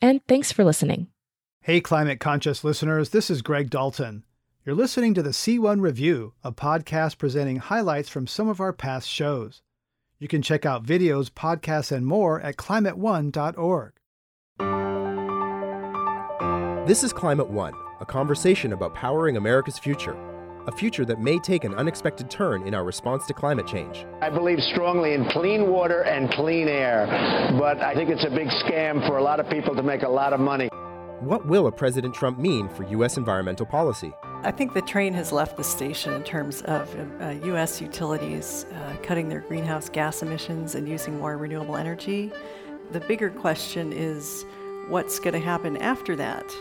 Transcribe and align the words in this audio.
and 0.00 0.20
thanks 0.26 0.52
for 0.52 0.64
listening. 0.64 1.08
Hey 1.62 1.80
climate 1.80 2.20
conscious 2.20 2.64
listeners, 2.64 3.10
this 3.10 3.30
is 3.30 3.42
Greg 3.42 3.70
Dalton. 3.70 4.24
You're 4.64 4.74
listening 4.74 5.14
to 5.14 5.22
the 5.22 5.30
C1 5.30 5.80
Revue, 5.80 6.32
a 6.44 6.52
podcast 6.52 7.18
presenting 7.18 7.56
highlights 7.56 8.08
from 8.08 8.26
some 8.26 8.48
of 8.48 8.60
our 8.60 8.72
past 8.72 9.08
shows. 9.08 9.62
You 10.18 10.28
can 10.28 10.42
check 10.42 10.66
out 10.66 10.84
videos, 10.84 11.30
podcasts, 11.30 11.90
and 11.90 12.06
more 12.06 12.40
at 12.40 12.56
climateone.org. 12.56 13.92
This 16.86 17.04
is 17.04 17.12
Climate 17.12 17.50
One, 17.50 17.74
a 18.00 18.06
conversation 18.06 18.72
about 18.72 18.94
powering 18.94 19.36
America's 19.36 19.78
future 19.78 20.16
a 20.68 20.72
future 20.72 21.06
that 21.06 21.18
may 21.18 21.38
take 21.38 21.64
an 21.64 21.74
unexpected 21.74 22.30
turn 22.30 22.66
in 22.66 22.74
our 22.74 22.84
response 22.84 23.26
to 23.26 23.32
climate 23.32 23.66
change. 23.66 24.06
I 24.20 24.28
believe 24.28 24.60
strongly 24.60 25.14
in 25.14 25.24
clean 25.30 25.70
water 25.70 26.02
and 26.02 26.30
clean 26.30 26.68
air, 26.68 27.06
but 27.58 27.78
I 27.80 27.94
think 27.94 28.10
it's 28.10 28.24
a 28.24 28.30
big 28.30 28.48
scam 28.48 29.04
for 29.08 29.16
a 29.16 29.22
lot 29.22 29.40
of 29.40 29.48
people 29.48 29.74
to 29.74 29.82
make 29.82 30.02
a 30.02 30.08
lot 30.08 30.34
of 30.34 30.40
money. 30.40 30.68
What 31.20 31.46
will 31.46 31.66
a 31.66 31.72
President 31.72 32.14
Trump 32.14 32.38
mean 32.38 32.68
for 32.68 32.84
U.S. 32.90 33.16
environmental 33.16 33.64
policy? 33.64 34.12
I 34.42 34.52
think 34.52 34.74
the 34.74 34.82
train 34.82 35.14
has 35.14 35.32
left 35.32 35.56
the 35.56 35.64
station 35.64 36.12
in 36.12 36.22
terms 36.22 36.60
of 36.62 36.94
uh, 37.20 37.30
U.S. 37.46 37.80
utilities 37.80 38.66
uh, 38.72 38.96
cutting 39.02 39.30
their 39.30 39.40
greenhouse 39.40 39.88
gas 39.88 40.22
emissions 40.22 40.74
and 40.74 40.86
using 40.86 41.18
more 41.18 41.36
renewable 41.38 41.76
energy. 41.76 42.30
The 42.92 43.00
bigger 43.00 43.30
question 43.30 43.92
is 43.92 44.44
what's 44.88 45.18
going 45.18 45.32
to 45.34 45.40
happen 45.40 45.78
after 45.78 46.14
that? 46.16 46.54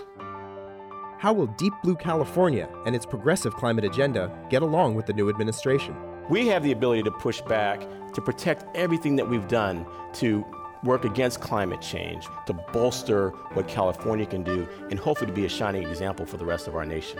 How 1.20 1.34
will 1.34 1.48
Deep 1.48 1.73
Blue 1.82 1.96
California 1.96 2.70
and 2.86 2.96
its 2.96 3.04
progressive 3.04 3.56
climate 3.56 3.84
agenda 3.84 4.32
get 4.52 4.62
along 4.62 4.94
with 4.94 5.08
the 5.08 5.14
new 5.14 5.30
administration? 5.30 5.96
We 6.30 6.46
have 6.48 6.62
the 6.62 6.72
ability 6.72 7.02
to 7.04 7.12
push 7.12 7.42
back, 7.42 7.82
to 8.14 8.22
protect 8.22 8.66
everything 8.76 9.16
that 9.16 9.28
we've 9.28 9.48
done 9.48 9.88
to 10.16 10.45
work 10.84 11.06
against 11.06 11.42
climate 11.42 11.82
change, 11.82 12.28
to 12.45 12.54
bolster 12.54 13.30
what 13.54 13.68
California 13.68 14.28
can 14.28 14.44
do, 14.44 14.68
and 14.92 15.00
hopefully 15.00 15.26
to 15.32 15.34
be 15.34 15.45
a 15.45 15.50
shining 15.50 15.88
example 15.88 16.28
for 16.28 16.38
the 16.38 16.45
rest 16.45 16.68
of 16.68 16.76
our 16.76 16.86
nation. 16.86 17.20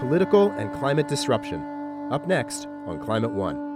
Political 0.00 0.50
and 0.52 0.72
climate 0.72 1.08
disruption. 1.08 1.62
Up 2.10 2.26
next 2.26 2.66
on 2.86 2.98
Climate 3.00 3.32
One. 3.32 3.73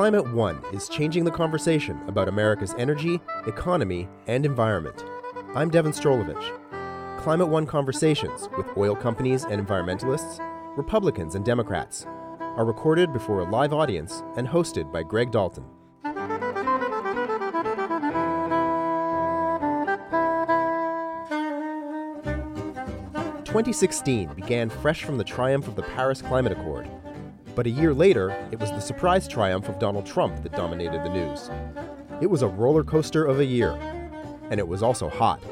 Climate 0.00 0.32
One 0.32 0.62
is 0.72 0.88
changing 0.88 1.24
the 1.24 1.30
conversation 1.30 2.00
about 2.08 2.26
America's 2.26 2.74
energy, 2.78 3.20
economy, 3.46 4.08
and 4.28 4.46
environment. 4.46 5.04
I'm 5.54 5.68
Devon 5.68 5.92
Strolovich. 5.92 7.20
Climate 7.20 7.48
One 7.48 7.66
conversations 7.66 8.48
with 8.56 8.66
oil 8.78 8.96
companies 8.96 9.44
and 9.44 9.60
environmentalists, 9.60 10.40
Republicans 10.74 11.34
and 11.34 11.44
Democrats, 11.44 12.06
are 12.40 12.64
recorded 12.64 13.12
before 13.12 13.40
a 13.40 13.50
live 13.50 13.74
audience 13.74 14.22
and 14.38 14.48
hosted 14.48 14.90
by 14.90 15.02
Greg 15.02 15.32
Dalton. 15.32 15.66
Twenty 23.44 23.74
sixteen 23.74 24.32
began 24.32 24.70
fresh 24.70 25.04
from 25.04 25.18
the 25.18 25.24
triumph 25.24 25.68
of 25.68 25.76
the 25.76 25.82
Paris 25.82 26.22
Climate 26.22 26.52
Accord 26.52 26.88
but 27.60 27.66
a 27.66 27.70
year 27.70 27.92
later, 27.92 28.30
it 28.50 28.58
was 28.58 28.70
the 28.70 28.80
surprise 28.80 29.28
triumph 29.28 29.68
of 29.68 29.78
Donald 29.78 30.06
Trump 30.06 30.42
that 30.42 30.52
dominated 30.52 31.04
the 31.04 31.10
news. 31.10 31.50
It 32.22 32.26
was 32.26 32.40
a 32.40 32.48
roller 32.48 32.82
coaster 32.82 33.26
of 33.26 33.38
a 33.38 33.44
year, 33.44 33.72
and 34.48 34.58
it 34.58 34.66
was 34.66 34.82
also 34.82 35.10
hot. 35.10 35.42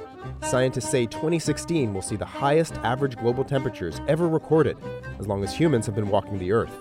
Scientists 0.41 0.91
say 0.91 1.05
2016 1.05 1.93
will 1.93 2.01
see 2.01 2.17
the 2.17 2.25
highest 2.25 2.77
average 2.77 3.19
global 3.19 3.45
temperatures 3.45 4.01
ever 4.09 4.27
recorded, 4.27 4.79
as 5.19 5.27
long 5.27 5.45
as 5.45 5.55
humans 5.55 5.85
have 5.85 5.95
been 5.95 6.09
walking 6.09 6.39
the 6.39 6.51
Earth. 6.51 6.73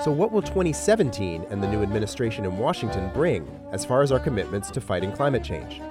So, 0.00 0.12
what 0.12 0.30
will 0.30 0.42
2017 0.42 1.46
and 1.50 1.60
the 1.60 1.66
new 1.66 1.82
administration 1.82 2.44
in 2.44 2.56
Washington 2.56 3.10
bring 3.12 3.50
as 3.72 3.84
far 3.84 4.00
as 4.00 4.12
our 4.12 4.20
commitments 4.20 4.70
to 4.70 4.80
fighting 4.80 5.10
climate 5.10 5.42
change? 5.42 5.82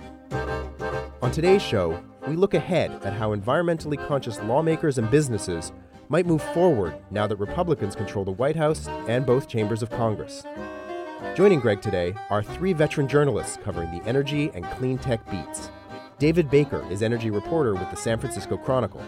On 1.22 1.30
today's 1.30 1.62
show, 1.62 2.02
we 2.26 2.38
look 2.38 2.54
ahead 2.54 3.04
at 3.04 3.12
how 3.12 3.36
environmentally 3.36 3.98
conscious 4.08 4.42
lawmakers 4.44 4.98
and 4.98 5.12
businesses 5.12 5.74
might 6.10 6.26
move 6.26 6.42
forward 6.42 6.96
now 7.12 7.28
that 7.28 7.36
Republicans 7.38 7.96
control 7.96 8.26
the 8.26 8.32
White 8.32 8.56
House 8.56 8.88
and 9.08 9.26
both 9.26 9.48
chambers 9.48 9.84
of 9.84 9.92
Congress. 9.92 10.44
Joining 11.36 11.60
Greg 11.60 11.82
today 11.82 12.16
are 12.32 12.42
three 12.42 12.74
veteran 12.74 13.08
journalists 13.08 13.60
covering 13.64 13.92
the 13.92 14.04
energy 14.08 14.50
and 14.56 14.66
clean 14.72 14.98
tech 14.98 15.24
beats. 15.30 15.70
David 16.18 16.50
Baker 16.50 16.86
is 16.92 17.04
energy 17.04 17.30
reporter 17.30 17.76
with 17.76 17.90
the 17.92 17.96
San 17.96 18.18
Francisco 18.18 18.58
Chronicle. 18.58 19.04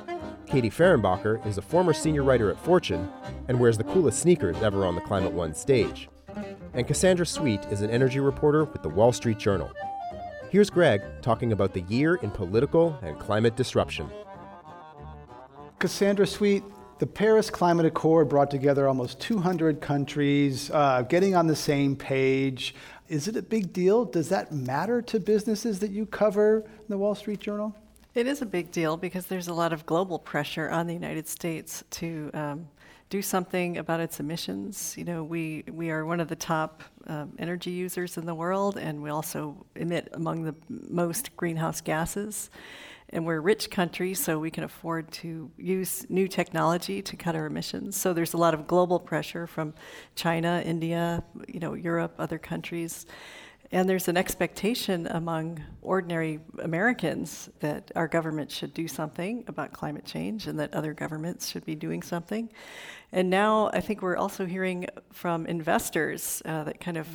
Katie 0.46 0.70
Fehrenbacher 0.70 1.44
is 1.46 1.58
a 1.58 1.62
former 1.62 1.92
senior 1.92 2.24
writer 2.24 2.52
at 2.52 2.60
Fortune 2.60 3.12
and 3.48 3.60
wears 3.60 3.78
the 3.78 3.84
coolest 3.86 4.20
sneakers 4.20 4.62
ever 4.62 4.86
on 4.86 4.94
the 4.94 5.02
Climate 5.02 5.34
One 5.34 5.56
stage. 5.56 6.08
And 6.74 6.88
Cassandra 6.88 7.26
Sweet 7.26 7.66
is 7.72 7.82
an 7.82 7.90
energy 7.90 8.20
reporter 8.20 8.66
with 8.66 8.84
the 8.84 8.90
Wall 8.90 9.12
Street 9.12 9.40
Journal. 9.40 9.72
Here's 10.52 10.70
Greg 10.70 11.02
talking 11.22 11.52
about 11.52 11.74
the 11.74 11.82
year 11.82 12.16
in 12.16 12.30
political 12.30 12.98
and 13.02 13.18
climate 13.18 13.56
disruption. 13.56 14.10
Cassandra 15.80 16.28
Sweet, 16.28 16.64
the 17.02 17.08
Paris 17.08 17.50
Climate 17.50 17.88
Accord 17.88 18.30
brought 18.30 18.52
together 18.52 18.88
almost 18.88 19.20
200 19.22 19.82
countries 19.82 20.70
uh, 20.70 21.02
getting 21.02 21.34
on 21.34 21.48
the 21.48 21.56
same 21.56 21.96
page. 21.96 22.76
Is 23.10 23.28
it 23.28 23.36
a 23.36 23.42
big 23.42 23.74
deal? 23.74 24.06
Does 24.06 24.30
that 24.30 24.52
matter 24.52 25.02
to 25.02 25.20
businesses 25.20 25.80
that 25.80 25.90
you 25.90 26.06
cover 26.06 26.58
in 26.60 26.86
the 26.90 27.00
Wall 27.00 27.16
Street 27.16 27.40
Journal? 27.40 27.76
It 28.14 28.28
is 28.28 28.44
a 28.44 28.46
big 28.46 28.70
deal 28.70 28.98
because 28.98 29.26
there's 29.26 29.48
a 29.48 29.54
lot 29.56 29.74
of 29.74 29.88
global 29.88 30.20
pressure 30.20 30.70
on 30.70 30.86
the 30.86 30.94
United 30.94 31.28
States 31.28 31.84
to 31.90 32.30
um, 32.36 32.68
do 33.10 33.24
something 33.24 33.80
about 33.80 34.00
its 34.00 34.20
emissions. 34.20 34.94
You 34.96 35.06
know, 35.06 35.24
we, 35.24 35.64
we 35.72 35.90
are 35.90 36.06
one 36.06 36.20
of 36.20 36.28
the 36.28 36.36
top 36.36 36.84
um, 37.08 37.32
energy 37.40 37.72
users 37.72 38.16
in 38.16 38.28
the 38.28 38.36
world, 38.36 38.78
and 38.78 39.02
we 39.02 39.10
also 39.10 39.66
emit 39.76 40.08
among 40.14 40.44
the 40.44 40.54
most 40.70 41.36
greenhouse 41.36 41.82
gases 41.82 42.52
and 43.14 43.26
we're 43.26 43.38
a 43.38 43.42
rich 43.42 43.70
country, 43.70 44.14
so 44.14 44.40
we 44.40 44.52
can 44.52 44.64
afford 44.64 45.12
to 45.12 45.52
use 45.58 46.06
new 46.10 46.28
technology 46.28 47.02
to 47.02 47.16
cut 47.16 47.36
our 47.36 47.46
emissions. 47.46 47.96
So 47.96 48.14
there's 48.14 48.34
a 48.34 48.38
lot 48.38 48.54
of 48.54 48.68
global 48.68 49.00
pressure 49.00 49.48
from 49.48 49.74
China, 50.16 50.62
India, 50.66 51.24
you 51.48 51.60
know, 51.60 51.74
Europe, 51.74 52.16
other 52.20 52.38
countries. 52.38 53.06
And 53.74 53.88
there's 53.88 54.10
an 54.10 54.18
expectation 54.18 55.08
among 55.08 55.64
ordinary 55.82 56.40
Americans 56.60 57.50
that 57.62 57.90
our 57.96 58.08
government 58.08 58.52
should 58.52 58.74
do 58.74 58.88
something 58.88 59.46
about 59.48 59.72
climate 59.72 60.06
change 60.06 60.48
and 60.48 60.60
that 60.60 60.74
other 60.74 60.94
governments 60.94 61.48
should 61.50 61.66
be 61.66 61.76
doing 61.76 62.02
something. 62.02 62.50
And 63.14 63.30
now 63.30 63.70
I 63.74 63.80
think 63.80 64.02
we're 64.02 64.18
also 64.18 64.46
hearing 64.46 64.88
from 65.14 65.46
investors 65.46 66.42
uh, 66.44 66.66
that 66.66 66.82
kind 66.82 66.98
of 66.98 67.08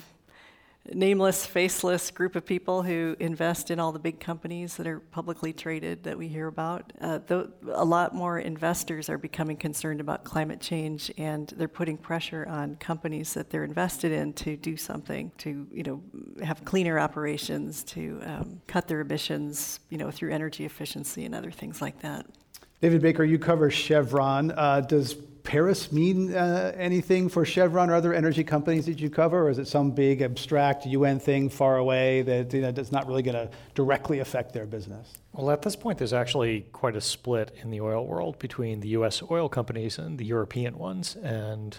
nameless, 0.94 1.46
faceless 1.46 2.10
group 2.10 2.36
of 2.36 2.44
people 2.44 2.82
who 2.82 3.16
invest 3.18 3.70
in 3.70 3.80
all 3.80 3.92
the 3.92 3.98
big 3.98 4.20
companies 4.20 4.76
that 4.76 4.86
are 4.86 5.00
publicly 5.00 5.52
traded 5.52 6.04
that 6.04 6.16
we 6.16 6.28
hear 6.28 6.46
about. 6.46 6.92
Uh, 7.00 7.18
th- 7.20 7.46
a 7.72 7.84
lot 7.84 8.14
more 8.14 8.38
investors 8.38 9.08
are 9.08 9.18
becoming 9.18 9.56
concerned 9.56 10.00
about 10.00 10.24
climate 10.24 10.60
change, 10.60 11.10
and 11.18 11.52
they're 11.56 11.68
putting 11.68 11.96
pressure 11.96 12.46
on 12.48 12.76
companies 12.76 13.34
that 13.34 13.50
they're 13.50 13.64
invested 13.64 14.12
in 14.12 14.32
to 14.32 14.56
do 14.56 14.76
something 14.76 15.30
to, 15.38 15.66
you 15.72 15.82
know, 15.82 16.02
have 16.44 16.64
cleaner 16.64 16.98
operations, 16.98 17.82
to 17.84 18.20
um, 18.24 18.60
cut 18.66 18.88
their 18.88 19.00
emissions, 19.00 19.80
you 19.90 19.98
know, 19.98 20.10
through 20.10 20.32
energy 20.32 20.64
efficiency 20.64 21.24
and 21.24 21.34
other 21.34 21.50
things 21.50 21.80
like 21.80 22.00
that. 22.00 22.26
David 22.80 23.00
Baker, 23.00 23.24
you 23.24 23.38
cover 23.38 23.70
Chevron. 23.70 24.52
Uh, 24.52 24.80
does 24.80 25.16
Paris 25.46 25.92
mean 25.92 26.34
uh, 26.34 26.72
anything 26.76 27.28
for 27.28 27.44
Chevron 27.44 27.88
or 27.88 27.94
other 27.94 28.12
energy 28.12 28.42
companies 28.42 28.84
that 28.86 29.00
you 29.00 29.08
cover, 29.08 29.46
or 29.46 29.50
is 29.50 29.58
it 29.58 29.68
some 29.68 29.92
big 29.92 30.20
abstract 30.20 30.84
UN 30.84 31.20
thing 31.20 31.48
far 31.48 31.78
away 31.78 32.22
that 32.22 32.52
you 32.52 32.60
know, 32.60 32.72
that's 32.72 32.90
not 32.90 33.06
really 33.06 33.22
going 33.22 33.36
to 33.36 33.48
directly 33.74 34.18
affect 34.18 34.52
their 34.52 34.66
business? 34.66 35.14
Well, 35.32 35.50
at 35.50 35.62
this 35.62 35.76
point, 35.76 35.98
there's 35.98 36.12
actually 36.12 36.66
quite 36.72 36.96
a 36.96 37.00
split 37.00 37.56
in 37.62 37.70
the 37.70 37.80
oil 37.80 38.06
world 38.06 38.40
between 38.40 38.80
the 38.80 38.88
U.S. 38.88 39.22
oil 39.30 39.48
companies 39.48 39.98
and 39.98 40.18
the 40.18 40.24
European 40.24 40.76
ones, 40.76 41.14
and 41.14 41.78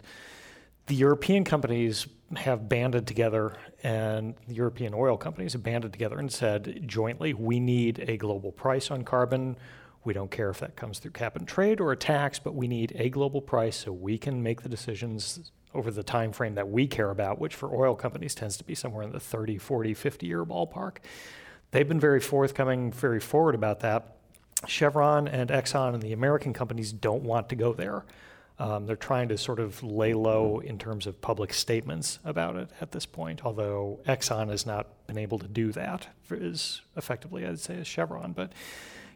the 0.88 0.96
European 0.96 1.44
companies 1.44 2.08
have 2.38 2.69
banded 2.69 3.06
together, 3.06 3.54
and 3.84 4.34
the 4.48 4.56
European 4.56 4.94
oil 4.94 5.18
companies 5.18 5.52
have 5.54 5.64
banded 5.64 5.92
together 5.92 6.18
and 6.18 6.31
said 6.31 6.84
jointly, 6.86 7.34
we 7.34 7.60
need 7.60 8.00
a 8.08 8.16
global 8.16 8.54
price 8.54 8.90
on 8.90 9.04
carbon 9.04 9.58
we 10.07 10.13
don't 10.13 10.31
care 10.31 10.50
if 10.50 10.59
that 10.62 10.77
comes 10.77 11.00
through 11.00 11.12
cap 11.12 11.36
and 11.36 11.45
trade 11.45 11.81
or 11.81 11.92
a 11.92 11.98
tax, 11.98 12.39
but 12.39 12.56
we 12.56 12.65
need 12.65 12.94
a 12.95 13.09
global 13.09 13.42
price 13.42 13.75
so 13.75 13.92
we 13.92 14.18
can 14.18 14.42
make 14.42 14.62
the 14.62 14.69
decisions 14.69 15.51
over 15.74 15.92
the 15.92 16.01
time 16.01 16.31
frame 16.31 16.56
that 16.56 16.69
we 16.69 16.88
care 16.88 17.12
about, 17.12 17.39
which 17.39 17.54
for 17.54 17.75
oil 17.75 17.94
companies 17.94 18.33
tends 18.33 18.56
to 18.56 18.63
be 18.63 18.74
somewhere 18.74 19.04
in 19.04 19.12
the 19.12 19.19
30, 19.19 19.57
40, 19.57 19.94
50 19.94 20.25
year 20.25 20.45
ballpark. 20.45 21.00
They've 21.71 21.88
been 21.88 22.00
very 22.00 22.21
forthcoming, 22.21 22.94
very 22.94 23.19
forward 23.19 23.54
about 23.54 23.81
that. 23.81 24.15
Chevron 24.65 25.27
and 25.27 25.50
Exxon 25.50 25.94
and 25.94 26.01
the 26.01 26.13
American 26.13 26.54
companies 26.54 26.94
don't 26.94 27.24
want 27.24 27.50
to 27.50 27.56
go 27.56 27.74
there. 27.74 28.06
Um, 28.59 28.86
they're 28.86 28.95
trying 28.95 29.27
to 29.27 29.38
sort 29.38 29.59
of 29.59 29.83
lay 29.83 30.13
low 30.13 30.59
in 30.59 30.80
terms 30.80 31.06
of 31.06 31.19
public 31.21 31.54
statements 31.54 32.18
about 32.24 32.56
it 32.56 32.69
at 32.80 32.92
this 32.92 33.06
point, 33.06 33.45
although 33.45 34.00
Exxon 34.07 34.50
has 34.50 34.65
not 34.65 35.06
been 35.06 35.18
able 35.18 35.38
to 35.39 35.48
do 35.48 35.74
that 35.74 36.07
as 36.31 36.81
effectively, 36.95 37.45
I'd 37.45 37.59
say, 37.59 37.75
as 37.75 37.88
Chevron. 37.88 38.31
But 38.31 38.54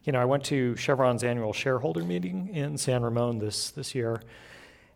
you 0.03 0.11
know, 0.11 0.19
I 0.19 0.25
went 0.25 0.43
to 0.45 0.75
Chevron's 0.75 1.23
annual 1.23 1.53
shareholder 1.53 2.03
meeting 2.03 2.49
in 2.53 2.77
San 2.77 3.03
Ramon 3.03 3.39
this 3.39 3.71
this 3.71 3.93
year, 3.93 4.21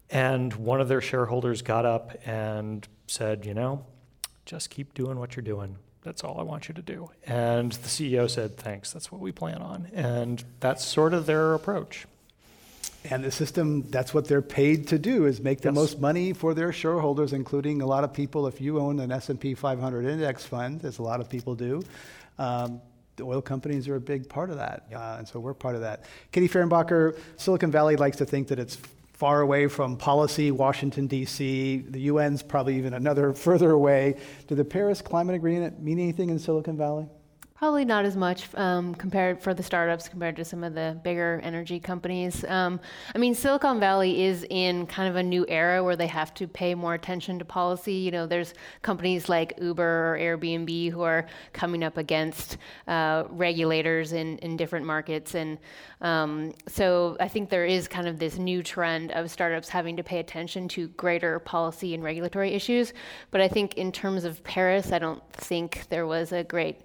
and 0.10 0.54
one 0.54 0.82
of 0.82 0.88
their 0.88 1.02
shareholders 1.02 1.62
got 1.62 1.86
up 1.86 2.18
and 2.26 2.88
said, 3.08 3.46
you 3.46 3.54
know, 3.54 3.86
just 4.46 4.70
keep 4.70 4.94
doing 4.94 5.20
what 5.20 5.36
you're 5.36 5.44
doing. 5.44 5.78
That's 6.02 6.24
all 6.24 6.40
I 6.40 6.44
want 6.44 6.68
you 6.68 6.76
to 6.76 6.84
do. 6.84 7.10
And 7.26 7.72
the 7.72 7.88
CEO 7.88 8.30
said, 8.30 8.58
thanks, 8.58 8.94
that's 8.94 9.12
what 9.12 9.20
we 9.20 9.32
plan 9.32 9.58
on. 9.58 9.88
And 9.94 10.44
that's 10.60 10.86
sort 10.86 11.16
of 11.16 11.26
their 11.26 11.56
approach. 11.56 12.06
And 13.10 13.24
the 13.24 13.32
system, 13.32 13.90
that's 13.90 14.14
what 14.14 14.28
they're 14.28 14.42
paid 14.42 14.88
to 14.90 15.00
do, 15.00 15.26
is 15.26 15.42
make 15.42 15.62
the 15.62 15.70
yes. 15.70 15.76
most 15.76 16.00
money 16.00 16.34
for 16.34 16.54
their 16.54 16.72
shareholders, 16.72 17.34
including 17.34 17.82
a 17.82 17.86
lot 17.86 18.04
of 18.04 18.14
people. 18.14 18.46
If 18.48 18.62
you 18.62 18.80
own 18.80 19.00
an 19.00 19.12
S&P 19.12 19.56
500 19.56 20.06
index 20.06 20.46
fund, 20.46 20.86
as 20.86 21.00
a 21.00 21.04
lot 21.04 21.22
of 21.22 21.30
people 21.30 21.56
do, 21.56 21.84
um, 22.38 22.82
the 23.16 23.24
oil 23.24 23.42
companies 23.42 23.88
are 23.88 23.96
a 23.96 24.02
big 24.02 24.28
part 24.28 24.50
of 24.50 24.58
that. 24.58 24.86
Uh, 24.94 25.16
and 25.18 25.28
so 25.28 25.40
we're 25.40 25.54
part 25.54 25.76
of 25.76 25.82
that. 25.82 26.06
Katie 26.32 26.50
Fehrenbacher, 26.50 27.18
Silicon 27.38 27.72
Valley 27.72 27.96
likes 27.96 28.18
to 28.18 28.26
think 28.26 28.48
that 28.50 28.60
it's 28.60 28.78
far 29.14 29.42
away 29.42 29.68
from 29.68 29.96
policy, 29.96 30.52
Washington, 30.52 31.08
D.C. 31.08 31.86
The 31.90 32.10
UN's 32.10 32.44
probably 32.44 32.78
even 32.78 32.94
another 32.94 33.34
further 33.48 33.72
away. 33.72 34.20
Did 34.48 34.58
the 34.58 34.66
Paris 34.66 35.02
Climate 35.02 35.36
Agreement 35.36 35.82
mean 35.82 36.00
anything 36.00 36.30
in 36.30 36.40
Silicon 36.40 36.78
Valley? 36.78 37.08
Probably 37.58 37.86
not 37.86 38.04
as 38.04 38.18
much 38.18 38.54
um, 38.56 38.94
compared 38.96 39.42
for 39.42 39.54
the 39.54 39.64
startups 39.64 40.10
compared 40.10 40.36
to 40.36 40.44
some 40.44 40.62
of 40.62 40.74
the 40.74 41.00
bigger 41.06 41.40
energy 41.42 41.80
companies. 41.80 42.44
Um, 42.44 42.82
I 43.16 43.18
mean, 43.18 43.34
Silicon 43.34 43.80
Valley 43.80 44.26
is 44.26 44.46
in 44.50 44.86
kind 44.88 45.08
of 45.08 45.16
a 45.16 45.24
new 45.24 45.46
era 45.48 45.82
where 45.82 45.96
they 45.96 46.08
have 46.08 46.34
to 46.34 46.50
pay 46.50 46.76
more 46.76 46.96
attention 46.96 47.40
to 47.40 47.46
policy. 47.46 47.94
You 47.94 48.12
know, 48.12 48.28
there's 48.28 48.56
companies 48.82 49.30
like 49.30 49.54
Uber 49.62 50.16
or 50.16 50.20
Airbnb 50.20 50.92
who 50.92 51.04
are 51.04 51.28
coming 51.54 51.82
up 51.82 51.96
against 51.96 52.58
uh, 52.90 53.24
regulators 53.30 54.12
in, 54.12 54.38
in 54.40 54.58
different 54.58 54.86
markets. 54.86 55.34
And 55.34 55.58
um, 56.02 56.54
so 56.68 57.16
I 57.22 57.30
think 57.30 57.50
there 57.50 57.66
is 57.66 57.88
kind 57.88 58.06
of 58.10 58.20
this 58.20 58.38
new 58.38 58.64
trend 58.64 59.14
of 59.14 59.32
startups 59.32 59.70
having 59.70 59.96
to 59.96 60.04
pay 60.04 60.20
attention 60.20 60.68
to 60.70 60.90
greater 60.90 61.40
policy 61.40 61.94
and 61.94 62.04
regulatory 62.04 62.52
issues. 62.52 62.92
But 63.32 63.40
I 63.40 63.48
think 63.48 63.76
in 63.76 63.94
terms 63.94 64.26
of 64.26 64.44
Paris, 64.44 64.92
I 64.92 65.00
don't 65.00 65.24
think 65.32 65.88
there 65.88 66.06
was 66.06 66.34
a 66.34 66.44
great 66.44 66.82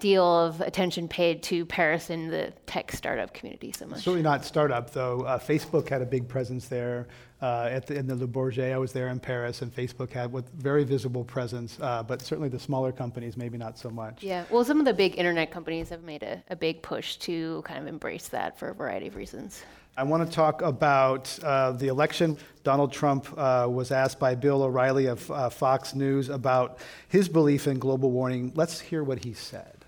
deal 0.00 0.24
of 0.24 0.60
attention 0.60 1.08
paid 1.08 1.42
to 1.44 1.64
Paris 1.66 2.10
in 2.10 2.28
the 2.28 2.52
tech 2.66 2.92
startup 2.92 3.32
community 3.32 3.72
so 3.72 3.86
much. 3.86 3.98
Certainly 3.98 4.22
not 4.22 4.44
startup, 4.44 4.90
though. 4.90 5.20
Uh, 5.20 5.38
Facebook 5.38 5.88
had 5.88 6.02
a 6.02 6.06
big 6.06 6.28
presence 6.28 6.68
there. 6.68 7.06
Uh, 7.42 7.68
at 7.70 7.86
the, 7.86 7.94
in 7.94 8.06
the 8.06 8.14
Le 8.14 8.26
Bourget, 8.26 8.70
I 8.70 8.76
was 8.76 8.92
there 8.92 9.08
in 9.08 9.18
Paris, 9.18 9.62
and 9.62 9.74
Facebook 9.74 10.12
had 10.12 10.30
with 10.30 10.50
very 10.50 10.84
visible 10.84 11.24
presence, 11.24 11.78
uh, 11.80 12.02
but 12.02 12.20
certainly 12.20 12.50
the 12.50 12.58
smaller 12.58 12.92
companies, 12.92 13.34
maybe 13.34 13.56
not 13.56 13.78
so 13.78 13.88
much. 13.88 14.22
Yeah, 14.22 14.44
well, 14.50 14.62
some 14.62 14.78
of 14.78 14.84
the 14.84 14.92
big 14.92 15.18
internet 15.18 15.50
companies 15.50 15.88
have 15.88 16.02
made 16.02 16.22
a, 16.22 16.42
a 16.50 16.56
big 16.56 16.82
push 16.82 17.16
to 17.16 17.62
kind 17.64 17.80
of 17.80 17.86
embrace 17.86 18.28
that 18.28 18.58
for 18.58 18.68
a 18.68 18.74
variety 18.74 19.06
of 19.06 19.16
reasons. 19.16 19.62
I 19.96 20.02
want 20.02 20.26
to 20.26 20.34
talk 20.34 20.60
about 20.62 21.36
uh, 21.42 21.72
the 21.72 21.88
election. 21.88 22.36
Donald 22.62 22.92
Trump 22.92 23.26
uh, 23.36 23.66
was 23.70 23.90
asked 23.90 24.18
by 24.18 24.34
Bill 24.34 24.62
O'Reilly 24.62 25.06
of 25.06 25.30
uh, 25.30 25.48
Fox 25.48 25.94
News 25.94 26.28
about 26.28 26.78
his 27.08 27.28
belief 27.28 27.66
in 27.66 27.78
global 27.78 28.10
warming. 28.10 28.52
Let's 28.54 28.80
hear 28.80 29.02
what 29.02 29.24
he 29.24 29.32
said. 29.32 29.79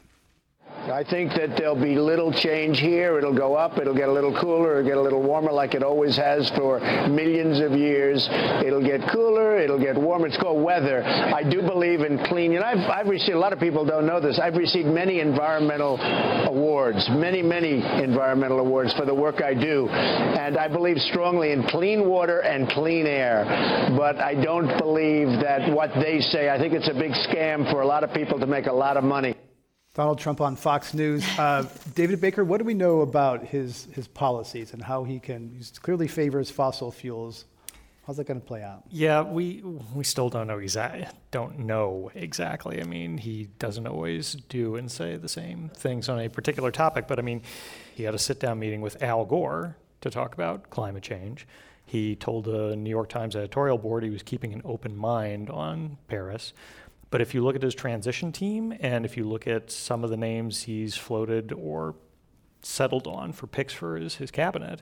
I 0.91 1.05
think 1.05 1.31
that 1.35 1.57
there'll 1.57 1.81
be 1.81 1.95
little 1.95 2.33
change 2.33 2.81
here. 2.81 3.17
It'll 3.17 3.37
go 3.37 3.55
up. 3.55 3.79
It'll 3.79 3.95
get 3.95 4.09
a 4.09 4.13
little 4.13 4.37
cooler. 4.41 4.81
It'll 4.81 4.91
get 4.91 4.97
a 4.97 5.01
little 5.01 5.23
warmer 5.23 5.53
like 5.53 5.75
it 5.75 5.85
always 5.85 6.17
has 6.17 6.51
for 6.57 6.81
millions 7.09 7.61
of 7.61 7.71
years. 7.73 8.29
It'll 8.67 8.83
get 8.83 9.09
cooler. 9.13 9.59
It'll 9.59 9.79
get 9.79 9.97
warmer. 9.97 10.27
It's 10.27 10.37
called 10.37 10.61
weather. 10.65 11.05
I 11.05 11.45
do 11.45 11.63
believe 11.63 12.01
in 12.01 12.25
clean. 12.25 12.51
You 12.51 12.59
know, 12.59 12.67
I've, 12.67 12.91
I've 12.91 13.07
received, 13.07 13.37
a 13.37 13.39
lot 13.39 13.53
of 13.53 13.61
people 13.61 13.85
don't 13.85 14.07
know 14.07 14.19
this. 14.19 14.41
I've 14.41 14.57
received 14.57 14.89
many 14.89 15.21
environmental 15.21 16.01
awards, 16.49 17.09
many, 17.11 17.43
many 17.43 17.77
environmental 18.03 18.59
awards 18.59 18.93
for 18.95 19.05
the 19.05 19.15
work 19.15 19.41
I 19.41 19.55
do. 19.55 19.89
And 19.89 20.59
I 20.59 20.67
believe 20.67 20.99
strongly 20.99 21.53
in 21.53 21.63
clean 21.69 22.09
water 22.09 22.41
and 22.41 22.69
clean 22.69 23.07
air. 23.07 23.45
But 23.97 24.19
I 24.19 24.35
don't 24.35 24.77
believe 24.79 25.29
that 25.43 25.73
what 25.73 25.91
they 25.95 26.19
say, 26.21 26.51
I 26.51 26.59
think 26.59 26.75
it's 26.75 26.89
a 26.89 26.95
big 26.95 27.13
scam 27.13 27.71
for 27.71 27.83
a 27.83 27.87
lot 27.87 28.03
of 28.03 28.13
people 28.13 28.41
to 28.41 28.47
make 28.49 28.67
a 28.67 28.73
lot 28.73 28.97
of 28.97 29.05
money. 29.05 29.37
Donald 29.95 30.19
Trump 30.19 30.41
on 30.41 30.57
Fox 30.57 30.95
News. 30.95 31.23
Uh, 31.39 31.69
David 31.95 32.21
Baker, 32.21 32.45
what 32.45 32.59
do 32.59 32.65
we 32.65 32.73
know 32.73 33.03
about 33.03 33.45
his, 33.45 33.89
his 33.93 34.09
policies 34.09 34.73
and 34.73 34.83
how 34.83 35.05
he 35.05 35.21
can, 35.21 35.55
he 35.59 35.65
clearly 35.81 36.09
favors 36.09 36.51
fossil 36.51 36.91
fuels. 36.91 37.45
How's 38.07 38.17
that 38.17 38.27
going 38.27 38.41
to 38.41 38.47
play 38.47 38.63
out? 38.63 38.83
Yeah, 38.91 39.23
we 39.23 39.63
we 39.95 40.03
still 40.03 40.29
don't 40.29 40.49
know 40.49 40.59
exactly. 40.59 41.07
Don't 41.31 41.61
know 41.61 42.11
exactly. 42.17 42.81
I 42.81 42.85
mean, 42.85 43.17
he 43.17 43.49
doesn't 43.61 43.87
always 43.87 44.35
do 44.49 44.75
and 44.75 44.91
say 44.91 45.17
the 45.17 45.29
same 45.29 45.71
things 45.73 46.09
on 46.09 46.19
a 46.19 46.29
particular 46.29 46.73
topic. 46.73 47.07
But 47.07 47.21
I 47.21 47.23
mean, 47.23 47.43
he 47.95 48.03
had 48.03 48.13
a 48.13 48.19
sit-down 48.19 48.59
meeting 48.59 48.81
with 48.81 49.01
Al 49.05 49.25
Gore 49.25 49.77
to 50.01 50.11
talk 50.11 50.35
about 50.35 50.69
climate 50.69 51.05
change. 51.05 51.47
He 51.87 52.17
told 52.17 52.47
the 52.47 52.75
New 52.75 52.91
York 52.91 53.09
Times 53.09 53.37
editorial 53.37 53.79
board 53.79 54.03
he 54.03 54.11
was 54.11 54.25
keeping 54.25 54.53
an 54.53 54.63
open 54.65 54.97
mind 54.97 55.49
on 55.49 55.99
Paris. 56.09 56.53
But 57.13 57.21
if 57.21 57.35
you 57.35 57.45
look 57.45 57.55
at 57.55 57.63
his 57.63 57.75
transition 57.75 58.33
team 58.33 58.75
and 58.81 59.05
if 59.05 59.19
you 59.19 59.25
look 59.25 59.47
at 59.47 59.71
some 59.71 60.03
of 60.03 60.09
the 60.09 60.17
names 60.17 60.63
he's 60.63 60.97
floated 60.97 61.53
or 61.53 61.95
settled 62.63 63.07
on 63.07 63.33
for 63.33 63.47
picks 63.47 63.75
for 63.75 63.97
his, 63.97 64.15
his 64.15 64.31
cabinet, 64.31 64.81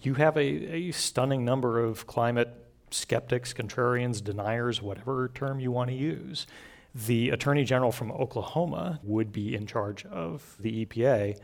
you 0.00 0.14
have 0.14 0.36
a, 0.36 0.40
a 0.40 0.92
stunning 0.92 1.44
number 1.44 1.80
of 1.80 2.06
climate 2.06 2.54
skeptics, 2.92 3.52
contrarians, 3.52 4.22
deniers, 4.22 4.80
whatever 4.80 5.28
term 5.34 5.58
you 5.58 5.72
want 5.72 5.90
to 5.90 5.96
use. 5.96 6.46
The 6.94 7.30
attorney 7.30 7.64
general 7.64 7.90
from 7.90 8.12
Oklahoma 8.12 9.00
would 9.02 9.32
be 9.32 9.56
in 9.56 9.66
charge 9.66 10.06
of 10.06 10.54
the 10.60 10.86
EPA. 10.86 11.36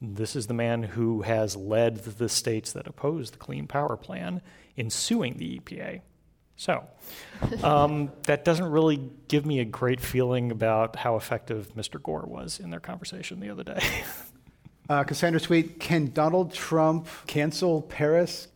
This 0.00 0.36
is 0.36 0.46
the 0.46 0.54
man 0.54 0.84
who 0.84 1.22
has 1.22 1.56
led 1.56 1.96
the 1.96 2.28
states 2.28 2.70
that 2.74 2.86
oppose 2.86 3.32
the 3.32 3.38
Clean 3.38 3.66
Power 3.66 3.96
Plan 3.96 4.40
in 4.76 4.88
suing 4.88 5.36
the 5.36 5.58
EPA. 5.58 6.02
So 6.58 6.84
um, 7.62 8.10
that 8.24 8.44
doesn't 8.44 8.66
really 8.66 9.00
give 9.28 9.46
me 9.46 9.60
a 9.60 9.64
great 9.64 10.00
feeling 10.00 10.50
about 10.50 10.96
how 10.96 11.14
effective 11.14 11.72
Mr. 11.76 12.02
Gore 12.02 12.26
was 12.26 12.58
in 12.58 12.70
their 12.70 12.80
conversation 12.80 13.38
the 13.38 13.48
other 13.48 13.62
day. 13.62 13.78
uh, 14.90 15.04
Cassandra 15.04 15.40
Sweet, 15.40 15.78
can 15.78 16.10
Donald 16.10 16.52
Trump 16.52 17.06
cancel 17.28 17.82
Paris? 17.82 18.48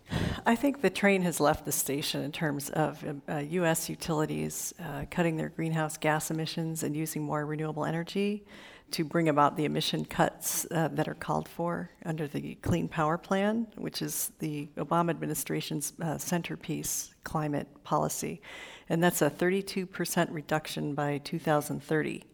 I 0.44 0.56
think 0.56 0.82
the 0.82 0.90
train 0.90 1.22
has 1.22 1.38
left 1.38 1.64
the 1.64 1.70
station 1.70 2.22
in 2.22 2.32
terms 2.32 2.70
of 2.70 3.04
uh, 3.28 3.36
U.S. 3.36 3.88
utilities 3.88 4.74
uh, 4.80 5.04
cutting 5.08 5.36
their 5.36 5.50
greenhouse 5.50 5.96
gas 5.96 6.28
emissions 6.28 6.82
and 6.82 6.96
using 6.96 7.22
more 7.22 7.46
renewable 7.46 7.84
energy 7.84 8.44
to 8.92 9.04
bring 9.04 9.28
about 9.28 9.56
the 9.56 9.64
emission 9.64 10.04
cuts 10.04 10.66
uh, 10.70 10.88
that 10.92 11.08
are 11.08 11.14
called 11.14 11.48
for 11.48 11.90
under 12.04 12.26
the 12.26 12.54
Clean 12.56 12.88
Power 12.88 13.18
Plan, 13.18 13.66
which 13.76 14.02
is 14.02 14.32
the 14.38 14.68
Obama 14.76 15.10
administration's 15.10 15.92
uh, 16.00 16.18
centerpiece 16.18 17.14
climate 17.24 17.68
policy. 17.84 18.40
And 18.88 19.02
that's 19.02 19.22
a 19.22 19.30
32% 19.30 20.28
reduction 20.30 20.94
by 20.94 21.18
2030. 21.18 22.24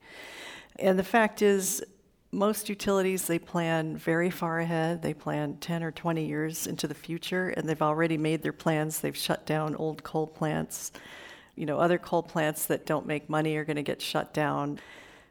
And 0.81 0.99
the 0.99 1.05
fact 1.05 1.43
is, 1.43 1.83
most 2.31 2.69
utilities 2.69 3.27
they 3.27 3.39
plan 3.39 3.97
very 3.97 4.29
far 4.29 4.61
ahead 4.61 5.01
they 5.01 5.15
plan 5.15 5.57
10 5.57 5.83
or 5.83 5.91
20 5.91 6.27
years 6.27 6.67
into 6.67 6.87
the 6.87 6.95
future 6.95 7.49
and 7.57 7.67
they've 7.67 7.81
already 7.81 8.19
made 8.19 8.43
their 8.43 8.53
plans 8.53 9.01
they've 9.01 9.17
shut 9.17 9.47
down 9.47 9.75
old 9.77 10.03
coal 10.03 10.27
plants 10.27 10.93
you 11.57 11.65
know 11.65 11.79
other 11.79 11.97
coal 11.97 12.23
plants 12.23 12.67
that 12.67 12.85
don't 12.85 13.07
make 13.07 13.31
money 13.31 13.57
are 13.57 13.65
going 13.65 13.77
to 13.77 13.83
get 13.83 14.03
shut 14.03 14.35
down 14.35 14.79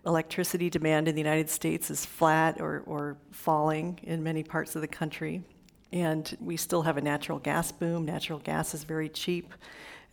electricity 0.05 0.69
demand 0.69 1.07
in 1.07 1.15
the 1.15 1.21
United 1.21 1.49
States 1.49 1.89
is 1.89 2.05
flat 2.05 2.61
or, 2.61 2.83
or 2.85 3.17
falling 3.31 3.99
in 4.03 4.23
many 4.23 4.43
parts 4.43 4.75
of 4.75 4.81
the 4.81 4.87
country. 4.87 5.43
And 5.91 6.37
we 6.39 6.57
still 6.57 6.81
have 6.83 6.97
a 6.97 7.01
natural 7.01 7.39
gas 7.39 7.71
boom. 7.71 8.05
Natural 8.05 8.39
gas 8.39 8.73
is 8.73 8.83
very 8.83 9.09
cheap. 9.09 9.53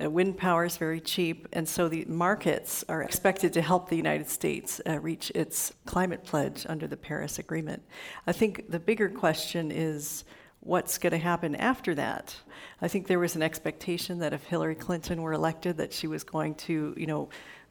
Uh, 0.03 0.11
wind 0.11 0.37
power 0.37 0.65
is 0.65 0.77
very 0.77 1.01
cheap, 1.01 1.47
and 1.53 1.69
so 1.69 1.89
the 1.89 2.05
markets 2.07 2.85
are 2.89 3.03
expected 3.03 3.53
to 3.53 3.63
help 3.63 3.89
the 3.89 3.97
United 3.97 4.29
States 4.29 4.81
uh, 4.89 4.99
reach 4.99 5.31
its 5.37 5.73
climate 5.87 6.25
pledge 6.25 6.67
under 6.69 6.89
the 6.89 6.97
Paris 6.97 7.39
Agreement. 7.39 7.81
I 8.27 8.33
think 8.33 8.71
the 8.71 8.81
bigger 8.81 9.09
question 9.09 9.71
is 9.71 10.25
what's 10.65 10.99
going 10.99 11.13
to 11.13 11.19
happen 11.19 11.55
after 11.55 11.95
that. 11.95 12.35
I 12.81 12.89
think 12.89 13.07
there 13.07 13.19
was 13.19 13.37
an 13.37 13.43
expectation 13.43 14.19
that 14.19 14.33
if 14.33 14.43
Hillary 14.45 14.75
Clinton 14.75 15.23
were 15.23 15.33
elected, 15.33 15.77
that 15.77 15.93
she 15.93 16.07
was 16.07 16.25
going 16.25 16.55
to, 16.57 16.95
you 16.97 17.07
know, 17.07 17.29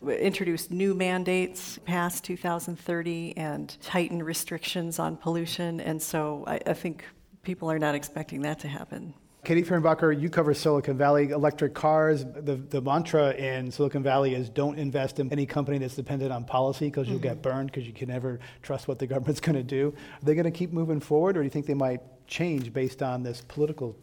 introduce 0.07 0.69
new 0.69 0.93
mandates 0.93 1.79
past 1.85 2.23
2030 2.23 3.37
and 3.37 3.77
tighten 3.81 4.21
restrictions 4.21 4.99
on 4.99 5.17
pollution. 5.17 5.79
And 5.79 6.01
so 6.01 6.43
I, 6.45 6.59
I 6.67 6.73
think 6.73 7.05
people 7.41 7.71
are 7.71 7.79
not 7.79 7.95
expecting 7.95 8.41
that 8.43 8.59
to 8.59 8.67
happen. 8.67 9.13
Katie 9.43 9.63
Fehrenbacher, 9.63 10.17
you 10.17 10.29
cover 10.29 10.53
Silicon 10.53 10.97
Valley 10.97 11.29
electric 11.29 11.73
cars. 11.73 12.23
The, 12.23 12.55
the 12.55 12.81
mantra 12.81 13.33
in 13.33 13.71
Silicon 13.71 14.01
Valley 14.01 14.35
is 14.35 14.49
don't 14.49 14.79
invest 14.79 15.19
in 15.19 15.29
any 15.33 15.45
company 15.45 15.77
that's 15.79 15.95
dependent 15.95 16.31
on 16.31 16.45
policy 16.45 16.85
because 16.85 17.09
you'll 17.09 17.17
mm-hmm. 17.17 17.27
get 17.27 17.41
burned 17.41 17.69
because 17.69 17.85
you 17.85 17.91
can 17.91 18.07
never 18.07 18.39
trust 18.61 18.87
what 18.87 18.99
the 18.99 19.07
government's 19.07 19.41
going 19.41 19.57
to 19.57 19.63
do. 19.63 19.93
Are 20.21 20.25
they 20.25 20.33
going 20.33 20.45
to 20.45 20.51
keep 20.51 20.71
moving 20.71 21.01
forward 21.01 21.35
or 21.35 21.41
do 21.41 21.43
you 21.43 21.49
think 21.49 21.65
they 21.65 21.73
might 21.73 21.99
change 22.33 22.73
based 22.73 23.03
on 23.03 23.21
this 23.21 23.41
political? 23.41 23.95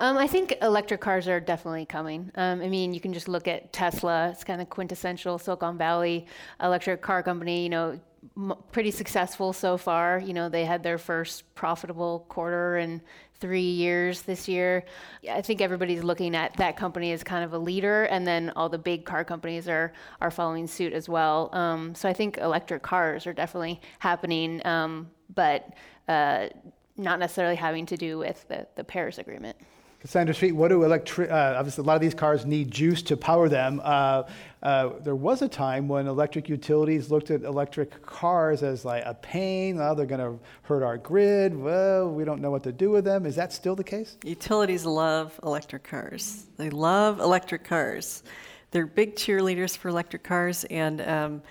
Um, 0.00 0.18
I 0.18 0.26
think 0.26 0.56
electric 0.60 1.00
cars 1.00 1.28
are 1.28 1.38
definitely 1.38 1.86
coming. 1.86 2.30
Um, 2.34 2.60
I 2.60 2.68
mean, 2.68 2.92
you 2.92 3.00
can 3.00 3.12
just 3.12 3.28
look 3.28 3.46
at 3.46 3.72
Tesla. 3.72 4.30
It's 4.30 4.42
kind 4.42 4.60
of 4.60 4.68
quintessential 4.68 5.38
Silicon 5.38 5.78
Valley 5.78 6.26
electric 6.60 7.00
car 7.00 7.22
company. 7.22 7.62
You 7.62 7.68
know, 7.68 8.00
m- 8.36 8.54
pretty 8.72 8.90
successful 8.90 9.52
so 9.52 9.76
far. 9.76 10.18
You 10.18 10.34
know, 10.34 10.48
they 10.48 10.64
had 10.64 10.82
their 10.82 10.98
first 10.98 11.54
profitable 11.54 12.26
quarter 12.28 12.78
in 12.78 13.00
three 13.38 13.60
years 13.60 14.22
this 14.22 14.48
year. 14.48 14.84
I 15.30 15.42
think 15.42 15.60
everybody's 15.60 16.02
looking 16.02 16.34
at 16.34 16.56
that 16.56 16.76
company 16.76 17.12
as 17.12 17.22
kind 17.22 17.44
of 17.44 17.52
a 17.52 17.58
leader, 17.58 18.04
and 18.04 18.26
then 18.26 18.52
all 18.56 18.68
the 18.68 18.78
big 18.78 19.04
car 19.04 19.24
companies 19.24 19.68
are 19.68 19.92
are 20.20 20.32
following 20.32 20.66
suit 20.66 20.92
as 20.92 21.08
well. 21.08 21.50
Um, 21.52 21.94
so 21.94 22.08
I 22.08 22.12
think 22.12 22.38
electric 22.38 22.82
cars 22.82 23.26
are 23.26 23.32
definitely 23.32 23.80
happening, 24.00 24.66
um, 24.66 25.10
but 25.34 25.74
uh, 26.08 26.48
not 26.96 27.18
necessarily 27.18 27.56
having 27.56 27.86
to 27.86 27.96
do 27.96 28.18
with 28.18 28.46
the, 28.48 28.66
the 28.76 28.84
Paris 28.84 29.18
Agreement. 29.18 29.56
Cassandra 30.00 30.34
Sweet, 30.34 30.52
what 30.52 30.68
do 30.68 30.84
electric, 30.84 31.30
uh, 31.30 31.54
obviously 31.56 31.82
a 31.82 31.86
lot 31.86 31.94
of 31.96 32.00
these 32.00 32.14
cars 32.14 32.44
need 32.44 32.70
juice 32.70 33.02
to 33.02 33.16
power 33.16 33.48
them. 33.48 33.80
Uh, 33.82 34.22
uh, 34.62 34.90
there 35.00 35.16
was 35.16 35.42
a 35.42 35.48
time 35.48 35.88
when 35.88 36.06
electric 36.06 36.48
utilities 36.48 37.10
looked 37.10 37.30
at 37.30 37.42
electric 37.42 38.04
cars 38.04 38.62
as 38.62 38.84
like 38.84 39.02
a 39.06 39.14
pain. 39.14 39.80
Oh, 39.80 39.94
they're 39.94 40.06
going 40.06 40.20
to 40.20 40.38
hurt 40.62 40.82
our 40.82 40.98
grid. 40.98 41.56
Well, 41.56 42.10
we 42.10 42.24
don't 42.24 42.40
know 42.40 42.50
what 42.50 42.62
to 42.64 42.72
do 42.72 42.90
with 42.90 43.04
them. 43.04 43.26
Is 43.26 43.36
that 43.36 43.52
still 43.52 43.74
the 43.74 43.84
case? 43.84 44.16
Utilities 44.22 44.84
love 44.84 45.38
electric 45.42 45.82
cars. 45.82 46.46
They 46.56 46.70
love 46.70 47.18
electric 47.18 47.64
cars. 47.64 48.22
They're 48.70 48.86
big 48.86 49.16
cheerleaders 49.16 49.76
for 49.76 49.88
electric 49.88 50.22
cars, 50.22 50.64
and 50.64 51.00
um, 51.00 51.42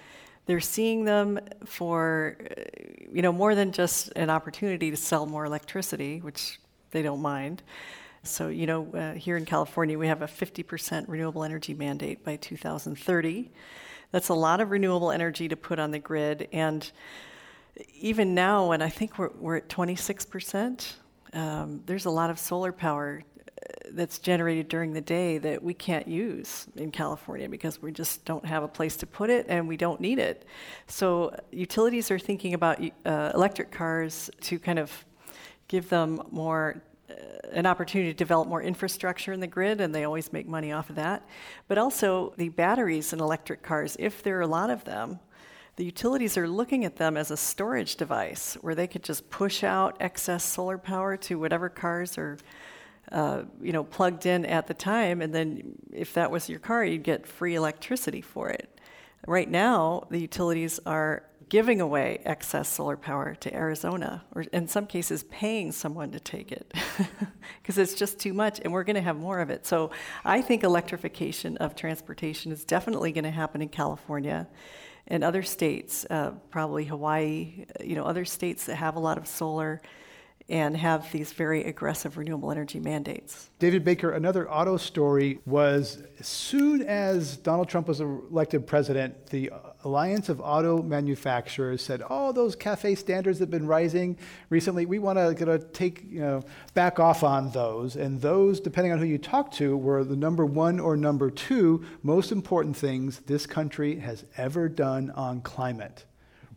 they're 0.45 0.59
seeing 0.59 1.05
them 1.05 1.39
for, 1.65 2.37
you 3.11 3.21
know, 3.21 3.31
more 3.31 3.55
than 3.55 3.71
just 3.71 4.11
an 4.15 4.29
opportunity 4.29 4.91
to 4.91 4.97
sell 4.97 5.25
more 5.25 5.45
electricity, 5.45 6.19
which 6.19 6.59
they 6.91 7.01
don't 7.01 7.21
mind 7.21 7.63
so, 8.27 8.49
you 8.49 8.65
know, 8.65 8.87
uh, 8.93 9.13
here 9.13 9.37
in 9.37 9.45
California, 9.45 9.97
we 9.97 10.07
have 10.07 10.21
a 10.21 10.27
50% 10.27 11.05
renewable 11.07 11.43
energy 11.43 11.73
mandate 11.73 12.23
by 12.23 12.35
2030. 12.37 13.51
That's 14.11 14.29
a 14.29 14.33
lot 14.33 14.61
of 14.61 14.71
renewable 14.71 15.11
energy 15.11 15.47
to 15.47 15.55
put 15.55 15.79
on 15.79 15.91
the 15.91 15.99
grid. 15.99 16.47
And 16.51 16.89
even 17.99 18.33
now, 18.33 18.69
when 18.69 18.81
I 18.81 18.89
think 18.89 19.17
we're, 19.17 19.31
we're 19.39 19.57
at 19.57 19.69
26%, 19.69 20.93
um, 21.33 21.81
there's 21.85 22.05
a 22.05 22.09
lot 22.09 22.29
of 22.29 22.39
solar 22.39 22.71
power 22.71 23.23
that's 23.91 24.19
generated 24.19 24.67
during 24.67 24.93
the 24.93 25.01
day 25.01 25.37
that 25.37 25.61
we 25.61 25.73
can't 25.73 26.07
use 26.07 26.67
in 26.75 26.91
California 26.91 27.49
because 27.49 27.81
we 27.81 27.91
just 27.91 28.25
don't 28.25 28.45
have 28.45 28.63
a 28.63 28.67
place 28.67 28.97
to 28.97 29.05
put 29.05 29.29
it 29.29 29.45
and 29.49 29.67
we 29.67 29.77
don't 29.77 29.99
need 29.99 30.19
it. 30.19 30.45
So 30.87 31.35
utilities 31.51 32.11
are 32.11 32.19
thinking 32.19 32.53
about 32.53 32.81
uh, 33.05 33.31
electric 33.33 33.71
cars 33.71 34.29
to 34.41 34.59
kind 34.59 34.79
of 34.79 35.05
give 35.67 35.89
them 35.89 36.21
more 36.31 36.81
uh, 37.09 37.13
an 37.51 37.65
opportunity 37.65 38.11
to 38.11 38.17
develop 38.17 38.47
more 38.47 38.61
infrastructure 38.61 39.31
in 39.31 39.39
the 39.39 39.47
grid, 39.47 39.79
and 39.79 39.93
they 39.93 40.03
always 40.03 40.33
make 40.33 40.47
money 40.47 40.71
off 40.71 40.89
of 40.89 40.95
that. 40.95 41.27
But 41.67 41.77
also, 41.77 42.33
the 42.37 42.49
batteries 42.49 43.13
in 43.13 43.19
electric 43.19 43.61
cars, 43.61 43.95
if 43.99 44.23
there 44.23 44.37
are 44.37 44.41
a 44.41 44.47
lot 44.47 44.69
of 44.69 44.83
them, 44.83 45.19
the 45.75 45.85
utilities 45.85 46.37
are 46.37 46.47
looking 46.47 46.85
at 46.85 46.95
them 46.95 47.17
as 47.17 47.31
a 47.31 47.37
storage 47.37 47.97
device 47.97 48.55
where 48.61 48.75
they 48.75 48.87
could 48.87 49.03
just 49.03 49.29
push 49.29 49.63
out 49.63 49.97
excess 49.99 50.43
solar 50.43 50.77
power 50.77 51.17
to 51.17 51.37
whatever 51.37 51.69
cars 51.69 52.17
are. 52.17 52.37
Uh, 53.11 53.43
you 53.61 53.71
know, 53.71 53.83
plugged 53.83 54.25
in 54.25 54.45
at 54.45 54.67
the 54.67 54.73
time, 54.73 55.21
and 55.21 55.33
then 55.33 55.75
if 55.93 56.13
that 56.15 56.31
was 56.31 56.49
your 56.49 56.59
car, 56.59 56.83
you'd 56.83 57.03
get 57.03 57.27
free 57.27 57.53
electricity 57.53 58.21
for 58.21 58.49
it. 58.49 58.79
Right 59.27 59.49
now, 59.49 60.07
the 60.09 60.19
utilities 60.19 60.79
are 60.85 61.23
giving 61.49 61.79
away 61.81 62.19
excess 62.25 62.67
solar 62.67 62.97
power 62.97 63.35
to 63.35 63.53
Arizona, 63.53 64.23
or 64.33 64.43
in 64.51 64.67
some 64.67 64.87
cases, 64.87 65.23
paying 65.25 65.71
someone 65.71 66.11
to 66.11 66.19
take 66.19 66.51
it 66.51 66.73
because 67.61 67.77
it's 67.77 67.93
just 67.93 68.19
too 68.19 68.33
much, 68.33 68.59
and 68.63 68.73
we're 68.73 68.83
going 68.83 68.95
to 68.95 69.01
have 69.01 69.17
more 69.17 69.39
of 69.39 69.49
it. 69.49 69.65
So 69.65 69.91
I 70.23 70.41
think 70.41 70.63
electrification 70.63 71.57
of 71.57 71.75
transportation 71.75 72.51
is 72.51 72.65
definitely 72.65 73.11
going 73.11 73.25
to 73.25 73.31
happen 73.31 73.61
in 73.61 73.69
California 73.69 74.47
and 75.07 75.23
other 75.23 75.43
states, 75.43 76.05
uh, 76.09 76.31
probably 76.49 76.85
Hawaii, 76.85 77.65
you 77.83 77.95
know, 77.95 78.05
other 78.05 78.25
states 78.25 78.65
that 78.65 78.75
have 78.75 78.95
a 78.95 78.99
lot 78.99 79.17
of 79.17 79.27
solar 79.27 79.81
and 80.47 80.77
have 80.77 81.11
these 81.11 81.33
very 81.33 81.63
aggressive 81.63 82.17
renewable 82.17 82.51
energy 82.51 82.79
mandates. 82.79 83.49
David 83.57 83.83
Baker, 83.83 84.11
another 84.11 84.49
auto 84.49 84.77
story 84.77 85.39
was 85.45 86.03
as 86.19 86.27
soon 86.27 86.83
as 86.83 87.37
Donald 87.37 87.67
Trump 87.67 87.87
was 87.87 87.99
elected 87.99 88.67
president, 88.67 89.27
the 89.27 89.51
Alliance 89.83 90.29
of 90.29 90.41
Auto 90.41 90.81
Manufacturers 90.81 91.81
said, 91.81 92.01
"Oh, 92.09 92.31
those 92.31 92.55
CAFE 92.55 92.97
standards 92.97 93.39
have 93.39 93.51
been 93.51 93.67
rising 93.67 94.17
recently. 94.49 94.85
We 94.85 94.99
want 94.99 95.17
to 95.19 95.59
take, 95.73 96.03
you 96.09 96.21
know, 96.21 96.43
back 96.73 96.99
off 96.99 97.23
on 97.23 97.51
those." 97.51 97.95
And 97.95 98.21
those, 98.21 98.59
depending 98.59 98.93
on 98.93 98.99
who 98.99 99.05
you 99.05 99.17
talk 99.17 99.51
to, 99.53 99.77
were 99.77 100.03
the 100.03 100.15
number 100.15 100.45
one 100.45 100.79
or 100.79 100.97
number 100.97 101.29
two 101.29 101.83
most 102.03 102.31
important 102.31 102.75
things 102.75 103.19
this 103.27 103.45
country 103.45 103.97
has 103.97 104.25
ever 104.37 104.69
done 104.69 105.11
on 105.11 105.41
climate 105.41 106.05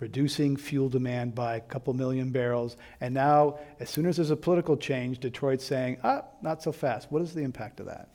reducing 0.00 0.56
fuel 0.56 0.88
demand 0.88 1.34
by 1.34 1.56
a 1.56 1.60
couple 1.60 1.92
million 1.94 2.30
barrels. 2.30 2.76
And 3.00 3.14
now, 3.14 3.58
as 3.80 3.90
soon 3.90 4.06
as 4.06 4.16
there's 4.16 4.30
a 4.30 4.36
political 4.36 4.76
change, 4.76 5.18
Detroit's 5.18 5.64
saying, 5.64 5.98
ah, 6.04 6.24
not 6.42 6.62
so 6.62 6.72
fast. 6.72 7.10
What 7.10 7.22
is 7.22 7.34
the 7.34 7.42
impact 7.42 7.80
of 7.80 7.86
that? 7.86 8.08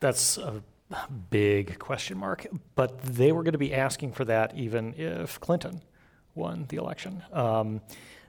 That's 0.00 0.38
a 0.38 0.62
big 1.30 1.78
question 1.78 2.18
mark. 2.18 2.46
But 2.74 3.02
they 3.02 3.32
were 3.32 3.42
going 3.42 3.52
to 3.52 3.58
be 3.58 3.74
asking 3.74 4.12
for 4.12 4.24
that 4.24 4.56
even 4.56 4.94
if 4.96 5.40
Clinton 5.40 5.80
won 6.34 6.66
the 6.68 6.76
election. 6.76 7.22
Um, 7.32 7.80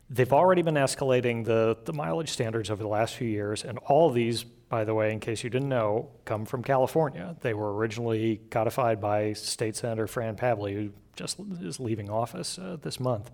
they've 0.10 0.34
already 0.34 0.62
been 0.62 0.76
escalating 0.76 1.46
the, 1.46 1.78
the 1.86 1.94
mileage 1.94 2.30
standards 2.30 2.70
over 2.70 2.84
the 2.84 2.90
last 2.90 3.16
few 3.16 3.28
years, 3.28 3.64
and 3.64 3.78
all 3.80 4.12
these, 4.12 4.44
by 4.44 4.84
the 4.84 4.94
way, 4.94 5.12
in 5.12 5.20
case 5.20 5.44
you 5.44 5.50
didn't 5.50 5.70
know, 5.70 6.10
come 6.26 6.46
from 6.46 6.64
California. 6.64 7.36
They 7.42 7.54
were 7.54 7.74
originally 7.74 8.42
codified 8.50 9.00
by 9.00 9.34
State 9.34 9.76
Senator 9.76 10.08
Fran 10.08 10.36
Pavley, 10.36 10.74
who 10.74 10.92
just 11.16 11.40
is 11.62 11.80
leaving 11.80 12.10
office 12.10 12.58
uh, 12.58 12.78
this 12.82 13.00
month. 13.00 13.32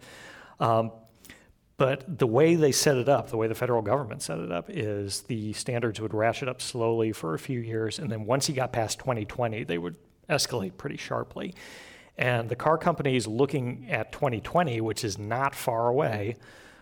Um, 0.59 0.91
but 1.77 2.19
the 2.19 2.27
way 2.27 2.55
they 2.55 2.73
set 2.73 2.97
it 2.97 3.07
up, 3.07 3.29
the 3.29 3.37
way 3.37 3.47
the 3.47 3.55
federal 3.55 3.81
government 3.81 4.21
set 4.21 4.37
it 4.39 4.51
up, 4.51 4.69
is 4.69 5.21
the 5.21 5.53
standards 5.53 6.01
would 6.01 6.13
ratchet 6.13 6.49
up 6.49 6.61
slowly 6.61 7.13
for 7.13 7.33
a 7.33 7.39
few 7.39 7.61
years, 7.61 7.99
and 7.99 8.11
then 8.11 8.25
once 8.25 8.49
you 8.49 8.55
got 8.55 8.73
past 8.73 8.99
2020, 8.99 9.63
they 9.63 9.77
would 9.77 9.95
escalate 10.29 10.75
pretty 10.77 10.97
sharply. 10.97 11.55
And 12.17 12.49
the 12.49 12.55
car 12.57 12.77
companies 12.77 13.27
looking 13.27 13.87
at 13.89 14.11
2020, 14.11 14.81
which 14.81 15.05
is 15.05 15.17
not 15.17 15.55
far 15.55 15.87
away, 15.87 16.35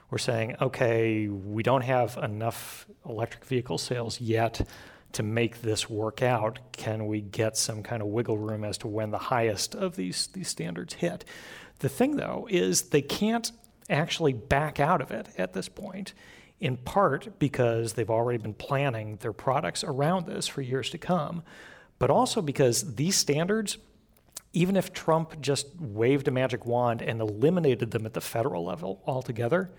were 0.10 0.18
saying, 0.18 0.56
okay, 0.60 1.28
we 1.28 1.62
don't 1.62 1.84
have 1.84 2.18
enough 2.18 2.88
electric 3.08 3.46
vehicle 3.46 3.78
sales 3.78 4.20
yet 4.20 4.68
to 5.14 5.24
make 5.24 5.62
this 5.62 5.90
work 5.90 6.22
out, 6.22 6.60
can 6.72 7.08
we 7.08 7.22
get 7.22 7.58
some 7.58 7.84
kind 7.84 8.02
of 8.02 8.10
wiggle 8.10 8.38
room 8.38 8.64
as 8.64 8.78
to 8.80 8.88
when 8.88 9.12
the 9.12 9.18
highest 9.18 9.76
of 9.76 9.96
these, 9.96 10.28
these 10.28 10.48
standards 10.48 10.96
hit? 10.96 11.26
The 11.80 11.90
thing, 11.90 12.18
though, 12.18 12.48
is 12.50 12.84
they 12.84 13.02
can't 13.02 13.52
actually 13.90 14.34
back 14.34 14.80
out 14.80 15.02
of 15.02 15.12
it 15.12 15.30
at 15.38 15.54
this 15.54 15.70
point, 15.70 16.14
in 16.60 16.78
part 16.78 17.40
because 17.40 17.94
they've 17.94 18.10
already 18.10 18.38
been 18.38 18.54
planning 18.54 19.18
their 19.18 19.34
products 19.34 19.84
around 19.84 20.26
this 20.26 20.48
for 20.48 20.62
years 20.62 20.90
to 20.90 20.98
come, 20.98 21.44
but 22.00 22.10
also 22.10 22.42
because 22.42 22.96
these 22.96 23.16
standards, 23.16 23.78
even 24.54 24.76
if 24.76 24.92
Trump 24.92 25.40
just 25.40 25.68
waved 25.80 26.28
a 26.28 26.32
magic 26.32 26.66
wand 26.66 27.02
and 27.02 27.22
eliminated 27.22 27.92
them 27.92 28.06
at 28.06 28.14
the 28.14 28.22
federal 28.22 28.66
level 28.66 29.02
altogether, 29.06 29.70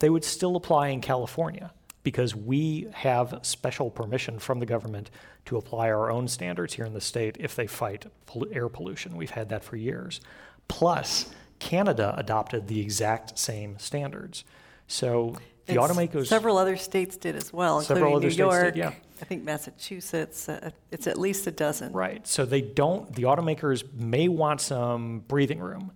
they 0.00 0.10
would 0.10 0.24
still 0.24 0.56
apply 0.56 0.88
in 0.88 1.00
California 1.00 1.72
because 2.04 2.36
we 2.36 2.86
have 2.92 3.40
special 3.42 3.90
permission 3.90 4.38
from 4.38 4.60
the 4.60 4.66
government 4.66 5.10
to 5.46 5.56
apply 5.56 5.90
our 5.90 6.10
own 6.10 6.28
standards 6.28 6.74
here 6.74 6.84
in 6.84 6.92
the 6.94 7.00
state 7.00 7.36
if 7.40 7.56
they 7.56 7.66
fight 7.66 8.06
air 8.52 8.68
pollution. 8.68 9.16
We've 9.16 9.30
had 9.30 9.48
that 9.48 9.64
for 9.64 9.76
years. 9.76 10.20
Plus, 10.68 11.30
Canada 11.58 12.14
adopted 12.16 12.68
the 12.68 12.80
exact 12.80 13.38
same 13.38 13.78
standards. 13.78 14.44
So 14.86 15.36
the 15.66 15.74
automakers. 15.74 16.26
Several 16.26 16.58
other 16.58 16.76
states 16.76 17.16
did 17.16 17.36
as 17.36 17.52
well, 17.52 17.80
Several 17.80 18.16
including 18.16 18.36
New 18.38 18.44
other 18.44 18.60
York. 18.60 18.74
did, 18.74 18.78
yeah. 18.78 18.92
I 19.22 19.24
think 19.24 19.44
Massachusetts. 19.44 20.48
Uh, 20.48 20.70
it's 20.90 21.06
at 21.06 21.18
least 21.18 21.46
a 21.46 21.50
dozen. 21.50 21.92
Right. 21.92 22.26
So 22.26 22.44
they 22.44 22.60
don't, 22.60 23.14
the 23.14 23.22
automakers 23.22 23.90
may 23.94 24.28
want 24.28 24.60
some 24.60 25.20
breathing 25.20 25.60
room, 25.60 25.92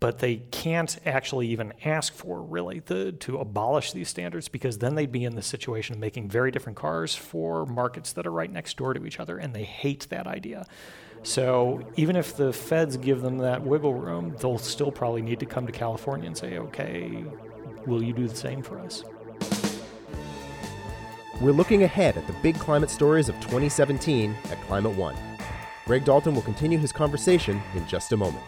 but 0.00 0.20
they 0.20 0.36
can't 0.50 0.98
actually 1.04 1.48
even 1.48 1.72
ask 1.84 2.12
for 2.12 2.40
really 2.40 2.80
the, 2.80 3.12
to 3.12 3.38
abolish 3.38 3.92
these 3.92 4.08
standards 4.08 4.48
because 4.48 4.78
then 4.78 4.94
they'd 4.94 5.10
be 5.10 5.24
in 5.24 5.34
the 5.34 5.42
situation 5.42 5.94
of 5.94 6.00
making 6.00 6.28
very 6.28 6.50
different 6.50 6.78
cars 6.78 7.14
for 7.14 7.66
markets 7.66 8.12
that 8.12 8.26
are 8.26 8.30
right 8.30 8.52
next 8.52 8.76
door 8.76 8.94
to 8.94 9.04
each 9.04 9.18
other, 9.18 9.38
and 9.38 9.54
they 9.54 9.64
hate 9.64 10.06
that 10.10 10.26
idea. 10.26 10.66
So 11.24 11.82
even 11.96 12.14
if 12.14 12.36
the 12.36 12.52
feds 12.52 12.96
give 12.96 13.22
them 13.22 13.38
that 13.38 13.62
wiggle 13.62 13.94
room, 13.94 14.36
they'll 14.38 14.58
still 14.58 14.92
probably 14.92 15.22
need 15.22 15.40
to 15.40 15.46
come 15.46 15.66
to 15.66 15.72
California 15.72 16.26
and 16.26 16.36
say, 16.36 16.58
okay, 16.58 17.24
will 17.86 18.02
you 18.02 18.12
do 18.12 18.28
the 18.28 18.36
same 18.36 18.62
for 18.62 18.78
us? 18.78 19.02
We're 21.40 21.52
looking 21.52 21.82
ahead 21.82 22.16
at 22.16 22.26
the 22.26 22.34
big 22.42 22.56
climate 22.58 22.90
stories 22.90 23.28
of 23.28 23.34
2017 23.36 24.36
at 24.50 24.60
Climate 24.62 24.96
One. 24.96 25.16
Greg 25.86 26.04
Dalton 26.04 26.34
will 26.34 26.42
continue 26.42 26.78
his 26.78 26.92
conversation 26.92 27.60
in 27.74 27.86
just 27.86 28.12
a 28.12 28.16
moment. 28.16 28.44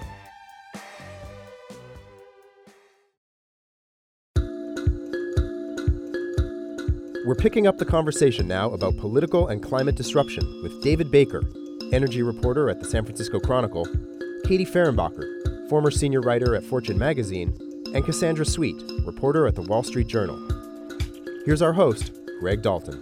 We're 7.31 7.37
picking 7.37 7.69
up 7.69 7.79
the 7.79 7.85
conversation 7.85 8.49
now 8.49 8.73
about 8.73 8.97
political 8.97 9.47
and 9.47 9.63
climate 9.63 9.95
disruption 9.95 10.65
with 10.65 10.83
David 10.83 11.13
Baker, 11.13 11.45
energy 11.93 12.25
reporter 12.25 12.69
at 12.69 12.81
the 12.81 12.85
San 12.85 13.05
Francisco 13.05 13.39
Chronicle, 13.39 13.87
Katie 14.45 14.67
Fehrenbacher, 14.67 15.69
former 15.69 15.93
senior 15.93 16.23
writer 16.23 16.57
at 16.57 16.65
Fortune 16.65 16.99
magazine, 16.99 17.57
and 17.95 18.05
Cassandra 18.05 18.45
Sweet, 18.45 18.75
reporter 19.07 19.47
at 19.47 19.55
the 19.55 19.63
Wall 19.63 19.85
Street 19.85 20.09
Journal. 20.09 20.37
Here's 21.47 21.63
our 21.63 21.73
host, 21.73 22.11
Greg 22.41 22.63
Dalton. 22.63 23.01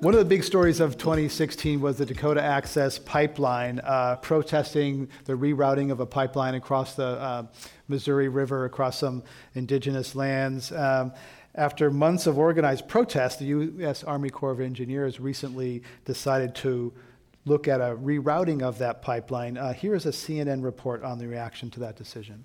One 0.00 0.12
of 0.12 0.18
the 0.18 0.26
big 0.26 0.44
stories 0.44 0.80
of 0.80 0.98
2016 0.98 1.80
was 1.80 1.96
the 1.96 2.04
Dakota 2.04 2.42
Access 2.42 2.98
Pipeline, 2.98 3.80
uh, 3.80 4.16
protesting 4.16 5.08
the 5.24 5.32
rerouting 5.32 5.90
of 5.90 6.00
a 6.00 6.06
pipeline 6.06 6.56
across 6.56 6.94
the 6.94 7.04
uh, 7.04 7.46
Missouri 7.88 8.28
River, 8.28 8.66
across 8.66 8.98
some 8.98 9.22
indigenous 9.54 10.14
lands. 10.14 10.72
Um, 10.72 11.12
after 11.54 11.90
months 11.90 12.26
of 12.26 12.38
organized 12.38 12.88
protest, 12.88 13.38
the 13.38 13.46
U.S. 13.46 14.04
Army 14.04 14.30
Corps 14.30 14.52
of 14.52 14.60
Engineers 14.60 15.18
recently 15.18 15.82
decided 16.04 16.54
to 16.56 16.92
look 17.44 17.66
at 17.66 17.80
a 17.80 17.96
rerouting 17.96 18.62
of 18.62 18.78
that 18.78 19.02
pipeline. 19.02 19.56
Uh, 19.56 19.72
here 19.72 19.94
is 19.94 20.06
a 20.06 20.10
CNN 20.10 20.62
report 20.62 21.02
on 21.02 21.18
the 21.18 21.26
reaction 21.26 21.70
to 21.70 21.80
that 21.80 21.96
decision. 21.96 22.44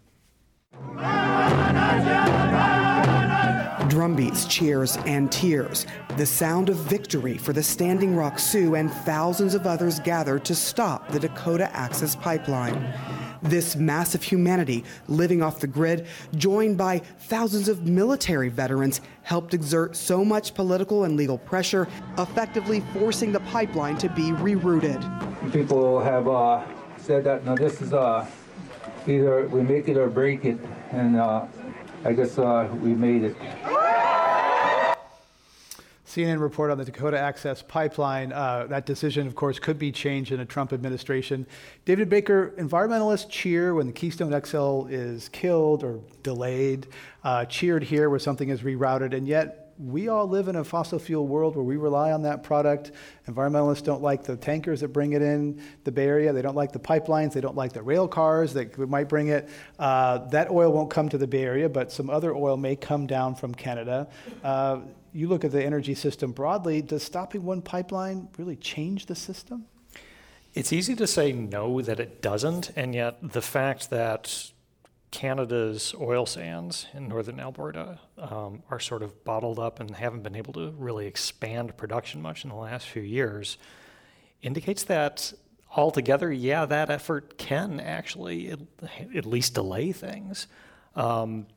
Drumbeats, 3.89 4.49
cheers, 4.49 4.97
and 5.05 5.31
tears. 5.31 5.85
The 6.17 6.25
sound 6.25 6.69
of 6.69 6.77
victory 6.77 7.37
for 7.37 7.53
the 7.53 7.63
Standing 7.63 8.15
Rock 8.15 8.39
Sioux 8.39 8.75
and 8.75 8.91
thousands 8.91 9.53
of 9.53 9.67
others 9.67 9.99
gathered 9.99 10.43
to 10.45 10.55
stop 10.55 11.09
the 11.09 11.19
Dakota 11.19 11.73
Access 11.75 12.15
Pipeline. 12.15 12.93
This 13.45 13.75
massive 13.75 14.23
humanity 14.23 14.83
living 15.07 15.43
off 15.43 15.59
the 15.59 15.67
grid, 15.67 16.07
joined 16.35 16.79
by 16.79 16.97
thousands 17.19 17.69
of 17.69 17.85
military 17.85 18.49
veterans, 18.49 19.01
helped 19.21 19.53
exert 19.53 19.95
so 19.95 20.25
much 20.25 20.55
political 20.55 21.03
and 21.03 21.15
legal 21.15 21.37
pressure, 21.37 21.87
effectively 22.17 22.81
forcing 22.91 23.31
the 23.31 23.39
pipeline 23.41 23.97
to 23.97 24.09
be 24.09 24.31
rerouted. 24.31 24.99
People 25.53 25.99
have 25.99 26.27
uh, 26.27 26.63
said 26.97 27.23
that 27.25 27.45
now 27.45 27.55
this 27.55 27.81
is 27.81 27.93
uh, 27.93 28.25
either 29.05 29.47
we 29.49 29.61
make 29.61 29.87
it 29.89 29.95
or 29.95 30.09
break 30.09 30.43
it, 30.43 30.57
and 30.91 31.15
uh, 31.15 31.45
I 32.03 32.13
guess 32.13 32.39
uh, 32.39 32.67
we 32.81 32.95
made 32.95 33.23
it. 33.23 33.35
CNN 36.15 36.39
report 36.39 36.71
on 36.71 36.77
the 36.77 36.85
Dakota 36.85 37.19
Access 37.19 37.61
Pipeline. 37.61 38.31
Uh, 38.31 38.67
that 38.69 38.85
decision, 38.85 39.27
of 39.27 39.35
course, 39.35 39.59
could 39.59 39.77
be 39.77 39.91
changed 39.91 40.31
in 40.31 40.39
a 40.39 40.45
Trump 40.45 40.71
administration. 40.71 41.45
David 41.83 42.07
Baker, 42.07 42.53
environmentalists 42.57 43.29
cheer 43.29 43.73
when 43.73 43.87
the 43.87 43.91
Keystone 43.91 44.31
XL 44.45 44.85
is 44.85 45.27
killed 45.27 45.83
or 45.83 45.99
delayed, 46.23 46.87
uh, 47.25 47.43
cheered 47.43 47.83
here 47.83 48.09
where 48.09 48.19
something 48.19 48.47
is 48.47 48.61
rerouted, 48.61 49.13
and 49.13 49.27
yet 49.27 49.64
we 49.77 50.07
all 50.07 50.27
live 50.27 50.47
in 50.47 50.55
a 50.55 50.63
fossil 50.63 50.99
fuel 50.99 51.27
world 51.27 51.55
where 51.55 51.63
we 51.63 51.75
rely 51.75 52.11
on 52.11 52.21
that 52.21 52.43
product. 52.43 52.91
Environmentalists 53.27 53.83
don't 53.83 54.01
like 54.01 54.23
the 54.23 54.37
tankers 54.37 54.79
that 54.81 54.89
bring 54.89 55.13
it 55.13 55.21
in 55.21 55.61
the 55.83 55.91
Bay 55.91 56.05
Area. 56.05 56.31
They 56.31 56.41
don't 56.41 56.55
like 56.55 56.71
the 56.71 56.79
pipelines. 56.79 57.33
They 57.33 57.41
don't 57.41 57.55
like 57.55 57.73
the 57.73 57.81
rail 57.81 58.07
cars 58.07 58.53
that 58.53 58.77
might 58.77 59.09
bring 59.09 59.27
it. 59.27 59.49
Uh, 59.77 60.19
that 60.29 60.49
oil 60.49 60.71
won't 60.71 60.89
come 60.89 61.09
to 61.09 61.17
the 61.17 61.27
Bay 61.27 61.43
Area, 61.43 61.67
but 61.67 61.91
some 61.91 62.09
other 62.09 62.33
oil 62.33 62.55
may 62.55 62.75
come 62.75 63.05
down 63.05 63.35
from 63.35 63.53
Canada. 63.53 64.07
Uh, 64.43 64.79
you 65.11 65.27
look 65.27 65.43
at 65.43 65.51
the 65.51 65.63
energy 65.63 65.95
system 65.95 66.31
broadly, 66.31 66.81
does 66.81 67.03
stopping 67.03 67.43
one 67.43 67.61
pipeline 67.61 68.29
really 68.37 68.55
change 68.55 69.05
the 69.07 69.15
system? 69.15 69.65
It's 70.53 70.71
easy 70.71 70.95
to 70.95 71.07
say 71.07 71.33
no, 71.33 71.81
that 71.81 71.99
it 71.99 72.21
doesn't, 72.21 72.71
and 72.77 72.95
yet 72.95 73.17
the 73.33 73.41
fact 73.41 73.89
that 73.89 74.51
Canada's 75.11 75.95
oil 75.99 76.25
sands 76.25 76.87
in 76.93 77.07
northern 77.07 77.39
Alberta 77.39 77.99
um, 78.17 78.63
are 78.69 78.79
sort 78.79 79.01
of 79.01 79.23
bottled 79.23 79.59
up 79.59 79.79
and 79.79 79.95
haven't 79.95 80.23
been 80.23 80.35
able 80.35 80.53
to 80.53 80.71
really 80.71 81.07
expand 81.07 81.77
production 81.77 82.21
much 82.21 82.43
in 82.43 82.49
the 82.49 82.55
last 82.55 82.87
few 82.87 83.01
years 83.01 83.57
indicates 84.41 84.83
that 84.83 85.33
altogether, 85.75 86.31
yeah, 86.31 86.65
that 86.65 86.89
effort 86.89 87.37
can 87.37 87.79
actually 87.79 88.51
at, 88.51 88.59
at 89.15 89.25
least 89.25 89.53
delay 89.53 89.91
things. 89.91 90.47
Um, 90.95 91.47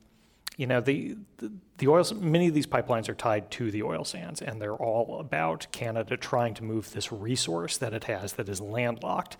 you 0.57 0.67
know, 0.67 0.81
the, 0.81 1.15
the, 1.37 1.51
the 1.77 1.87
oil, 1.87 2.03
many 2.15 2.49
of 2.49 2.53
these 2.53 2.67
pipelines 2.67 3.07
are 3.07 3.15
tied 3.15 3.49
to 3.51 3.71
the 3.71 3.83
oil 3.83 4.03
sands, 4.03 4.41
and 4.41 4.61
they're 4.61 4.75
all 4.75 5.21
about 5.21 5.67
Canada 5.71 6.17
trying 6.17 6.53
to 6.55 6.65
move 6.65 6.91
this 6.91 7.13
resource 7.13 7.77
that 7.77 7.93
it 7.93 8.03
has 8.05 8.33
that 8.33 8.49
is 8.49 8.59
landlocked 8.59 9.37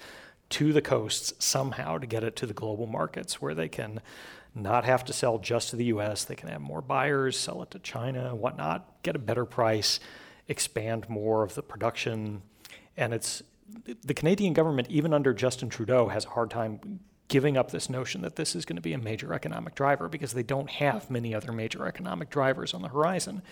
to 0.49 0.73
the 0.73 0.81
coasts 0.81 1.33
somehow 1.43 1.97
to 1.97 2.07
get 2.07 2.23
it 2.23 2.35
to 2.37 2.45
the 2.45 2.53
global 2.53 2.87
markets 2.87 3.41
where 3.41 3.53
they 3.53 3.67
can 3.67 4.01
not 4.55 4.83
have 4.83 5.05
to 5.05 5.13
sell 5.13 5.37
just 5.37 5.69
to 5.69 5.75
the 5.75 5.85
US. 5.85 6.23
They 6.23 6.35
can 6.35 6.49
have 6.49 6.61
more 6.61 6.81
buyers, 6.81 7.37
sell 7.37 7.61
it 7.61 7.71
to 7.71 7.79
China, 7.79 8.35
whatnot, 8.35 9.03
get 9.03 9.15
a 9.15 9.19
better 9.19 9.45
price, 9.45 9.99
expand 10.47 11.07
more 11.09 11.43
of 11.43 11.55
the 11.55 11.61
production. 11.61 12.41
And 12.97 13.13
it's 13.13 13.43
the 14.03 14.13
Canadian 14.13 14.53
government, 14.53 14.89
even 14.89 15.13
under 15.13 15.33
Justin 15.33 15.69
Trudeau, 15.69 16.07
has 16.07 16.25
a 16.25 16.29
hard 16.29 16.49
time 16.49 16.99
giving 17.27 17.57
up 17.57 17.69
this 17.69 17.89
notion 17.89 18.21
that 18.21 18.35
this 18.35 18.55
is 18.55 18.65
going 18.65 18.75
to 18.75 18.81
be 18.81 18.93
a 18.93 18.97
major 18.97 19.33
economic 19.33 19.75
driver 19.75 20.09
because 20.09 20.33
they 20.33 20.43
don't 20.43 20.69
have 20.69 21.11
many 21.11 21.35
other 21.35 21.51
major 21.51 21.85
economic 21.85 22.31
drivers 22.31 22.73
on 22.73 22.81
the 22.81 22.87
horizon. 22.87 23.43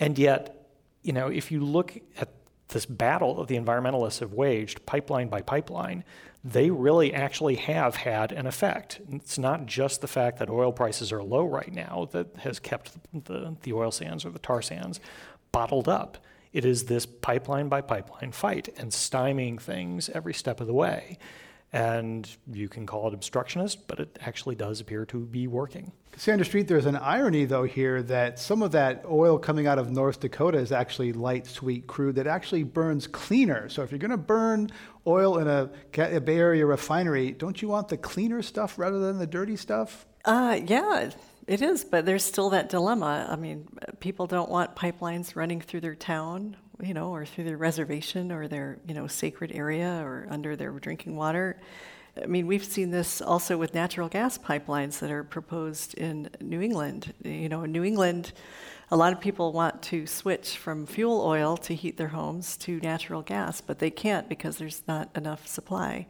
And 0.00 0.18
yet, 0.18 0.68
you 1.02 1.12
know, 1.12 1.28
if 1.28 1.52
you 1.52 1.60
look 1.60 1.96
at 2.18 2.30
this 2.68 2.86
battle 2.86 3.34
that 3.34 3.48
the 3.48 3.56
environmentalists 3.56 4.20
have 4.20 4.32
waged, 4.32 4.84
pipeline 4.86 5.28
by 5.28 5.40
pipeline, 5.40 6.04
they 6.44 6.70
really 6.70 7.12
actually 7.12 7.56
have 7.56 7.96
had 7.96 8.32
an 8.32 8.46
effect. 8.46 9.00
It's 9.10 9.38
not 9.38 9.66
just 9.66 10.00
the 10.00 10.08
fact 10.08 10.38
that 10.38 10.48
oil 10.48 10.72
prices 10.72 11.12
are 11.12 11.22
low 11.22 11.44
right 11.44 11.72
now 11.72 12.08
that 12.12 12.36
has 12.38 12.58
kept 12.58 12.92
the, 13.24 13.56
the 13.62 13.72
oil 13.72 13.90
sands 13.90 14.24
or 14.24 14.30
the 14.30 14.38
tar 14.38 14.62
sands 14.62 15.00
bottled 15.50 15.88
up. 15.88 16.18
It 16.52 16.64
is 16.64 16.84
this 16.84 17.04
pipeline 17.04 17.68
by 17.68 17.80
pipeline 17.80 18.32
fight 18.32 18.68
and 18.76 18.90
stymieing 18.90 19.60
things 19.60 20.08
every 20.10 20.34
step 20.34 20.60
of 20.60 20.66
the 20.66 20.72
way. 20.72 21.18
And 21.76 22.28
you 22.50 22.68
can 22.68 22.86
call 22.86 23.08
it 23.08 23.14
obstructionist, 23.14 23.86
but 23.86 24.00
it 24.00 24.18
actually 24.22 24.54
does 24.54 24.80
appear 24.80 25.04
to 25.06 25.20
be 25.26 25.46
working. 25.46 25.92
Cassandra 26.12 26.46
Sweet, 26.46 26.68
there's 26.68 26.86
an 26.86 26.96
irony, 26.96 27.44
though, 27.44 27.64
here 27.64 28.02
that 28.04 28.38
some 28.38 28.62
of 28.62 28.72
that 28.72 29.04
oil 29.06 29.38
coming 29.38 29.66
out 29.66 29.78
of 29.78 29.90
North 29.90 30.20
Dakota 30.20 30.56
is 30.56 30.72
actually 30.72 31.12
light, 31.12 31.46
sweet 31.46 31.86
crude 31.86 32.14
that 32.14 32.26
actually 32.26 32.62
burns 32.62 33.06
cleaner. 33.06 33.68
So 33.68 33.82
if 33.82 33.90
you're 33.90 33.98
going 33.98 34.10
to 34.10 34.16
burn 34.16 34.70
oil 35.06 35.36
in 35.36 35.46
a, 35.46 35.70
a, 35.98 36.20
Bay 36.20 36.38
Area 36.38 36.64
refinery, 36.64 37.32
don't 37.32 37.60
you 37.60 37.68
want 37.68 37.88
the 37.88 37.98
cleaner 37.98 38.40
stuff 38.40 38.78
rather 38.78 38.98
than 38.98 39.18
the 39.18 39.26
dirty 39.26 39.56
stuff? 39.56 40.06
Uh, 40.24 40.58
yeah, 40.64 41.10
it 41.46 41.60
is, 41.60 41.84
but 41.84 42.06
there's 42.06 42.24
still 42.24 42.50
that 42.50 42.70
dilemma. 42.70 43.26
I 43.28 43.36
mean, 43.36 43.68
people 44.00 44.26
don't 44.26 44.50
want 44.50 44.74
pipelines 44.74 45.36
running 45.36 45.60
through 45.60 45.80
their 45.82 45.94
town, 45.94 46.56
you 46.82 46.94
know, 46.94 47.10
or 47.10 47.24
through 47.24 47.44
their 47.44 47.56
reservation 47.56 48.30
or 48.30 48.48
their, 48.48 48.78
you 48.86 48.94
know, 48.94 49.06
sacred 49.06 49.52
area 49.52 50.00
or 50.02 50.26
under 50.30 50.56
their 50.56 50.70
drinking 50.72 51.16
water. 51.16 51.58
I 52.22 52.26
mean, 52.26 52.46
we've 52.46 52.64
seen 52.64 52.90
this 52.90 53.20
also 53.20 53.58
with 53.58 53.74
natural 53.74 54.08
gas 54.08 54.38
pipelines 54.38 54.98
that 55.00 55.10
are 55.10 55.24
proposed 55.24 55.94
in 55.94 56.30
New 56.40 56.60
England. 56.62 57.12
You 57.22 57.48
know, 57.48 57.64
in 57.64 57.72
New 57.72 57.84
England, 57.84 58.32
a 58.90 58.96
lot 58.96 59.12
of 59.12 59.20
people 59.20 59.52
want 59.52 59.82
to 59.84 60.06
switch 60.06 60.56
from 60.56 60.86
fuel 60.86 61.20
oil 61.20 61.56
to 61.58 61.74
heat 61.74 61.96
their 61.96 62.08
homes 62.08 62.56
to 62.58 62.78
natural 62.80 63.22
gas, 63.22 63.60
but 63.60 63.78
they 63.78 63.90
can't 63.90 64.28
because 64.28 64.56
there's 64.56 64.82
not 64.88 65.10
enough 65.14 65.46
supply, 65.46 66.06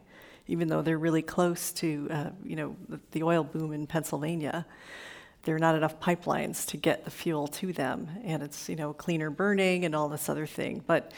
even 0.47 0.69
though 0.69 0.81
they're 0.81 0.97
really 0.97 1.21
close 1.21 1.73
to, 1.73 2.07
uh, 2.09 2.29
you 2.43 2.55
know, 2.55 2.75
the, 2.87 2.99
the 3.11 3.23
oil 3.23 3.43
boom 3.43 3.73
in 3.73 3.85
Pennsylvania 3.85 4.65
there 5.43 5.55
are 5.55 5.59
not 5.59 5.75
enough 5.75 5.99
pipelines 5.99 6.65
to 6.67 6.77
get 6.77 7.05
the 7.05 7.11
fuel 7.11 7.47
to 7.47 7.71
them 7.73 8.09
and 8.23 8.43
it's 8.43 8.69
you 8.69 8.75
know 8.75 8.93
cleaner 8.93 9.29
burning 9.29 9.85
and 9.85 9.95
all 9.95 10.09
this 10.09 10.29
other 10.29 10.45
thing 10.45 10.83
but 10.85 11.11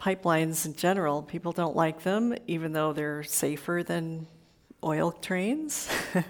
pipelines 0.00 0.66
in 0.66 0.74
general 0.74 1.22
people 1.22 1.52
don't 1.52 1.76
like 1.76 2.02
them 2.02 2.34
even 2.46 2.72
though 2.72 2.92
they're 2.92 3.22
safer 3.22 3.82
than 3.82 4.26
oil 4.82 5.12
trains 5.12 5.88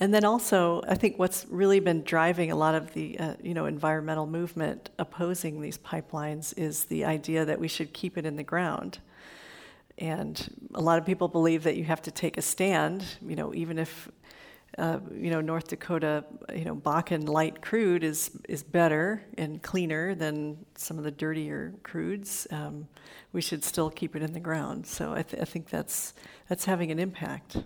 And 0.00 0.14
then 0.14 0.24
also, 0.24 0.82
I 0.86 0.94
think 0.94 1.18
what's 1.18 1.44
really 1.50 1.80
been 1.80 2.04
driving 2.04 2.52
a 2.52 2.56
lot 2.56 2.76
of 2.76 2.92
the 2.94 3.18
uh, 3.18 3.34
you 3.42 3.52
know 3.52 3.66
environmental 3.66 4.26
movement 4.26 4.90
opposing 4.98 5.60
these 5.60 5.76
pipelines 5.76 6.56
is 6.56 6.84
the 6.84 7.04
idea 7.04 7.44
that 7.44 7.58
we 7.58 7.66
should 7.66 7.92
keep 7.92 8.16
it 8.16 8.24
in 8.24 8.36
the 8.36 8.44
ground. 8.44 9.00
And 9.98 10.68
a 10.74 10.80
lot 10.80 10.98
of 10.98 11.06
people 11.06 11.26
believe 11.26 11.64
that 11.64 11.76
you 11.76 11.82
have 11.84 12.00
to 12.02 12.12
take 12.12 12.36
a 12.38 12.42
stand, 12.42 13.04
you 13.20 13.34
know, 13.34 13.52
even 13.52 13.78
if 13.78 14.08
uh, 14.76 15.00
you 15.12 15.30
know 15.30 15.40
North 15.40 15.68
Dakota, 15.68 16.24
you 16.54 16.64
know 16.64 16.76
Bakken 16.76 17.28
light 17.28 17.62
crude 17.62 18.04
is 18.04 18.30
is 18.48 18.62
better 18.62 19.24
and 19.36 19.62
cleaner 19.62 20.14
than 20.14 20.58
some 20.76 20.98
of 20.98 21.04
the 21.04 21.10
dirtier 21.10 21.74
crudes. 21.82 22.50
Um, 22.52 22.86
we 23.32 23.40
should 23.40 23.64
still 23.64 23.90
keep 23.90 24.14
it 24.14 24.22
in 24.22 24.32
the 24.32 24.40
ground. 24.40 24.86
So 24.86 25.14
I, 25.14 25.22
th- 25.22 25.42
I 25.42 25.44
think 25.44 25.68
that's 25.68 26.14
that's 26.48 26.64
having 26.64 26.90
an 26.90 26.98
impact. 26.98 27.56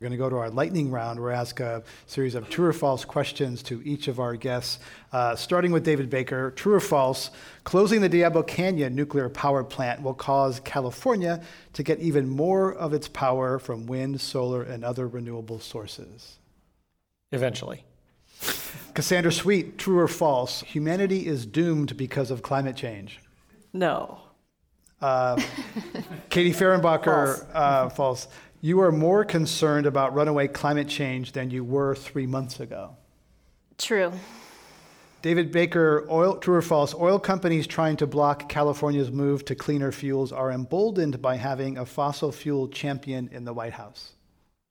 We're 0.00 0.10
going 0.10 0.18
to 0.18 0.24
go 0.24 0.30
to 0.30 0.36
our 0.36 0.50
lightning 0.50 0.92
round. 0.92 1.18
We're 1.18 1.32
ask 1.32 1.58
a 1.58 1.82
series 2.06 2.36
of 2.36 2.48
true 2.48 2.66
or 2.66 2.72
false 2.72 3.04
questions 3.04 3.64
to 3.64 3.82
each 3.84 4.06
of 4.06 4.20
our 4.20 4.36
guests, 4.36 4.78
uh, 5.12 5.34
starting 5.34 5.72
with 5.72 5.82
David 5.84 6.08
Baker. 6.08 6.52
True 6.52 6.74
or 6.74 6.80
false? 6.80 7.32
Closing 7.64 8.00
the 8.00 8.08
Diablo 8.08 8.44
Canyon 8.44 8.94
nuclear 8.94 9.28
power 9.28 9.64
plant 9.64 10.00
will 10.00 10.14
cause 10.14 10.60
California 10.60 11.42
to 11.72 11.82
get 11.82 11.98
even 11.98 12.28
more 12.28 12.72
of 12.72 12.94
its 12.94 13.08
power 13.08 13.58
from 13.58 13.86
wind, 13.86 14.20
solar, 14.20 14.62
and 14.62 14.84
other 14.84 15.08
renewable 15.08 15.58
sources. 15.58 16.38
Eventually. 17.32 17.84
Cassandra 18.94 19.30
Sweet, 19.30 19.78
true 19.78 19.98
or 19.98 20.08
false? 20.08 20.62
Humanity 20.62 21.26
is 21.26 21.46
doomed 21.46 21.96
because 21.96 22.30
of 22.30 22.42
climate 22.42 22.76
change. 22.76 23.20
No. 23.72 24.20
Uh, 25.00 25.40
Katie 26.30 26.52
Fehrenbacher, 26.52 27.36
false. 27.36 27.46
Uh, 27.52 27.88
false. 27.90 28.28
You 28.60 28.80
are 28.80 28.90
more 28.90 29.24
concerned 29.24 29.86
about 29.86 30.14
runaway 30.14 30.48
climate 30.48 30.88
change 30.88 31.32
than 31.32 31.50
you 31.50 31.62
were 31.62 31.94
three 31.94 32.26
months 32.26 32.58
ago. 32.58 32.96
True. 33.76 34.12
David 35.22 35.52
Baker, 35.52 36.06
oil, 36.10 36.36
true 36.36 36.54
or 36.54 36.62
false? 36.62 36.94
Oil 36.94 37.18
companies 37.18 37.66
trying 37.66 37.96
to 37.96 38.06
block 38.06 38.48
California's 38.48 39.10
move 39.10 39.44
to 39.44 39.54
cleaner 39.54 39.92
fuels 39.92 40.32
are 40.32 40.50
emboldened 40.50 41.20
by 41.20 41.36
having 41.36 41.78
a 41.78 41.86
fossil 41.86 42.32
fuel 42.32 42.68
champion 42.68 43.28
in 43.32 43.44
the 43.44 43.52
White 43.52 43.74
House. 43.74 44.14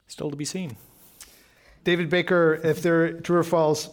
Still 0.07 0.29
to 0.29 0.37
be 0.37 0.45
seen. 0.45 0.77
David 1.87 2.09
Baker, 2.09 2.59
if 2.65 2.81
they're 2.81 3.13
true 3.13 3.37
or 3.37 3.43
false, 3.43 3.87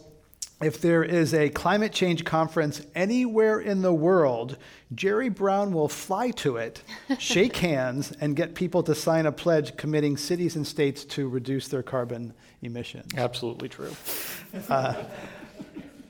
if 0.61 0.81
there 0.81 1.05
is 1.05 1.33
a 1.33 1.49
climate 1.51 1.93
change 1.93 2.25
conference 2.25 2.85
anywhere 2.97 3.61
in 3.61 3.83
the 3.83 3.93
world, 3.93 4.57
Jerry 4.97 5.29
Brown 5.29 5.73
will 5.73 5.87
fly 5.89 6.33
to 6.33 6.57
it, 6.57 6.83
shake 7.21 7.59
hands, 7.59 8.11
and 8.21 8.35
get 8.35 8.57
people 8.57 8.83
to 8.83 8.97
sign 8.97 9.27
a 9.27 9.31
pledge 9.31 9.77
committing 9.77 10.17
cities 10.17 10.57
and 10.57 10.67
states 10.67 11.05
to 11.05 11.29
reduce 11.29 11.69
their 11.69 11.85
carbon 11.85 12.35
emissions. 12.63 13.13
Absolutely 13.17 13.69
true. 13.69 13.93
Uh, 14.69 14.95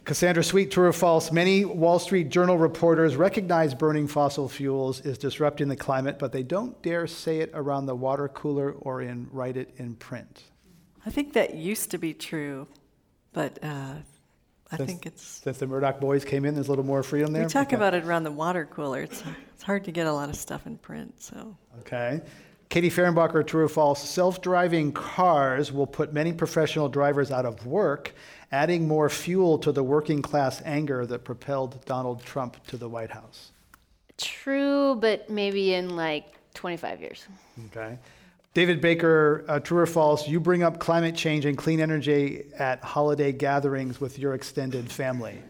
Cassandra 0.07 0.43
Sweet, 0.43 0.71
true 0.71 0.87
or 0.87 0.93
false? 0.95 1.31
Many 1.33 1.67
Wall 1.67 1.99
Street 1.99 2.31
Journal 2.31 2.57
reporters 2.57 3.15
recognize 3.17 3.75
burning 3.75 4.09
fossil 4.09 4.49
fuels 4.49 5.03
is 5.03 5.19
disrupting 5.19 5.69
the 5.69 5.77
climate, 5.77 6.19
but 6.19 6.33
they 6.33 6.45
don't 6.45 6.81
dare 6.81 7.07
say 7.07 7.41
it 7.41 7.51
around 7.53 7.85
the 7.85 7.95
water 7.95 8.29
cooler 8.29 8.73
or 8.73 9.03
in, 9.03 9.29
write 9.31 9.59
it 9.59 9.75
in 9.77 9.97
print. 9.97 10.45
I 11.07 11.11
think 11.11 11.35
that 11.35 11.55
used 11.55 11.91
to 11.91 11.99
be 11.99 12.15
true, 12.15 12.67
but 13.33 13.59
uh, 13.63 13.95
I 14.71 14.77
since, 14.77 14.91
think 14.91 15.07
it's 15.07 15.23
since 15.23 15.59
the 15.59 15.67
Murdoch 15.67 16.01
boys 16.01 16.25
came 16.25 16.45
in. 16.45 16.55
There's 16.55 16.69
a 16.69 16.71
little 16.71 16.85
more 16.85 17.03
freedom 17.03 17.33
there. 17.33 17.43
We 17.43 17.49
talk 17.49 17.69
okay. 17.69 17.77
about 17.77 17.95
it 17.95 18.05
around 18.05 18.25
the 18.25 18.33
water 18.33 18.65
cooler. 18.65 19.03
It's 19.03 19.23
it's 19.55 19.63
hard 19.63 19.85
to 19.85 19.93
get 19.93 20.07
a 20.07 20.13
lot 20.13 20.29
of 20.29 20.37
stuff 20.37 20.67
in 20.67 20.79
print. 20.79 21.21
So 21.23 21.57
okay. 21.81 22.23
Katie 22.71 22.91
Fehrenbacher, 22.91 23.47
true 23.47 23.65
or 23.65 23.69
false? 23.69 24.03
Self-driving 24.09 24.93
cars 24.93 25.71
will 25.71 25.87
put 25.87 26.13
many 26.13 26.33
professional 26.33 26.89
drivers 26.89 27.31
out 27.31 27.47
of 27.47 27.65
work, 27.67 28.15
adding 28.51 28.89
more 28.89 29.09
fuel 29.09 29.59
to 29.59 29.71
the 29.71 29.83
working 29.83 30.23
class 30.23 30.61
anger 30.65 31.07
that 31.07 31.23
propelled 31.23 31.85
Donald 31.85 32.25
Trump 32.25 32.67
to 32.67 32.77
the 32.77 32.89
White 32.89 33.11
House. 33.11 33.53
True, 34.17 34.97
but 34.97 35.31
maybe 35.31 35.75
in 35.75 35.95
like 35.95 36.27
25 36.55 37.01
years. 37.01 37.29
Okay. 37.67 37.99
David 38.55 38.81
Baker, 38.81 39.45
uh, 39.49 39.59
true 39.59 39.79
or 39.79 39.87
false, 39.87 40.29
you 40.29 40.39
bring 40.39 40.63
up 40.63 40.79
climate 40.79 41.17
change 41.17 41.45
and 41.45 41.59
clean 41.59 41.81
energy 41.81 42.45
at 42.57 42.83
holiday 42.85 43.33
gatherings 43.33 44.01
with 44.01 44.17
your 44.17 44.33
extended 44.33 44.91
family. 44.91 45.43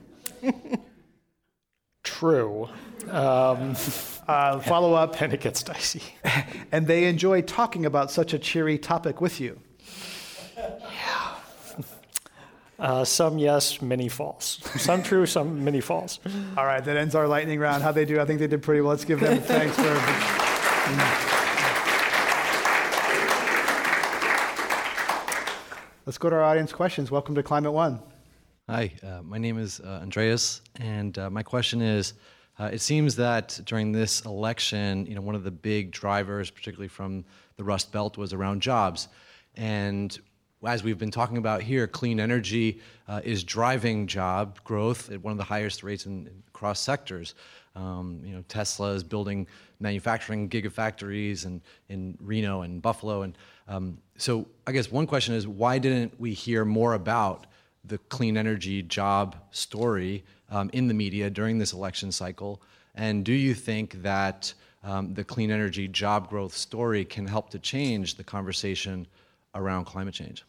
true. 2.02 2.66
Um, 3.10 3.76
uh, 4.26 4.58
follow 4.60 4.94
up. 4.94 5.20
And 5.22 5.34
it 5.34 5.42
gets 5.42 5.62
dicey. 5.62 6.02
and 6.72 6.86
they 6.86 7.04
enjoy 7.04 7.42
talking 7.42 7.84
about 7.84 8.10
such 8.10 8.32
a 8.32 8.38
cheery 8.38 8.78
topic 8.78 9.20
with 9.20 9.38
you. 9.38 9.60
Yeah. 10.56 11.34
Uh, 12.78 13.04
some 13.04 13.38
yes, 13.38 13.82
many 13.82 14.08
false. 14.08 14.58
Some 14.76 15.02
true, 15.02 15.26
some 15.26 15.62
many 15.62 15.80
false. 15.80 16.20
All 16.56 16.64
right, 16.64 16.82
that 16.84 16.96
ends 16.96 17.14
our 17.14 17.28
lightning 17.28 17.60
round. 17.60 17.82
How 17.82 17.92
they 17.92 18.04
do? 18.04 18.18
I 18.18 18.24
think 18.24 18.40
they 18.40 18.46
did 18.46 18.62
pretty 18.62 18.80
well. 18.80 18.90
Let's 18.90 19.04
give 19.04 19.20
them 19.20 19.38
thanks 19.40 19.76
for. 19.76 21.30
Let's 26.06 26.18
go 26.18 26.28
to 26.28 26.36
our 26.36 26.42
audience 26.42 26.70
questions. 26.70 27.10
Welcome 27.10 27.34
to 27.34 27.42
Climate 27.42 27.72
One. 27.72 27.98
Hi, 28.68 28.92
uh, 29.02 29.22
my 29.22 29.38
name 29.38 29.56
is 29.56 29.80
uh, 29.80 30.00
Andreas, 30.02 30.60
and 30.78 31.16
uh, 31.16 31.30
my 31.30 31.42
question 31.42 31.80
is: 31.80 32.12
uh, 32.58 32.68
It 32.70 32.82
seems 32.82 33.16
that 33.16 33.58
during 33.64 33.90
this 33.90 34.20
election, 34.26 35.06
you 35.06 35.14
know, 35.14 35.22
one 35.22 35.34
of 35.34 35.44
the 35.44 35.50
big 35.50 35.92
drivers, 35.92 36.50
particularly 36.50 36.88
from 36.88 37.24
the 37.56 37.64
Rust 37.64 37.90
Belt, 37.90 38.18
was 38.18 38.34
around 38.34 38.60
jobs, 38.60 39.08
and 39.54 40.18
as 40.66 40.84
we've 40.84 40.98
been 40.98 41.10
talking 41.10 41.38
about 41.38 41.62
here, 41.62 41.86
clean 41.86 42.20
energy 42.20 42.82
uh, 43.08 43.22
is 43.24 43.42
driving 43.42 44.06
job 44.06 44.62
growth 44.62 45.10
at 45.10 45.22
one 45.22 45.32
of 45.32 45.38
the 45.38 45.44
highest 45.44 45.82
rates 45.82 46.04
in, 46.04 46.26
in 46.26 46.42
across 46.48 46.80
sectors. 46.80 47.34
Um, 47.76 48.20
you 48.24 48.34
know, 48.34 48.44
Tesla 48.48 48.92
is 48.92 49.02
building 49.02 49.46
manufacturing 49.80 50.48
gigafactories 50.48 51.44
in, 51.44 51.60
in 51.88 52.16
Reno 52.20 52.62
and 52.62 52.80
Buffalo. 52.80 53.22
And 53.22 53.36
um, 53.68 53.98
so 54.16 54.46
I 54.66 54.72
guess 54.72 54.90
one 54.90 55.06
question 55.06 55.34
is 55.34 55.46
why 55.46 55.78
didn't 55.78 56.18
we 56.20 56.32
hear 56.32 56.64
more 56.64 56.94
about 56.94 57.46
the 57.84 57.98
clean 57.98 58.36
energy 58.36 58.82
job 58.82 59.36
story 59.50 60.24
um, 60.50 60.70
in 60.72 60.88
the 60.88 60.94
media 60.94 61.30
during 61.30 61.58
this 61.58 61.72
election 61.72 62.12
cycle? 62.12 62.60
And 62.94 63.24
do 63.24 63.32
you 63.32 63.54
think 63.54 64.02
that 64.02 64.52
um, 64.82 65.14
the 65.14 65.24
clean 65.24 65.50
energy 65.50 65.88
job 65.88 66.28
growth 66.28 66.54
story 66.54 67.04
can 67.04 67.26
help 67.26 67.50
to 67.50 67.58
change 67.58 68.14
the 68.16 68.24
conversation 68.24 69.06
around 69.54 69.86
climate 69.86 70.14
change? 70.14 70.44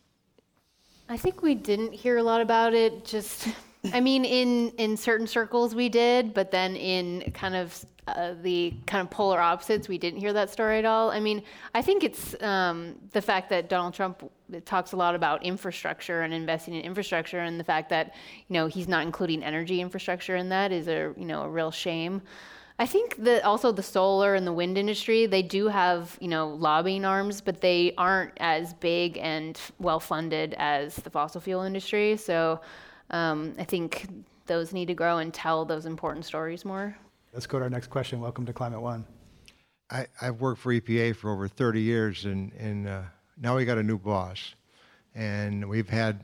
I 1.07 1.17
think 1.17 1.41
we 1.41 1.55
didn't 1.55 1.93
hear 1.93 2.17
a 2.17 2.23
lot 2.23 2.41
about 2.41 2.73
it 2.73 3.05
just 3.05 3.47
I 3.93 3.99
mean, 3.99 4.25
in 4.25 4.69
in 4.77 4.97
certain 4.97 5.27
circles 5.27 5.75
we 5.75 5.89
did, 5.89 6.33
but 6.33 6.51
then 6.51 6.75
in 6.75 7.31
kind 7.31 7.55
of 7.55 7.85
uh, 8.07 8.35
the 8.41 8.73
kind 8.85 9.01
of 9.01 9.09
polar 9.09 9.39
opposites, 9.39 9.87
we 9.87 9.97
didn't 9.97 10.19
hear 10.19 10.33
that 10.33 10.51
story 10.51 10.77
at 10.77 10.85
all. 10.85 11.09
I 11.09 11.19
mean, 11.19 11.41
I 11.73 11.81
think 11.81 12.03
it's 12.03 12.39
um, 12.41 12.95
the 13.13 13.21
fact 13.21 13.49
that 13.49 13.67
Donald 13.67 13.93
Trump 13.93 14.29
talks 14.65 14.91
a 14.91 14.95
lot 14.95 15.15
about 15.15 15.43
infrastructure 15.43 16.21
and 16.21 16.33
investing 16.33 16.75
in 16.75 16.81
infrastructure, 16.81 17.39
and 17.39 17.59
the 17.59 17.63
fact 17.63 17.89
that 17.89 18.13
you 18.47 18.53
know 18.53 18.67
he's 18.67 18.87
not 18.87 19.03
including 19.03 19.43
energy 19.43 19.81
infrastructure 19.81 20.35
in 20.35 20.49
that 20.49 20.71
is 20.71 20.87
a 20.87 21.13
you 21.17 21.25
know 21.25 21.43
a 21.43 21.49
real 21.49 21.71
shame. 21.71 22.21
I 22.77 22.85
think 22.85 23.15
that 23.23 23.45
also 23.45 23.71
the 23.71 23.81
solar 23.81 24.35
and 24.35 24.45
the 24.45 24.51
wind 24.51 24.77
industry, 24.77 25.27
they 25.27 25.41
do 25.41 25.67
have, 25.69 26.17
you 26.19 26.27
know, 26.27 26.49
lobbying 26.49 27.05
arms, 27.05 27.39
but 27.39 27.61
they 27.61 27.93
aren't 27.97 28.33
as 28.37 28.73
big 28.73 29.17
and 29.17 29.57
well 29.79 29.99
funded 30.01 30.55
as 30.57 30.95
the 30.97 31.09
fossil 31.09 31.39
fuel 31.39 31.63
industry. 31.63 32.17
So 32.17 32.59
um, 33.09 33.53
I 33.57 33.63
think 33.63 34.07
those 34.45 34.73
need 34.73 34.87
to 34.87 34.93
grow 34.93 35.17
and 35.17 35.33
tell 35.33 35.65
those 35.65 35.85
important 35.85 36.25
stories 36.25 36.65
more. 36.65 36.97
Let's 37.33 37.47
go 37.47 37.57
to 37.59 37.63
our 37.65 37.69
next 37.69 37.87
question. 37.87 38.19
Welcome 38.19 38.45
to 38.45 38.53
Climate 38.53 38.81
One. 38.81 39.05
I, 39.89 40.07
have 40.19 40.41
worked 40.41 40.61
for 40.61 40.73
EPA 40.73 41.15
for 41.15 41.31
over 41.31 41.47
30 41.47 41.81
years, 41.81 42.25
and, 42.25 42.51
and 42.53 42.87
uh, 42.87 43.01
now 43.37 43.55
we 43.55 43.65
got 43.65 43.77
a 43.77 43.83
new 43.83 43.99
boss. 43.99 44.55
And 45.13 45.69
we've 45.69 45.89
had 45.89 46.23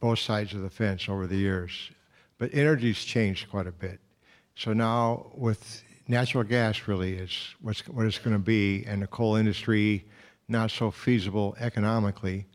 both 0.00 0.18
sides 0.18 0.54
of 0.54 0.62
the 0.62 0.70
fence 0.70 1.08
over 1.08 1.26
the 1.26 1.36
years. 1.36 1.90
But 2.36 2.50
energy's 2.52 3.04
changed 3.04 3.50
quite 3.50 3.66
a 3.66 3.72
bit. 3.72 4.00
So 4.54 4.72
now, 4.72 5.30
with 5.34 5.82
natural 6.06 6.44
gas, 6.44 6.86
really 6.86 7.14
is 7.14 7.32
what's, 7.60 7.86
what 7.88 8.06
it's 8.06 8.18
going 8.18 8.36
to 8.36 8.42
be, 8.42 8.84
and 8.86 9.02
the 9.02 9.06
coal 9.06 9.36
industry 9.36 10.04
not 10.48 10.70
so 10.70 10.90
feasible 10.90 11.56
economically 11.60 12.46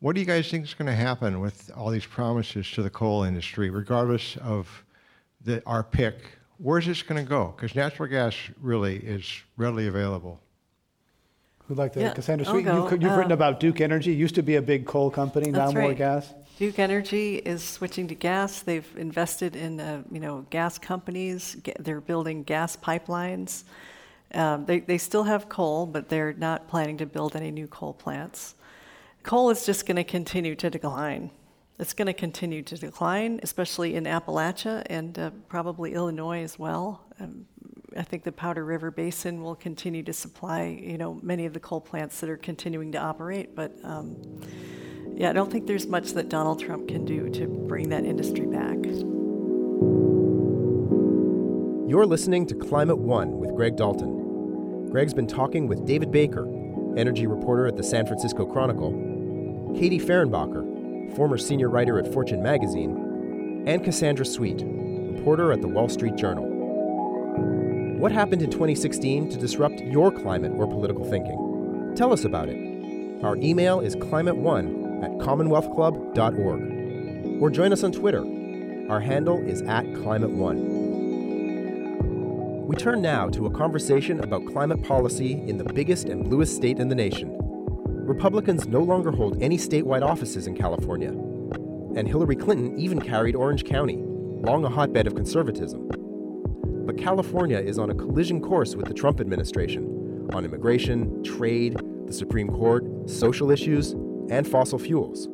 what 0.00 0.14
do 0.14 0.20
you 0.20 0.26
guys 0.26 0.50
think 0.50 0.64
is 0.64 0.74
going 0.74 0.86
to 0.86 0.94
happen 0.94 1.40
with 1.40 1.70
all 1.74 1.90
these 1.90 2.06
promises 2.06 2.70
to 2.72 2.82
the 2.82 2.90
coal 2.90 3.22
industry, 3.22 3.70
regardless 3.70 4.36
of 4.38 4.84
the, 5.44 5.62
our 5.66 5.82
pick? 5.82 6.16
Where's 6.58 6.86
this 6.86 7.02
going 7.02 7.22
to 7.22 7.28
go? 7.28 7.54
Because 7.56 7.74
natural 7.74 8.08
gas 8.08 8.34
really 8.60 8.96
is 8.96 9.42
readily 9.56 9.88
available. 9.88 10.40
Who'd 11.66 11.78
like 11.78 11.92
to? 11.94 12.00
Yeah, 12.00 12.12
Cassandra 12.12 12.46
Sweet, 12.46 12.64
you, 12.64 12.70
have 12.70 12.92
uh, 12.92 13.16
written 13.16 13.32
about 13.32 13.58
Duke 13.58 13.80
Energy. 13.80 14.14
Used 14.14 14.36
to 14.36 14.42
be 14.42 14.56
a 14.56 14.62
big 14.62 14.86
coal 14.86 15.10
company, 15.10 15.50
now 15.50 15.72
more 15.72 15.88
right. 15.88 15.96
gas. 15.96 16.32
Duke 16.58 16.78
Energy 16.78 17.36
is 17.36 17.62
switching 17.62 18.06
to 18.08 18.14
gas. 18.14 18.60
They've 18.60 18.88
invested 18.96 19.56
in, 19.56 19.80
uh, 19.80 20.02
you 20.10 20.20
know, 20.20 20.46
gas 20.50 20.78
companies. 20.78 21.56
They're 21.80 22.00
building 22.00 22.44
gas 22.44 22.76
pipelines. 22.76 23.64
Um, 24.32 24.64
they, 24.64 24.80
they 24.80 24.98
still 24.98 25.24
have 25.24 25.48
coal, 25.48 25.86
but 25.86 26.08
they're 26.08 26.34
not 26.34 26.68
planning 26.68 26.98
to 26.98 27.06
build 27.06 27.34
any 27.34 27.50
new 27.50 27.66
coal 27.66 27.92
plants. 27.92 28.54
Coal 29.26 29.50
is 29.50 29.66
just 29.66 29.86
going 29.86 29.96
to 29.96 30.04
continue 30.04 30.54
to 30.54 30.70
decline. 30.70 31.30
It's 31.78 31.92
going 31.92 32.06
to 32.06 32.14
continue 32.14 32.62
to 32.62 32.76
decline, 32.76 33.40
especially 33.42 33.96
in 33.96 34.04
Appalachia 34.04 34.84
and 34.86 35.18
uh, 35.18 35.30
probably 35.48 35.92
Illinois 35.92 36.42
as 36.42 36.58
well. 36.58 37.04
Um, 37.20 37.44
I 37.96 38.02
think 38.02 38.22
the 38.22 38.32
Powder 38.32 38.64
River 38.64 38.90
Basin 38.90 39.42
will 39.42 39.56
continue 39.56 40.02
to 40.04 40.12
supply, 40.12 40.80
you 40.80 40.96
know, 40.96 41.18
many 41.22 41.44
of 41.44 41.52
the 41.52 41.60
coal 41.60 41.80
plants 41.80 42.20
that 42.20 42.30
are 42.30 42.36
continuing 42.36 42.92
to 42.92 42.98
operate. 42.98 43.54
But 43.54 43.72
um, 43.82 44.16
yeah, 45.14 45.30
I 45.30 45.32
don't 45.32 45.50
think 45.50 45.66
there's 45.66 45.86
much 45.86 46.12
that 46.12 46.28
Donald 46.28 46.60
Trump 46.60 46.88
can 46.88 47.04
do 47.04 47.28
to 47.30 47.46
bring 47.46 47.88
that 47.88 48.04
industry 48.04 48.46
back. 48.46 48.76
You're 51.90 52.06
listening 52.06 52.46
to 52.46 52.54
Climate 52.54 52.98
One 52.98 53.38
with 53.38 53.54
Greg 53.54 53.76
Dalton. 53.76 54.88
Greg's 54.90 55.14
been 55.14 55.26
talking 55.26 55.66
with 55.66 55.84
David 55.84 56.12
Baker, 56.12 56.46
energy 56.96 57.26
reporter 57.26 57.66
at 57.66 57.76
the 57.76 57.82
San 57.82 58.06
Francisco 58.06 58.46
Chronicle, 58.46 59.05
Katie 59.78 60.00
Fehrenbacher, 60.00 61.14
former 61.16 61.36
senior 61.36 61.68
writer 61.68 61.98
at 61.98 62.10
Fortune 62.10 62.42
magazine, 62.42 63.62
and 63.66 63.84
Cassandra 63.84 64.24
Sweet, 64.24 64.62
reporter 64.64 65.52
at 65.52 65.60
the 65.60 65.68
Wall 65.68 65.90
Street 65.90 66.16
Journal. 66.16 66.46
What 67.98 68.10
happened 68.10 68.40
in 68.40 68.50
2016 68.50 69.28
to 69.28 69.36
disrupt 69.36 69.80
your 69.80 70.10
climate 70.10 70.52
or 70.56 70.66
political 70.66 71.04
thinking? 71.04 71.92
Tell 71.94 72.10
us 72.10 72.24
about 72.24 72.48
it. 72.48 72.56
Our 73.22 73.36
email 73.36 73.80
is 73.80 73.96
climate1 73.96 75.04
at 75.04 75.10
commonwealthclub.org. 75.18 77.42
Or 77.42 77.50
join 77.50 77.70
us 77.70 77.84
on 77.84 77.92
Twitter. 77.92 78.24
Our 78.90 79.00
handle 79.00 79.46
is 79.46 79.60
at 79.60 79.84
climate1. 79.84 80.86
We 82.66 82.76
turn 82.76 83.02
now 83.02 83.28
to 83.28 83.44
a 83.44 83.50
conversation 83.50 84.20
about 84.20 84.46
climate 84.46 84.82
policy 84.82 85.32
in 85.46 85.58
the 85.58 85.64
biggest 85.64 86.08
and 86.08 86.24
bluest 86.24 86.56
state 86.56 86.78
in 86.78 86.88
the 86.88 86.94
nation, 86.94 87.35
Republicans 88.06 88.68
no 88.68 88.80
longer 88.80 89.10
hold 89.10 89.42
any 89.42 89.58
statewide 89.58 90.02
offices 90.02 90.46
in 90.46 90.56
California. 90.56 91.10
And 91.10 92.06
Hillary 92.06 92.36
Clinton 92.36 92.78
even 92.78 93.00
carried 93.00 93.34
Orange 93.34 93.64
County, 93.64 93.96
long 93.98 94.64
a 94.64 94.68
hotbed 94.68 95.06
of 95.06 95.14
conservatism. 95.14 95.88
But 96.86 96.98
California 96.98 97.58
is 97.58 97.78
on 97.78 97.90
a 97.90 97.94
collision 97.94 98.40
course 98.40 98.76
with 98.76 98.86
the 98.86 98.94
Trump 98.94 99.20
administration 99.20 100.28
on 100.32 100.44
immigration, 100.44 101.22
trade, 101.24 101.76
the 102.06 102.12
Supreme 102.12 102.48
Court, 102.48 102.84
social 103.08 103.50
issues, 103.50 103.92
and 104.30 104.46
fossil 104.46 104.78
fuels. 104.78 105.26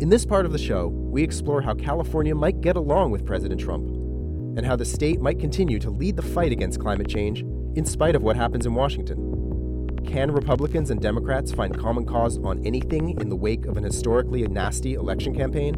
In 0.00 0.08
this 0.08 0.24
part 0.24 0.46
of 0.46 0.52
the 0.52 0.58
show, 0.58 0.88
we 0.88 1.22
explore 1.22 1.60
how 1.60 1.74
California 1.74 2.34
might 2.34 2.60
get 2.60 2.76
along 2.76 3.10
with 3.10 3.26
President 3.26 3.60
Trump 3.60 3.86
and 4.56 4.66
how 4.66 4.76
the 4.76 4.84
state 4.84 5.20
might 5.20 5.38
continue 5.38 5.78
to 5.78 5.90
lead 5.90 6.16
the 6.16 6.22
fight 6.22 6.52
against 6.52 6.80
climate 6.80 7.08
change 7.08 7.40
in 7.76 7.84
spite 7.84 8.14
of 8.14 8.22
what 8.22 8.36
happens 8.36 8.66
in 8.66 8.74
Washington. 8.74 9.31
Can 10.06 10.30
Republicans 10.30 10.90
and 10.90 11.00
Democrats 11.00 11.52
find 11.52 11.78
common 11.78 12.04
cause 12.04 12.38
on 12.38 12.64
anything 12.66 13.20
in 13.20 13.28
the 13.28 13.36
wake 13.36 13.64
of 13.66 13.76
an 13.76 13.84
historically 13.84 14.42
nasty 14.46 14.94
election 14.94 15.34
campaign? 15.34 15.74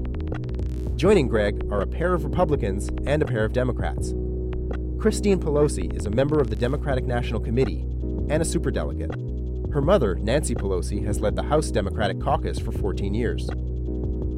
Joining 0.97 1.29
Greg 1.29 1.67
are 1.71 1.83
a 1.83 1.87
pair 1.87 2.15
of 2.15 2.25
Republicans 2.25 2.89
and 3.07 3.23
a 3.23 3.27
pair 3.27 3.45
of 3.45 3.53
Democrats. 3.53 4.13
Christine 4.99 5.39
Pelosi 5.39 5.95
is 5.97 6.07
a 6.07 6.11
member 6.11 6.41
of 6.41 6.51
the 6.51 6.57
Democratic 6.57 7.05
National 7.05 7.41
Committee 7.41 7.81
and 8.31 8.43
a 8.43 8.45
superdelegate. 8.45 9.73
Her 9.73 9.83
mother, 9.83 10.15
Nancy 10.15 10.55
Pelosi, 10.55 11.05
has 11.05 11.21
led 11.21 11.37
the 11.37 11.43
House 11.43 11.71
Democratic 11.71 12.21
Caucus 12.21 12.59
for 12.59 12.73
14 12.73 13.15
years. 13.15 13.49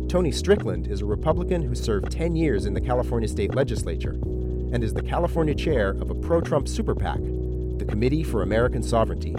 Tony 0.08 0.32
Strickland 0.32 0.86
is 0.88 1.02
a 1.02 1.06
Republican 1.06 1.62
who 1.62 1.74
served 1.74 2.10
10 2.10 2.34
years 2.36 2.66
in 2.66 2.74
the 2.74 2.80
California 2.80 3.28
State 3.28 3.54
Legislature 3.54 4.18
and 4.72 4.82
is 4.82 4.94
the 4.94 5.02
California 5.02 5.54
chair 5.54 5.90
of 5.90 6.10
a 6.10 6.14
pro 6.14 6.40
Trump 6.40 6.66
super 6.68 6.94
PAC, 6.94 7.20
the 7.78 7.86
Committee 7.86 8.24
for 8.24 8.42
American 8.42 8.82
Sovereignty. 8.82 9.36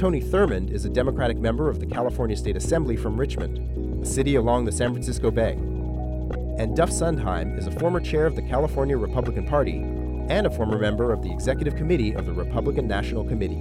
Tony 0.00 0.22
Thurmond 0.22 0.70
is 0.70 0.86
a 0.86 0.88
Democratic 0.88 1.36
member 1.36 1.68
of 1.68 1.78
the 1.78 1.84
California 1.84 2.34
State 2.34 2.56
Assembly 2.56 2.96
from 2.96 3.20
Richmond, 3.20 4.02
a 4.02 4.06
city 4.06 4.36
along 4.36 4.64
the 4.64 4.72
San 4.72 4.92
Francisco 4.92 5.30
Bay. 5.30 5.52
And 6.56 6.74
Duff 6.74 6.88
Sundheim 6.88 7.58
is 7.58 7.66
a 7.66 7.70
former 7.72 8.00
chair 8.00 8.24
of 8.24 8.34
the 8.34 8.40
California 8.40 8.96
Republican 8.96 9.46
Party 9.46 9.76
and 10.30 10.46
a 10.46 10.50
former 10.50 10.78
member 10.78 11.12
of 11.12 11.22
the 11.22 11.30
Executive 11.30 11.76
Committee 11.76 12.14
of 12.14 12.24
the 12.24 12.32
Republican 12.32 12.88
National 12.88 13.24
Committee. 13.24 13.60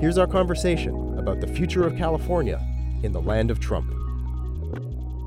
Here's 0.00 0.16
our 0.16 0.28
conversation 0.28 1.18
about 1.18 1.40
the 1.40 1.48
future 1.48 1.84
of 1.84 1.96
California 1.96 2.64
in 3.02 3.10
the 3.10 3.20
land 3.20 3.50
of 3.50 3.58
Trump. 3.58 3.90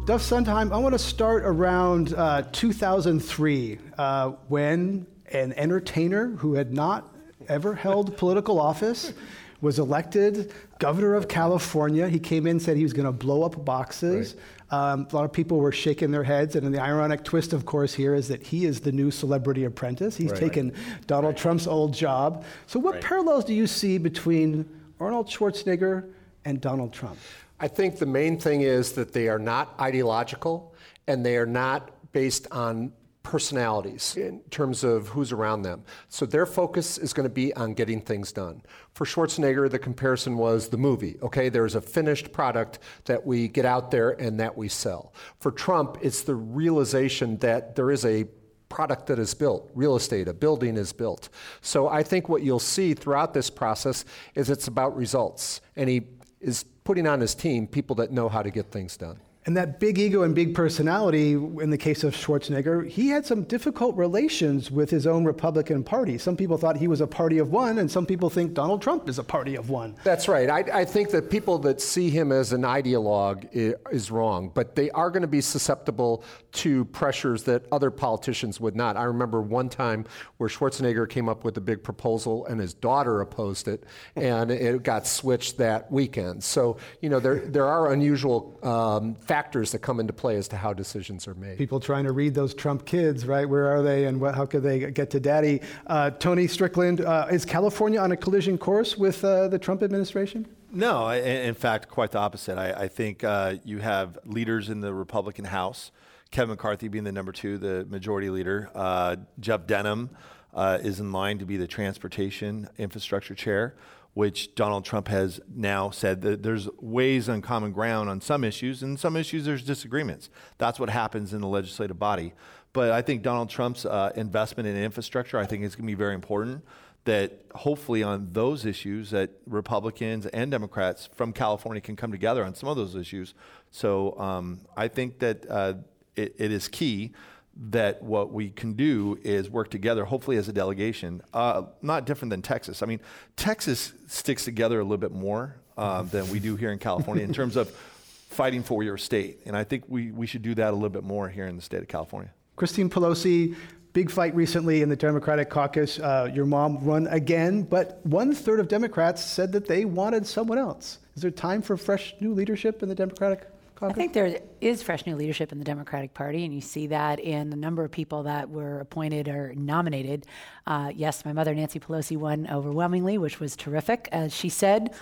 Duff 0.05 0.21
Sundheim, 0.21 0.71
I 0.71 0.77
want 0.77 0.93
to 0.93 0.99
start 0.99 1.43
around 1.43 2.13
uh, 2.13 2.43
2003 2.53 3.79
uh, 3.97 4.29
when 4.47 5.05
an 5.33 5.51
entertainer 5.57 6.29
who 6.37 6.53
had 6.53 6.71
not 6.71 7.13
ever 7.49 7.75
held 7.75 8.15
political 8.15 8.61
office 8.61 9.11
was 9.61 9.79
elected 9.79 10.53
governor 10.79 11.15
of 11.15 11.27
California. 11.27 12.07
He 12.07 12.19
came 12.19 12.47
in, 12.47 12.59
said 12.59 12.77
he 12.77 12.83
was 12.83 12.93
going 12.93 13.05
to 13.05 13.11
blow 13.11 13.43
up 13.43 13.65
boxes. 13.65 14.35
Right. 14.35 14.43
Um, 14.71 15.07
a 15.11 15.15
lot 15.15 15.25
of 15.25 15.33
people 15.33 15.57
were 15.57 15.71
shaking 15.71 16.11
their 16.11 16.23
heads. 16.23 16.55
And 16.55 16.73
the 16.73 16.81
ironic 16.81 17.23
twist, 17.23 17.53
of 17.53 17.65
course, 17.65 17.93
here 17.93 18.13
is 18.13 18.27
that 18.27 18.41
he 18.41 18.65
is 18.65 18.79
the 18.79 18.91
new 18.91 19.11
celebrity 19.11 19.65
apprentice. 19.65 20.15
He's 20.15 20.31
right. 20.31 20.39
taken 20.39 20.73
Donald 21.07 21.33
right. 21.33 21.41
Trump's 21.41 21.67
old 21.67 21.93
job. 21.93 22.45
So, 22.67 22.79
what 22.79 23.01
parallels 23.01 23.45
do 23.45 23.53
you 23.53 23.67
see 23.67 23.97
between 23.97 24.69
Arnold 24.99 25.27
Schwarzenegger 25.27 26.09
and 26.45 26.61
Donald 26.61 26.93
Trump? 26.93 27.17
I 27.59 27.67
think 27.67 27.97
the 27.97 28.05
main 28.05 28.39
thing 28.39 28.61
is 28.61 28.93
that 28.93 29.11
they 29.11 29.27
are 29.27 29.39
not 29.39 29.73
ideological 29.79 30.73
and 31.07 31.25
they 31.25 31.35
are 31.35 31.45
not 31.45 31.91
based 32.13 32.47
on 32.51 32.93
personalities 33.29 34.17
in 34.17 34.41
terms 34.49 34.83
of 34.83 35.09
who's 35.09 35.31
around 35.31 35.61
them. 35.61 35.83
So 36.07 36.25
their 36.25 36.47
focus 36.47 36.97
is 36.97 37.13
going 37.13 37.29
to 37.29 37.33
be 37.33 37.53
on 37.53 37.75
getting 37.75 38.01
things 38.01 38.31
done. 38.31 38.63
For 38.95 39.05
Schwarzenegger, 39.05 39.69
the 39.69 39.77
comparison 39.77 40.35
was 40.35 40.69
the 40.69 40.77
movie. 40.77 41.15
Okay, 41.21 41.47
there's 41.49 41.75
a 41.75 41.81
finished 41.81 42.31
product 42.31 42.79
that 43.05 43.23
we 43.23 43.47
get 43.47 43.65
out 43.65 43.91
there 43.91 44.19
and 44.19 44.39
that 44.39 44.57
we 44.57 44.67
sell. 44.67 45.13
For 45.39 45.51
Trump, 45.51 45.99
it's 46.01 46.23
the 46.23 46.33
realization 46.33 47.37
that 47.37 47.75
there 47.75 47.91
is 47.91 48.03
a 48.03 48.25
product 48.67 49.05
that 49.05 49.19
is 49.19 49.35
built, 49.35 49.69
real 49.75 49.95
estate, 49.95 50.27
a 50.27 50.33
building 50.33 50.75
is 50.75 50.91
built. 50.91 51.29
So 51.61 51.87
I 51.87 52.01
think 52.01 52.29
what 52.29 52.41
you'll 52.41 52.57
see 52.57 52.95
throughout 52.95 53.35
this 53.35 53.51
process 53.51 54.05
is 54.33 54.49
it's 54.49 54.67
about 54.67 54.95
results. 54.95 55.61
And 55.75 55.87
he 55.87 56.07
is 56.41 56.63
putting 56.83 57.05
on 57.05 57.19
his 57.19 57.35
team 57.35 57.67
people 57.67 57.95
that 57.97 58.11
know 58.11 58.27
how 58.27 58.41
to 58.41 58.49
get 58.49 58.71
things 58.71 58.97
done. 58.97 59.19
And 59.49 59.57
that 59.57 59.79
big 59.79 59.97
ego 59.97 60.21
and 60.21 60.35
big 60.35 60.53
personality, 60.53 61.31
in 61.31 61.71
the 61.71 61.77
case 61.79 62.03
of 62.03 62.15
Schwarzenegger, 62.15 62.87
he 62.87 63.07
had 63.07 63.25
some 63.25 63.45
difficult 63.45 63.95
relations 63.95 64.69
with 64.69 64.91
his 64.91 65.07
own 65.07 65.25
Republican 65.25 65.83
Party. 65.83 66.19
Some 66.19 66.37
people 66.37 66.55
thought 66.55 66.77
he 66.77 66.87
was 66.87 67.01
a 67.01 67.07
party 67.07 67.39
of 67.39 67.49
one, 67.49 67.79
and 67.79 67.89
some 67.89 68.05
people 68.05 68.29
think 68.29 68.53
Donald 68.53 68.79
Trump 68.79 69.09
is 69.09 69.17
a 69.17 69.23
party 69.23 69.55
of 69.55 69.71
one. 69.71 69.95
That's 70.03 70.27
right. 70.27 70.51
I, 70.51 70.81
I 70.81 70.85
think 70.85 71.09
that 71.09 71.31
people 71.31 71.57
that 71.59 71.81
see 71.81 72.11
him 72.11 72.31
as 72.31 72.53
an 72.53 72.61
ideologue 72.61 73.49
is, 73.51 73.73
is 73.91 74.11
wrong, 74.11 74.51
but 74.53 74.75
they 74.75 74.91
are 74.91 75.09
going 75.09 75.23
to 75.23 75.27
be 75.27 75.41
susceptible 75.41 76.23
to 76.51 76.85
pressures 76.85 77.41
that 77.45 77.65
other 77.71 77.89
politicians 77.89 78.59
would 78.59 78.75
not. 78.75 78.97
I 78.97 79.05
remember 79.05 79.41
one 79.41 79.67
time 79.67 80.05
where 80.37 80.47
Schwarzenegger 80.47 81.09
came 81.09 81.27
up 81.27 81.43
with 81.43 81.57
a 81.57 81.61
big 81.61 81.81
proposal, 81.81 82.45
and 82.45 82.61
his 82.61 82.75
daughter 82.75 83.21
opposed 83.21 83.67
it, 83.67 83.83
and 84.15 84.51
it 84.51 84.83
got 84.83 85.07
switched 85.07 85.57
that 85.57 85.91
weekend. 85.91 86.43
So, 86.43 86.77
you 87.01 87.09
know, 87.09 87.19
there, 87.19 87.39
there 87.47 87.65
are 87.65 87.91
unusual 87.93 88.59
um, 88.61 89.15
factors 89.15 89.38
that 89.71 89.79
come 89.79 89.99
into 89.99 90.13
play 90.13 90.35
as 90.35 90.47
to 90.49 90.57
how 90.57 90.73
decisions 90.73 91.27
are 91.27 91.35
made. 91.35 91.57
People 91.57 91.79
trying 91.79 92.03
to 92.03 92.11
read 92.11 92.33
those 92.33 92.53
Trump 92.53 92.85
kids, 92.85 93.25
right? 93.25 93.47
Where 93.47 93.67
are 93.67 93.81
they 93.81 94.05
and 94.05 94.19
what, 94.19 94.35
how 94.35 94.45
could 94.45 94.63
they 94.63 94.91
get 94.91 95.09
to 95.11 95.19
daddy? 95.19 95.61
Uh, 95.87 96.09
Tony 96.11 96.47
Strickland, 96.47 97.01
uh, 97.01 97.27
is 97.31 97.45
California 97.45 97.99
on 97.99 98.11
a 98.11 98.17
collision 98.17 98.57
course 98.57 98.97
with 98.97 99.23
uh, 99.23 99.47
the 99.47 99.57
Trump 99.57 99.81
administration? 99.81 100.47
No, 100.71 101.09
in 101.09 101.55
fact, 101.55 101.89
quite 101.89 102.11
the 102.11 102.19
opposite. 102.19 102.57
I, 102.57 102.83
I 102.83 102.87
think 102.87 103.23
uh, 103.23 103.55
you 103.63 103.79
have 103.79 104.19
leaders 104.25 104.69
in 104.69 104.81
the 104.81 104.93
Republican 104.93 105.45
House, 105.45 105.91
Kevin 106.31 106.49
McCarthy 106.51 106.89
being 106.89 107.05
the 107.05 107.11
number 107.11 107.31
two, 107.31 107.57
the 107.57 107.85
majority 107.89 108.29
leader, 108.29 108.69
uh, 108.75 109.15
Jeff 109.39 109.65
Denham. 109.65 110.09
Uh, 110.51 110.79
is 110.81 110.99
in 110.99 111.11
line 111.11 111.37
to 111.37 111.45
be 111.45 111.57
the 111.57 111.67
transportation 111.67 112.67
infrastructure 112.79 113.35
chair 113.35 113.75
which 114.13 114.55
Donald 114.55 114.83
Trump 114.85 115.07
has 115.07 115.39
now 115.53 115.89
said 115.89 116.21
that 116.21 116.43
there's 116.43 116.67
ways 116.79 117.29
on 117.29 117.41
common 117.41 117.71
ground 117.71 118.09
on 118.09 118.19
some 118.21 118.43
issues, 118.43 118.83
and 118.83 118.99
some 118.99 119.15
issues 119.15 119.45
there's 119.45 119.63
disagreements. 119.63 120.29
That's 120.57 120.79
what 120.79 120.89
happens 120.89 121.33
in 121.33 121.41
the 121.41 121.47
legislative 121.47 121.99
body. 121.99 122.33
But 122.73 122.91
I 122.91 123.01
think 123.01 123.23
Donald 123.23 123.49
Trump's 123.49 123.85
uh, 123.85 124.11
investment 124.15 124.67
in 124.67 124.75
infrastructure, 124.77 125.37
I 125.37 125.45
think, 125.45 125.63
is 125.63 125.75
going 125.75 125.87
to 125.87 125.91
be 125.91 125.97
very 125.97 126.15
important. 126.15 126.63
That 127.05 127.45
hopefully 127.55 128.03
on 128.03 128.27
those 128.33 128.65
issues, 128.65 129.09
that 129.11 129.31
Republicans 129.47 130.25
and 130.27 130.51
Democrats 130.51 131.09
from 131.15 131.33
California 131.33 131.81
can 131.81 131.95
come 131.95 132.11
together 132.11 132.43
on 132.43 132.53
some 132.53 132.69
of 132.69 132.75
those 132.75 132.93
issues. 132.95 133.33
So 133.71 134.19
um, 134.19 134.59
I 134.75 134.89
think 134.89 135.19
that 135.19 135.49
uh, 135.49 135.75
it, 136.15 136.35
it 136.37 136.51
is 136.51 136.67
key 136.67 137.13
that 137.61 138.01
what 138.01 138.31
we 138.31 138.49
can 138.49 138.73
do 138.73 139.19
is 139.23 139.49
work 139.49 139.69
together, 139.69 140.05
hopefully 140.05 140.37
as 140.37 140.47
a 140.47 140.53
delegation, 140.53 141.21
uh, 141.33 141.63
not 141.81 142.05
different 142.05 142.29
than 142.29 142.41
Texas. 142.41 142.81
I 142.81 142.85
mean, 142.85 143.01
Texas 143.35 143.93
sticks 144.07 144.45
together 144.45 144.79
a 144.79 144.83
little 144.83 144.97
bit 144.97 145.11
more 145.11 145.57
uh, 145.77 146.03
than 146.03 146.29
we 146.31 146.39
do 146.39 146.55
here 146.55 146.71
in 146.71 146.79
California 146.79 147.23
in 147.23 147.33
terms 147.33 147.55
of 147.55 147.69
fighting 148.29 148.63
for 148.63 148.83
your 148.83 148.97
state. 148.97 149.41
And 149.45 149.57
I 149.57 149.63
think 149.63 149.83
we, 149.87 150.11
we 150.11 150.25
should 150.25 150.41
do 150.41 150.55
that 150.55 150.71
a 150.71 150.75
little 150.75 150.89
bit 150.89 151.03
more 151.03 151.27
here 151.27 151.47
in 151.47 151.55
the 151.55 151.61
state 151.61 151.81
of 151.81 151.87
California. 151.87 152.31
Christine 152.55 152.89
Pelosi, 152.89 153.55
Big 153.91 154.11
fight 154.11 154.35
recently 154.35 154.83
in 154.83 154.89
the 154.89 154.95
Democratic 154.95 155.49
caucus. 155.49 155.97
Uh, 155.97 156.29
your 156.31 156.45
mom 156.45 156.77
run 156.83 157.07
again, 157.07 157.63
but 157.63 157.99
one 158.05 158.35
third 158.35 158.59
of 158.59 158.67
Democrats 158.67 159.23
said 159.23 159.51
that 159.51 159.67
they 159.67 159.83
wanted 159.83 160.27
someone 160.27 160.59
else. 160.59 160.99
Is 161.15 161.23
there 161.23 161.31
time 161.31 161.63
for 161.63 161.75
fresh 161.75 162.13
new 162.19 162.33
leadership 162.33 162.83
in 162.83 162.89
the 162.89 162.93
Democratic 162.93 163.47
caucus? 163.79 163.93
I 163.93 163.97
think 163.97 164.13
there 164.13 164.39
is 164.61 164.83
fresh 164.83 165.05
new 165.05 165.15
leadership 165.15 165.51
in 165.51 165.57
the 165.57 165.65
Democratic 165.65 166.13
Party, 166.13 166.45
and 166.45 166.53
you 166.53 166.61
see 166.61 166.87
that 166.87 167.19
in 167.19 167.49
the 167.49 167.55
number 167.55 167.83
of 167.83 167.91
people 167.91 168.23
that 168.23 168.49
were 168.49 168.79
appointed 168.79 169.27
or 169.27 169.53
nominated. 169.55 170.25
Uh, 170.67 170.91
yes, 170.93 171.25
my 171.25 171.33
mother, 171.33 171.55
Nancy 171.55 171.79
Pelosi, 171.79 172.17
won 172.17 172.47
overwhelmingly, 172.51 173.17
which 173.17 173.39
was 173.39 173.55
terrific. 173.55 174.09
As 174.11 174.35
she 174.35 174.49
said, 174.49 174.93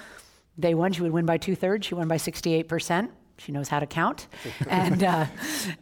day 0.60 0.74
one, 0.74 0.94
she 0.94 1.02
would 1.02 1.12
win 1.12 1.26
by 1.26 1.38
two 1.38 1.56
thirds. 1.56 1.88
She 1.88 1.96
won 1.96 2.08
by 2.08 2.18
68 2.18 2.68
percent. 2.68 3.12
She 3.39 3.52
knows 3.52 3.67
how 3.67 3.80
to 3.80 3.86
count, 3.86 4.28
and 4.67 5.04
uh, 5.04 5.26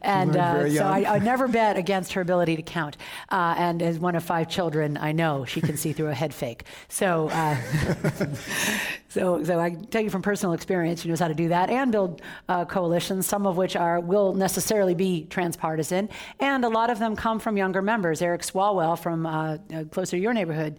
and 0.02 0.36
uh, 0.36 0.70
so 0.70 0.84
I, 0.84 1.16
I, 1.16 1.20
never 1.20 1.48
bet 1.48 1.78
against 1.78 2.14
her 2.14 2.22
ability 2.22 2.58
to 2.58 2.62
count. 2.62 2.98
Uh, 3.30 3.56
and 3.58 3.82
as 3.82 3.98
one 3.98 4.16
of 4.16 4.24
five 4.24 4.50
children, 4.50 4.98
I 4.98 5.14
know 5.14 5.46
she 5.46 5.62
can 5.62 5.78
see 5.78 5.94
through 5.94 6.10
a 6.10 6.14
head 6.14 6.34
fake. 6.34 6.66
So, 6.90 7.30
uh, 7.30 7.56
so 9.10 9.44
so 9.44 9.60
I 9.60 9.72
tell 9.90 10.02
you 10.02 10.10
from 10.10 10.22
personal 10.22 10.54
experience, 10.54 11.02
she 11.02 11.08
knows 11.08 11.20
how 11.20 11.30
to 11.30 11.34
do 11.34 11.48
that 11.48 11.70
and 11.70 11.94
build 11.94 12.22
uh, 12.50 12.66
coalitions. 12.66 13.26
Some 13.26 13.48
of 13.48 13.56
which 13.56 13.78
are 13.78 14.02
will 14.02 14.34
necessarily 14.34 14.94
be 14.94 15.26
transpartisan, 15.30 16.10
and 16.42 16.66
a 16.66 16.70
lot 16.70 16.90
of 16.90 17.00
them 17.00 17.16
come 17.16 17.40
from 17.40 17.56
younger 17.56 17.82
members. 17.82 18.22
Eric 18.22 18.42
Swalwell 18.42 19.00
from 19.00 19.26
uh, 19.26 19.58
closer 19.92 20.18
to 20.18 20.22
your 20.22 20.34
neighborhood. 20.34 20.78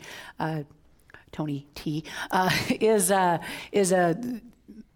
Tony 1.32 1.66
T 1.74 2.04
is 2.80 3.12
is 3.72 3.92
a 3.92 4.20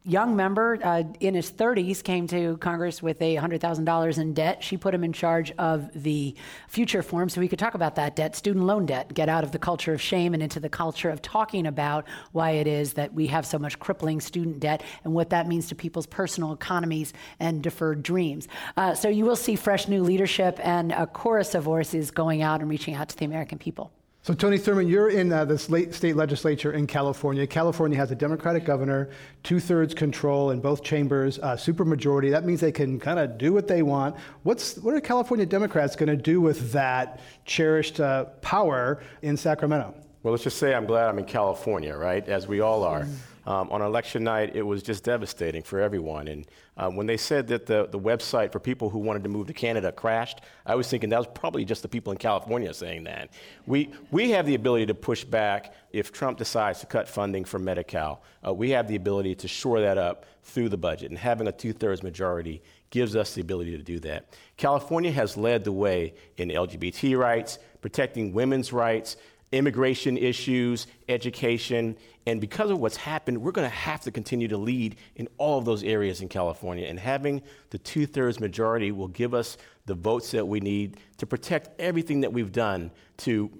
young 0.04 0.34
member 0.34 0.78
uh, 0.82 1.02
in 1.20 1.34
his 1.34 1.50
30s 1.50 2.02
came 2.02 2.26
to 2.28 2.56
Congress 2.58 3.02
with 3.02 3.20
a 3.20 3.36
$100,000 3.36 4.18
in 4.18 4.34
debt. 4.34 4.64
She 4.64 4.76
put 4.76 4.94
him 4.94 5.04
in 5.04 5.12
charge 5.12 5.52
of 5.58 5.90
the 5.94 6.34
Future 6.68 7.02
Forum 7.02 7.28
so 7.28 7.40
we 7.40 7.48
could 7.48 7.58
talk 7.58 7.74
about 7.74 7.96
that 7.96 8.16
debt, 8.16 8.34
student 8.34 8.64
loan 8.64 8.86
debt, 8.86 9.12
get 9.12 9.28
out 9.28 9.44
of 9.44 9.52
the 9.52 9.58
culture 9.58 9.92
of 9.92 10.00
shame 10.00 10.32
and 10.32 10.42
into 10.42 10.58
the 10.58 10.68
culture 10.68 11.10
of 11.10 11.20
talking 11.20 11.66
about 11.66 12.06
why 12.32 12.52
it 12.52 12.66
is 12.66 12.94
that 12.94 13.12
we 13.12 13.26
have 13.26 13.44
so 13.44 13.58
much 13.58 13.78
crippling 13.78 14.20
student 14.20 14.58
debt 14.60 14.82
and 15.04 15.12
what 15.12 15.30
that 15.30 15.46
means 15.46 15.68
to 15.68 15.74
people's 15.74 16.06
personal 16.06 16.52
economies 16.52 17.12
and 17.38 17.62
deferred 17.62 18.02
dreams. 18.02 18.48
Uh, 18.76 18.94
so 18.94 19.08
you 19.08 19.24
will 19.24 19.36
see 19.36 19.54
fresh 19.54 19.86
new 19.86 20.02
leadership 20.02 20.58
and 20.62 20.92
a 20.92 21.06
chorus 21.06 21.54
of 21.54 21.62
voices 21.62 22.10
going 22.10 22.40
out 22.40 22.60
and 22.60 22.70
reaching 22.70 22.94
out 22.94 23.08
to 23.10 23.16
the 23.16 23.26
American 23.26 23.58
people. 23.58 23.92
So, 24.22 24.35
Tony 24.35 24.59
Thurmond, 24.59 24.90
you're 24.90 25.09
in 25.09 25.33
uh, 25.33 25.46
the 25.46 25.59
state 25.59 26.14
legislature 26.14 26.72
in 26.72 26.87
California. 26.87 27.46
California 27.46 27.96
has 27.96 28.11
a 28.11 28.14
Democratic 28.14 28.66
governor, 28.66 29.09
two 29.42 29.61
thirds 29.61 29.94
control 29.94 30.50
in 30.50 30.61
both 30.61 30.83
chambers, 30.83 31.38
uh, 31.38 31.56
supermajority. 31.56 32.30
That 32.30 32.44
means 32.44 32.61
they 32.61 32.70
can 32.70 33.00
kind 33.00 33.18
of 33.18 33.38
do 33.38 33.54
what 33.54 33.66
they 33.66 33.80
want. 33.80 34.16
What's, 34.42 34.76
what 34.76 34.92
are 34.92 35.00
California 35.00 35.46
Democrats 35.46 35.96
going 35.96 36.11
to 36.11 36.22
do 36.22 36.38
with 36.42 36.70
that 36.72 37.20
cherished 37.46 37.98
uh, 37.98 38.24
power 38.42 39.02
in 39.22 39.38
Sacramento? 39.38 39.94
Well, 40.22 40.33
let's 40.33 40.44
just 40.44 40.59
say 40.59 40.74
I'm 40.74 40.85
glad 40.85 41.09
I'm 41.09 41.18
in 41.18 41.24
California, 41.24 41.96
right? 41.96 42.28
As 42.28 42.46
we 42.46 42.61
all 42.61 42.85
are. 42.85 43.06
Um, 43.50 43.68
on 43.72 43.82
election 43.82 44.22
night, 44.22 44.54
it 44.54 44.62
was 44.62 44.80
just 44.80 45.02
devastating 45.02 45.64
for 45.64 45.80
everyone. 45.80 46.28
And 46.28 46.46
uh, 46.76 46.88
when 46.88 47.08
they 47.08 47.16
said 47.16 47.48
that 47.48 47.66
the, 47.66 47.88
the 47.90 47.98
website 47.98 48.52
for 48.52 48.60
people 48.60 48.88
who 48.90 49.00
wanted 49.00 49.24
to 49.24 49.28
move 49.28 49.48
to 49.48 49.52
Canada 49.52 49.90
crashed, 49.90 50.42
I 50.64 50.76
was 50.76 50.86
thinking 50.86 51.10
that 51.10 51.18
was 51.18 51.26
probably 51.34 51.64
just 51.64 51.82
the 51.82 51.88
people 51.88 52.12
in 52.12 52.18
California 52.18 52.72
saying 52.72 53.02
that. 53.04 53.30
We, 53.66 53.90
we 54.12 54.30
have 54.30 54.46
the 54.46 54.54
ability 54.54 54.86
to 54.86 54.94
push 54.94 55.24
back 55.24 55.74
if 55.90 56.12
Trump 56.12 56.38
decides 56.38 56.78
to 56.78 56.86
cut 56.86 57.08
funding 57.08 57.44
for 57.44 57.58
Medi 57.58 57.82
Cal. 57.82 58.22
Uh, 58.46 58.54
we 58.54 58.70
have 58.70 58.86
the 58.86 58.94
ability 58.94 59.34
to 59.34 59.48
shore 59.48 59.80
that 59.80 59.98
up 59.98 60.26
through 60.44 60.68
the 60.68 60.78
budget. 60.78 61.10
And 61.10 61.18
having 61.18 61.48
a 61.48 61.52
two 61.52 61.72
thirds 61.72 62.04
majority 62.04 62.62
gives 62.90 63.16
us 63.16 63.34
the 63.34 63.40
ability 63.40 63.76
to 63.76 63.82
do 63.82 63.98
that. 63.98 64.32
California 64.58 65.10
has 65.10 65.36
led 65.36 65.64
the 65.64 65.72
way 65.72 66.14
in 66.36 66.50
LGBT 66.50 67.18
rights, 67.18 67.58
protecting 67.80 68.32
women's 68.32 68.72
rights, 68.72 69.16
immigration 69.52 70.16
issues, 70.16 70.86
education, 71.08 71.96
and 72.26 72.40
because 72.40 72.70
of 72.70 72.78
what's 72.78 72.96
happened, 72.96 73.38
we're 73.38 73.50
going 73.50 73.68
to 73.68 73.74
have 73.74 74.00
to 74.02 74.10
continue 74.10 74.46
to 74.48 74.56
lead 74.56 74.96
in 75.16 75.26
all 75.38 75.58
of 75.58 75.64
those 75.64 75.82
areas 75.82 76.20
in 76.20 76.28
California. 76.28 76.86
And 76.86 76.98
having 77.00 77.42
the 77.70 77.78
two 77.78 78.06
thirds 78.06 78.38
majority 78.38 78.92
will 78.92 79.08
give 79.08 79.34
us 79.34 79.56
the 79.86 79.94
votes 79.94 80.30
that 80.32 80.46
we 80.46 80.60
need 80.60 80.98
to 81.16 81.26
protect 81.26 81.80
everything 81.80 82.20
that 82.20 82.32
we've 82.32 82.52
done 82.52 82.92
to 83.18 83.50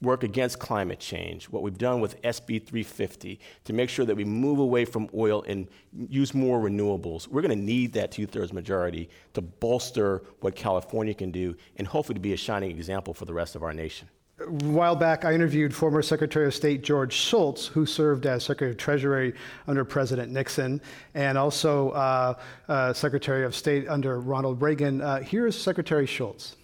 work 0.00 0.22
against 0.22 0.58
climate 0.58 1.00
change, 1.00 1.48
what 1.48 1.62
we've 1.62 1.78
done 1.78 2.00
with 2.00 2.20
SB 2.22 2.64
350, 2.64 3.40
to 3.64 3.72
make 3.72 3.88
sure 3.88 4.04
that 4.04 4.14
we 4.14 4.24
move 4.24 4.58
away 4.58 4.84
from 4.84 5.08
oil 5.14 5.42
and 5.48 5.66
use 6.08 6.34
more 6.34 6.60
renewables. 6.60 7.26
We're 7.26 7.42
going 7.42 7.58
to 7.58 7.64
need 7.64 7.94
that 7.94 8.12
two 8.12 8.26
thirds 8.26 8.52
majority 8.52 9.08
to 9.32 9.40
bolster 9.40 10.22
what 10.40 10.54
California 10.54 11.14
can 11.14 11.30
do 11.30 11.56
and 11.76 11.86
hopefully 11.86 12.14
to 12.14 12.20
be 12.20 12.34
a 12.34 12.36
shining 12.36 12.70
example 12.70 13.14
for 13.14 13.24
the 13.24 13.34
rest 13.34 13.56
of 13.56 13.62
our 13.62 13.72
nation. 13.72 14.08
A 14.40 14.46
while 14.46 14.96
back, 14.96 15.24
I 15.24 15.32
interviewed 15.32 15.72
former 15.72 16.02
Secretary 16.02 16.46
of 16.46 16.54
State 16.54 16.82
George 16.82 17.12
Shultz, 17.12 17.68
who 17.68 17.86
served 17.86 18.26
as 18.26 18.42
Secretary 18.42 18.72
of 18.72 18.76
Treasury 18.76 19.32
under 19.68 19.84
President 19.84 20.32
Nixon, 20.32 20.80
and 21.14 21.38
also 21.38 21.90
uh, 21.90 22.34
uh, 22.68 22.92
Secretary 22.92 23.44
of 23.44 23.54
State 23.54 23.88
under 23.88 24.18
Ronald 24.18 24.60
Reagan. 24.60 25.00
Uh, 25.00 25.20
here 25.20 25.46
is 25.46 25.56
Secretary 25.56 26.04
Shultz. 26.04 26.56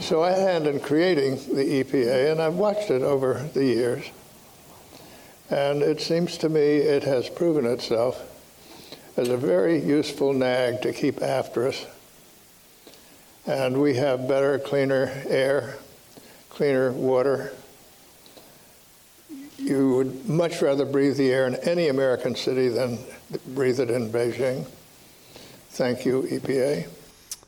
So 0.00 0.22
I 0.22 0.30
had 0.30 0.38
hand 0.38 0.66
in 0.68 0.78
creating 0.78 1.34
the 1.54 1.82
EPA, 1.82 2.30
and 2.30 2.40
I've 2.40 2.54
watched 2.54 2.90
it 2.90 3.02
over 3.02 3.42
the 3.54 3.64
years. 3.64 4.04
And 5.50 5.82
it 5.82 6.00
seems 6.00 6.38
to 6.38 6.48
me 6.48 6.60
it 6.60 7.02
has 7.02 7.28
proven 7.28 7.66
itself 7.66 8.22
as 9.16 9.28
a 9.28 9.36
very 9.36 9.80
useful 9.80 10.32
nag 10.32 10.80
to 10.82 10.92
keep 10.92 11.20
after 11.20 11.66
us. 11.66 11.86
And 13.46 13.82
we 13.82 13.96
have 13.96 14.28
better, 14.28 14.60
cleaner 14.60 15.12
air 15.26 15.74
cleaner 16.54 16.92
water. 16.92 17.52
You 19.58 19.96
would 19.96 20.28
much 20.28 20.62
rather 20.62 20.84
breathe 20.84 21.16
the 21.16 21.30
air 21.32 21.46
in 21.46 21.56
any 21.56 21.88
American 21.88 22.36
city 22.36 22.68
than 22.68 22.98
breathe 23.48 23.80
it 23.80 23.90
in 23.90 24.10
Beijing. 24.10 24.66
Thank 25.70 26.06
you, 26.06 26.22
EPA. 26.22 26.88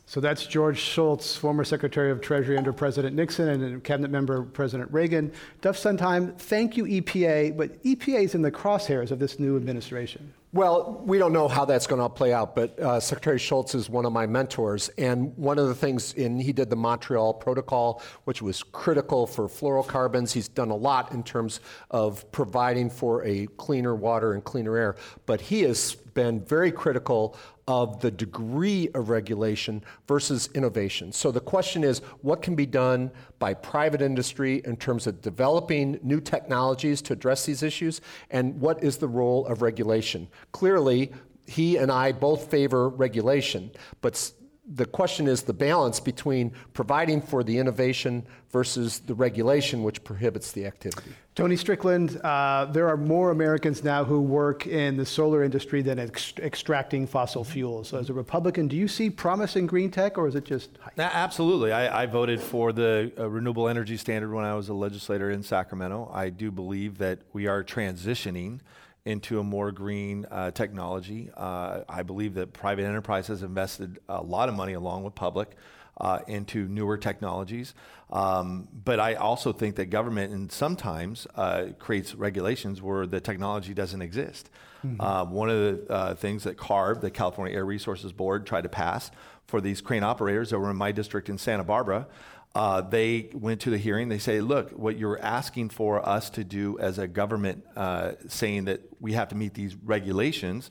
So 0.08 0.20
that's 0.20 0.46
George 0.46 0.78
Shultz, 0.78 1.36
former 1.36 1.64
Secretary 1.64 2.10
of 2.10 2.20
Treasury 2.20 2.56
under 2.56 2.72
President 2.72 3.14
Nixon 3.14 3.48
and 3.48 3.82
cabinet 3.84 4.10
member 4.10 4.42
President 4.42 4.92
Reagan. 4.92 5.32
Duff 5.60 5.76
Sundheim, 5.76 6.36
thank 6.36 6.76
you, 6.76 6.84
EPA, 6.84 7.56
but 7.56 7.82
EPA 7.84 8.24
is 8.24 8.34
in 8.34 8.42
the 8.42 8.52
crosshairs 8.52 9.10
of 9.10 9.18
this 9.18 9.38
new 9.38 9.56
administration. 9.56 10.32
Well, 10.56 11.02
we 11.04 11.18
don't 11.18 11.34
know 11.34 11.48
how 11.48 11.66
that's 11.66 11.86
going 11.86 12.00
to 12.00 12.08
play 12.08 12.32
out, 12.32 12.54
but 12.54 12.80
uh, 12.80 12.98
Secretary 12.98 13.38
Shultz 13.38 13.74
is 13.74 13.90
one 13.90 14.06
of 14.06 14.12
my 14.14 14.26
mentors. 14.26 14.88
And 14.96 15.36
one 15.36 15.58
of 15.58 15.68
the 15.68 15.74
things, 15.74 16.14
in 16.14 16.40
he 16.40 16.54
did 16.54 16.70
the 16.70 16.76
Montreal 16.76 17.34
Protocol, 17.34 18.00
which 18.24 18.40
was 18.40 18.62
critical 18.62 19.26
for 19.26 19.48
fluorocarbons. 19.48 20.32
He's 20.32 20.48
done 20.48 20.70
a 20.70 20.74
lot 20.74 21.12
in 21.12 21.22
terms 21.22 21.60
of 21.90 22.32
providing 22.32 22.88
for 22.88 23.22
a 23.26 23.48
cleaner 23.58 23.94
water 23.94 24.32
and 24.32 24.42
cleaner 24.42 24.78
air. 24.78 24.96
But 25.26 25.42
he 25.42 25.60
has 25.64 25.94
been 25.94 26.40
very 26.40 26.72
critical 26.72 27.36
of 27.68 28.00
the 28.00 28.11
degree 28.11 28.88
of 28.94 29.09
regulation 29.09 29.83
versus 30.07 30.48
innovation. 30.55 31.11
So 31.12 31.33
the 31.33 31.40
question 31.40 31.83
is 31.83 31.98
what 32.22 32.40
can 32.40 32.55
be 32.55 32.66
done 32.66 33.11
by 33.38 33.55
private 33.55 34.00
industry 34.00 34.62
in 34.64 34.76
terms 34.76 35.07
of 35.07 35.20
developing 35.20 35.98
new 36.02 36.20
technologies 36.20 37.02
to 37.02 37.12
address 37.12 37.44
these 37.44 37.62
issues, 37.62 38.00
and 38.31 38.61
what 38.61 38.85
is 38.85 38.98
the 38.98 39.09
role 39.09 39.46
of 39.46 39.62
regulation? 39.62 40.29
Clearly, 40.52 41.12
he 41.46 41.76
and 41.76 41.90
I 41.90 42.12
both 42.12 42.50
favor 42.50 42.88
regulation, 42.88 43.70
but 44.00 44.33
the 44.66 44.85
question 44.85 45.29
is 45.29 45.42
the 45.42 45.52
balance 45.52 46.00
between 46.00 46.50
providing 46.74 47.20
for 47.20 47.44
the 47.44 47.59
innovation 47.59 48.26
versus 48.50 48.98
the 49.00 49.14
regulation 49.14 49.83
which 49.85 50.02
prohibits 50.02 50.52
the 50.52 50.66
activity. 50.66 51.12
Tony 51.37 51.55
Strickland, 51.57 52.18
uh, 52.24 52.66
there 52.72 52.88
are 52.88 52.96
more 52.96 53.31
Americans 53.31 53.85
now 53.85 54.05
who 54.05 54.20
work 54.20 54.66
in 54.66 54.96
the 54.96 55.07
solar 55.07 55.44
industry 55.44 55.83
than 55.83 55.98
ex- 55.98 56.33
extracting 56.38 57.07
fossil 57.07 57.44
fuels. 57.44 57.88
So, 57.88 57.98
as 57.98 58.11
a 58.11 58.14
Republican, 58.14 58.66
do 58.68 58.76
you 58.76 58.88
see 58.88 59.11
promise 59.11 59.55
in 59.55 59.66
green 59.66 59.90
tech, 59.90 60.18
or 60.18 60.26
is 60.26 60.35
it 60.35 60.44
just 60.44 60.70
hype? 60.81 60.98
Absolutely. 60.98 61.72
I, 61.72 62.02
I 62.02 62.07
voted 62.07 62.40
for 62.40 62.72
the 62.72 63.12
uh, 63.18 63.29
renewable 63.29 63.68
energy 63.68 63.96
standard 63.98 64.33
when 64.33 64.44
I 64.44 64.55
was 64.55 64.68
a 64.68 64.74
legislator 64.74 65.31
in 65.31 65.42
Sacramento. 65.42 66.11
I 66.12 66.31
do 66.31 66.50
believe 66.50 66.98
that 66.98 67.18
we 67.33 67.46
are 67.46 67.62
transitioning 67.62 68.61
into 69.06 69.38
a 69.38 69.42
more 69.42 69.70
green 69.70 70.26
uh, 70.30 70.50
technology. 70.50 71.30
Uh, 71.36 71.82
I 71.88 72.02
believe 72.02 72.34
that 72.34 72.52
private 72.52 72.84
enterprise 72.84 73.28
has 73.28 73.42
invested 73.42 74.00
a 74.08 74.22
lot 74.22 74.48
of 74.48 74.56
money 74.56 74.72
along 74.74 75.04
with 75.04 75.14
public 75.14 75.56
uh, 75.98 76.18
into 76.26 76.66
newer 76.68 76.98
technologies. 76.98 77.72
Um, 78.10 78.68
but 78.84 79.00
I 79.00 79.14
also 79.14 79.52
think 79.52 79.76
that 79.76 79.86
government 79.86 80.32
and 80.32 80.50
sometimes 80.50 81.26
uh, 81.36 81.68
creates 81.78 82.14
regulations 82.14 82.82
where 82.82 83.07
the 83.07 83.20
technology 83.20 83.74
doesn't 83.74 84.02
exist. 84.02 84.50
Mm-hmm. 84.84 85.00
Uh, 85.00 85.24
one 85.24 85.50
of 85.50 85.57
the 85.57 85.92
uh, 85.92 86.14
things 86.14 86.44
that 86.44 86.57
CARB, 86.57 87.00
the 87.00 87.11
California 87.11 87.54
Air 87.54 87.64
Resources 87.64 88.12
Board, 88.12 88.44
tried 88.44 88.62
to 88.62 88.68
pass 88.68 89.11
for 89.46 89.61
these 89.61 89.80
crane 89.80 90.02
operators 90.02 90.52
over 90.52 90.68
in 90.70 90.76
my 90.76 90.90
district 90.90 91.28
in 91.28 91.38
Santa 91.38 91.64
Barbara 91.64 92.09
uh, 92.57 92.80
they 92.80 93.28
went 93.34 93.61
to 93.61 93.70
the 93.70 93.76
hearing. 93.76 94.09
They 94.09 94.18
say, 94.18 94.40
look, 94.40 94.70
what 94.70 94.96
you're 94.96 95.20
asking 95.20 95.68
for 95.68 95.92
us 96.16 96.30
to 96.30 96.42
do 96.42 96.78
as 96.78 96.98
a 96.98 97.07
government, 97.07 97.64
uh, 97.76 98.12
saying 98.28 98.64
that 98.64 98.80
we 98.98 99.12
have 99.12 99.28
to 99.28 99.34
meet 99.34 99.52
these 99.52 99.74
regulations, 99.76 100.70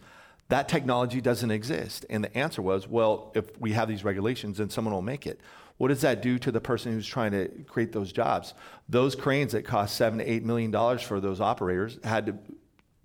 That 0.50 0.70
technology 0.70 1.22
doesn't 1.22 1.50
exist. 1.50 2.06
And 2.10 2.24
the 2.24 2.38
answer 2.38 2.62
was, 2.62 2.88
well, 2.88 3.32
if 3.36 3.60
we 3.60 3.72
have 3.72 3.88
these 3.88 4.04
regulations, 4.04 4.58
then 4.60 4.70
someone 4.70 4.94
will 4.94 5.02
make 5.02 5.26
it. 5.26 5.40
What 5.78 5.88
does 5.90 6.02
that 6.02 6.22
do 6.22 6.38
to 6.40 6.52
the 6.52 6.62
person 6.62 6.94
who's 6.94 7.08
trying 7.08 7.32
to 7.32 7.50
create 7.68 7.92
those 7.92 8.12
jobs? 8.12 8.54
Those 8.88 9.16
cranes 9.16 9.52
that 9.54 9.64
cost 9.66 9.96
seven 9.96 10.20
to 10.20 10.32
eight 10.32 10.44
million 10.44 10.72
dollars 10.72 11.02
for 11.02 11.20
those 11.20 11.42
operators 11.42 11.98
had 12.04 12.28
to 12.28 12.38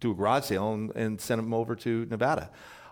do 0.00 0.12
a 0.12 0.14
garage 0.14 0.44
sale 0.44 0.72
and, 0.74 0.94
and 0.94 1.20
send 1.20 1.38
them 1.40 1.52
over 1.54 1.74
to 1.76 2.06
Nevada. 2.10 2.50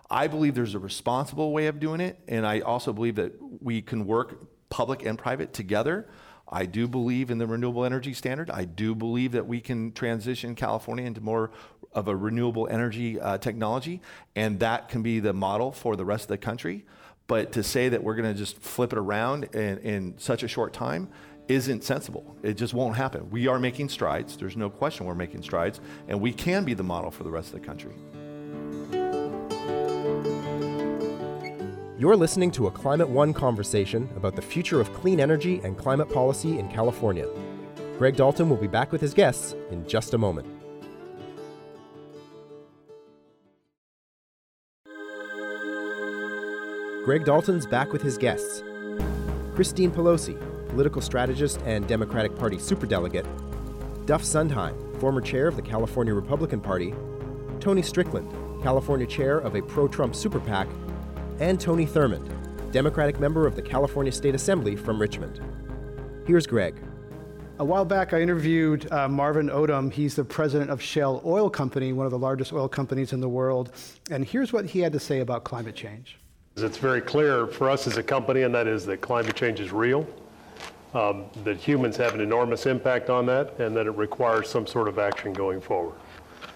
I 0.09 0.27
believe 0.27 0.55
there's 0.55 0.75
a 0.75 0.79
responsible 0.79 1.53
way 1.53 1.67
of 1.67 1.79
doing 1.79 2.01
it, 2.01 2.19
and 2.27 2.45
I 2.45 2.61
also 2.61 2.91
believe 2.91 3.15
that 3.15 3.33
we 3.61 3.81
can 3.81 4.07
work 4.07 4.47
public 4.69 5.05
and 5.05 5.17
private 5.17 5.53
together. 5.53 6.07
I 6.51 6.65
do 6.65 6.87
believe 6.87 7.29
in 7.29 7.37
the 7.37 7.45
renewable 7.45 7.85
energy 7.85 8.13
standard. 8.13 8.49
I 8.49 8.65
do 8.65 8.95
believe 8.95 9.33
that 9.33 9.47
we 9.47 9.61
can 9.61 9.91
transition 9.91 10.55
California 10.55 11.05
into 11.05 11.21
more 11.21 11.51
of 11.93 12.07
a 12.07 12.15
renewable 12.15 12.67
energy 12.67 13.19
uh, 13.19 13.37
technology, 13.37 14.01
and 14.35 14.59
that 14.59 14.89
can 14.89 15.01
be 15.01 15.19
the 15.19 15.33
model 15.33 15.71
for 15.71 15.95
the 15.95 16.05
rest 16.05 16.23
of 16.23 16.29
the 16.29 16.37
country. 16.37 16.85
But 17.27 17.51
to 17.51 17.63
say 17.63 17.89
that 17.89 18.03
we're 18.03 18.15
going 18.15 18.33
to 18.33 18.37
just 18.37 18.57
flip 18.59 18.91
it 18.91 18.97
around 18.97 19.43
in, 19.55 19.77
in 19.79 20.13
such 20.17 20.41
a 20.41 20.47
short 20.47 20.73
time 20.73 21.09
isn't 21.47 21.83
sensible. 21.83 22.35
It 22.43 22.53
just 22.53 22.73
won't 22.73 22.95
happen. 22.95 23.29
We 23.29 23.47
are 23.47 23.59
making 23.59 23.89
strides. 23.89 24.37
There's 24.37 24.57
no 24.57 24.69
question 24.69 25.05
we're 25.05 25.15
making 25.15 25.43
strides, 25.43 25.81
and 26.07 26.21
we 26.21 26.31
can 26.31 26.63
be 26.63 26.73
the 26.73 26.83
model 26.83 27.11
for 27.11 27.23
the 27.23 27.31
rest 27.31 27.53
of 27.53 27.59
the 27.59 27.65
country. 27.65 27.93
You're 31.99 32.15
listening 32.15 32.49
to 32.51 32.67
a 32.67 32.71
Climate 32.71 33.09
One 33.09 33.33
conversation 33.33 34.07
about 34.15 34.33
the 34.37 34.41
future 34.41 34.79
of 34.79 34.93
clean 34.93 35.19
energy 35.19 35.59
and 35.65 35.77
climate 35.77 36.09
policy 36.09 36.57
in 36.57 36.69
California. 36.69 37.27
Greg 37.97 38.15
Dalton 38.15 38.49
will 38.49 38.55
be 38.55 38.67
back 38.67 38.93
with 38.93 39.01
his 39.01 39.13
guests 39.13 39.53
in 39.69 39.85
just 39.85 40.13
a 40.13 40.17
moment. 40.17 40.47
Greg 47.03 47.25
Dalton's 47.25 47.65
back 47.65 47.91
with 47.91 48.01
his 48.01 48.17
guests. 48.17 48.63
Christine 49.53 49.91
Pelosi, 49.91 50.39
political 50.69 51.01
strategist 51.01 51.59
and 51.65 51.85
Democratic 51.85 52.33
Party 52.37 52.55
superdelegate, 52.55 53.25
Duff 54.05 54.23
Sundheim, 54.23 54.97
former 55.01 55.19
chair 55.19 55.49
of 55.49 55.57
the 55.57 55.61
California 55.61 56.13
Republican 56.13 56.61
Party, 56.61 56.95
Tony 57.59 57.81
Strickland, 57.81 58.31
California 58.63 59.05
chair 59.05 59.39
of 59.39 59.55
a 59.55 59.61
pro 59.61 59.89
Trump 59.89 60.15
super 60.15 60.39
PAC, 60.39 60.69
and 61.39 61.59
Tony 61.59 61.85
Thurmond, 61.85 62.29
Democratic 62.71 63.19
member 63.19 63.47
of 63.47 63.55
the 63.55 63.61
California 63.61 64.11
State 64.11 64.35
Assembly 64.35 64.75
from 64.75 64.99
Richmond. 64.99 65.39
Here's 66.27 66.45
Greg. 66.45 66.75
A 67.59 67.65
while 67.65 67.85
back, 67.85 68.13
I 68.13 68.21
interviewed 68.21 68.89
uh, 68.91 69.07
Marvin 69.07 69.49
Odum. 69.49 69.91
He's 69.91 70.15
the 70.15 70.23
president 70.23 70.69
of 70.69 70.81
Shell 70.81 71.21
Oil 71.25 71.49
Company, 71.49 71.91
one 71.91 72.05
of 72.05 72.11
the 72.11 72.19
largest 72.19 72.53
oil 72.53 72.69
companies 72.69 73.11
in 73.11 73.19
the 73.19 73.27
world. 73.27 73.71
And 74.11 74.23
here's 74.23 74.53
what 74.53 74.65
he 74.65 74.79
had 74.79 74.93
to 74.93 74.99
say 74.99 75.19
about 75.19 75.43
climate 75.43 75.75
change. 75.75 76.17
It's 76.55 76.77
very 76.77 77.01
clear 77.01 77.47
for 77.47 77.69
us 77.69 77.87
as 77.87 77.97
a 77.97 78.03
company, 78.03 78.43
and 78.43 78.53
that 78.53 78.67
is 78.67 78.85
that 78.85 79.01
climate 79.01 79.35
change 79.35 79.59
is 79.59 79.71
real, 79.71 80.07
um, 80.93 81.25
that 81.43 81.57
humans 81.57 81.95
have 81.97 82.13
an 82.13 82.21
enormous 82.21 82.65
impact 82.65 83.09
on 83.09 83.25
that, 83.27 83.59
and 83.59 83.75
that 83.75 83.87
it 83.87 83.91
requires 83.91 84.49
some 84.49 84.67
sort 84.67 84.87
of 84.87 84.99
action 84.99 85.33
going 85.33 85.61
forward. 85.61 85.95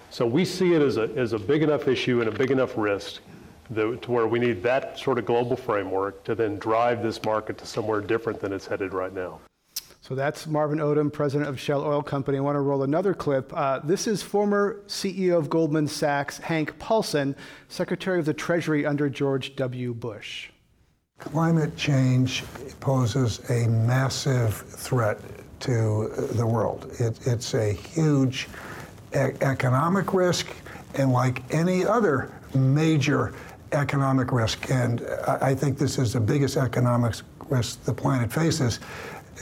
So 0.09 0.25
we 0.25 0.45
see 0.45 0.73
it 0.73 0.81
as 0.81 0.97
a, 0.97 1.09
as 1.15 1.33
a 1.33 1.39
big 1.39 1.63
enough 1.63 1.87
issue 1.87 2.19
and 2.19 2.29
a 2.29 2.31
big 2.31 2.51
enough 2.51 2.77
risk 2.77 3.21
that, 3.71 4.01
to 4.01 4.11
where 4.11 4.27
we 4.27 4.39
need 4.39 4.63
that 4.63 4.97
sort 4.99 5.17
of 5.17 5.25
global 5.25 5.55
framework 5.55 6.23
to 6.25 6.35
then 6.35 6.57
drive 6.57 7.01
this 7.01 7.23
market 7.23 7.57
to 7.59 7.65
somewhere 7.65 8.01
different 8.01 8.39
than 8.39 8.53
it's 8.53 8.67
headed 8.67 8.93
right 8.93 9.13
now. 9.13 9.39
So 10.01 10.15
that's 10.15 10.47
Marvin 10.47 10.79
Odum, 10.79 11.13
president 11.13 11.49
of 11.49 11.57
Shell 11.57 11.81
Oil 11.81 12.03
Company. 12.03 12.37
I 12.37 12.41
want 12.41 12.57
to 12.57 12.59
roll 12.59 12.83
another 12.83 13.13
clip. 13.13 13.53
Uh, 13.55 13.79
this 13.79 14.05
is 14.05 14.21
former 14.21 14.81
CEO 14.85 15.37
of 15.37 15.49
Goldman 15.49 15.87
Sachs, 15.87 16.39
Hank 16.39 16.77
Paulson, 16.77 17.37
Secretary 17.69 18.19
of 18.19 18.25
the 18.25 18.33
Treasury 18.33 18.85
under 18.85 19.07
George 19.07 19.55
W. 19.55 19.93
Bush. 19.93 20.49
Climate 21.19 21.77
change 21.77 22.43
poses 22.81 23.49
a 23.49 23.65
massive 23.69 24.55
threat 24.55 25.21
to 25.61 26.09
the 26.33 26.45
world. 26.45 26.91
It, 26.99 27.25
it's 27.25 27.53
a 27.53 27.71
huge 27.71 28.49
e- 29.15 29.31
economic 29.39 30.13
risk, 30.13 30.47
and 30.95 31.13
like 31.13 31.41
any 31.53 31.85
other 31.85 32.29
major 32.53 33.33
economic 33.73 34.31
risk, 34.31 34.69
and 34.69 35.05
I, 35.27 35.53
think 35.55 35.77
this 35.77 35.97
is 35.97 36.13
the 36.13 36.19
biggest 36.19 36.57
economic 36.57 37.15
risk 37.49 37.83
the 37.83 37.93
planet 37.93 38.31
faces 38.31 38.79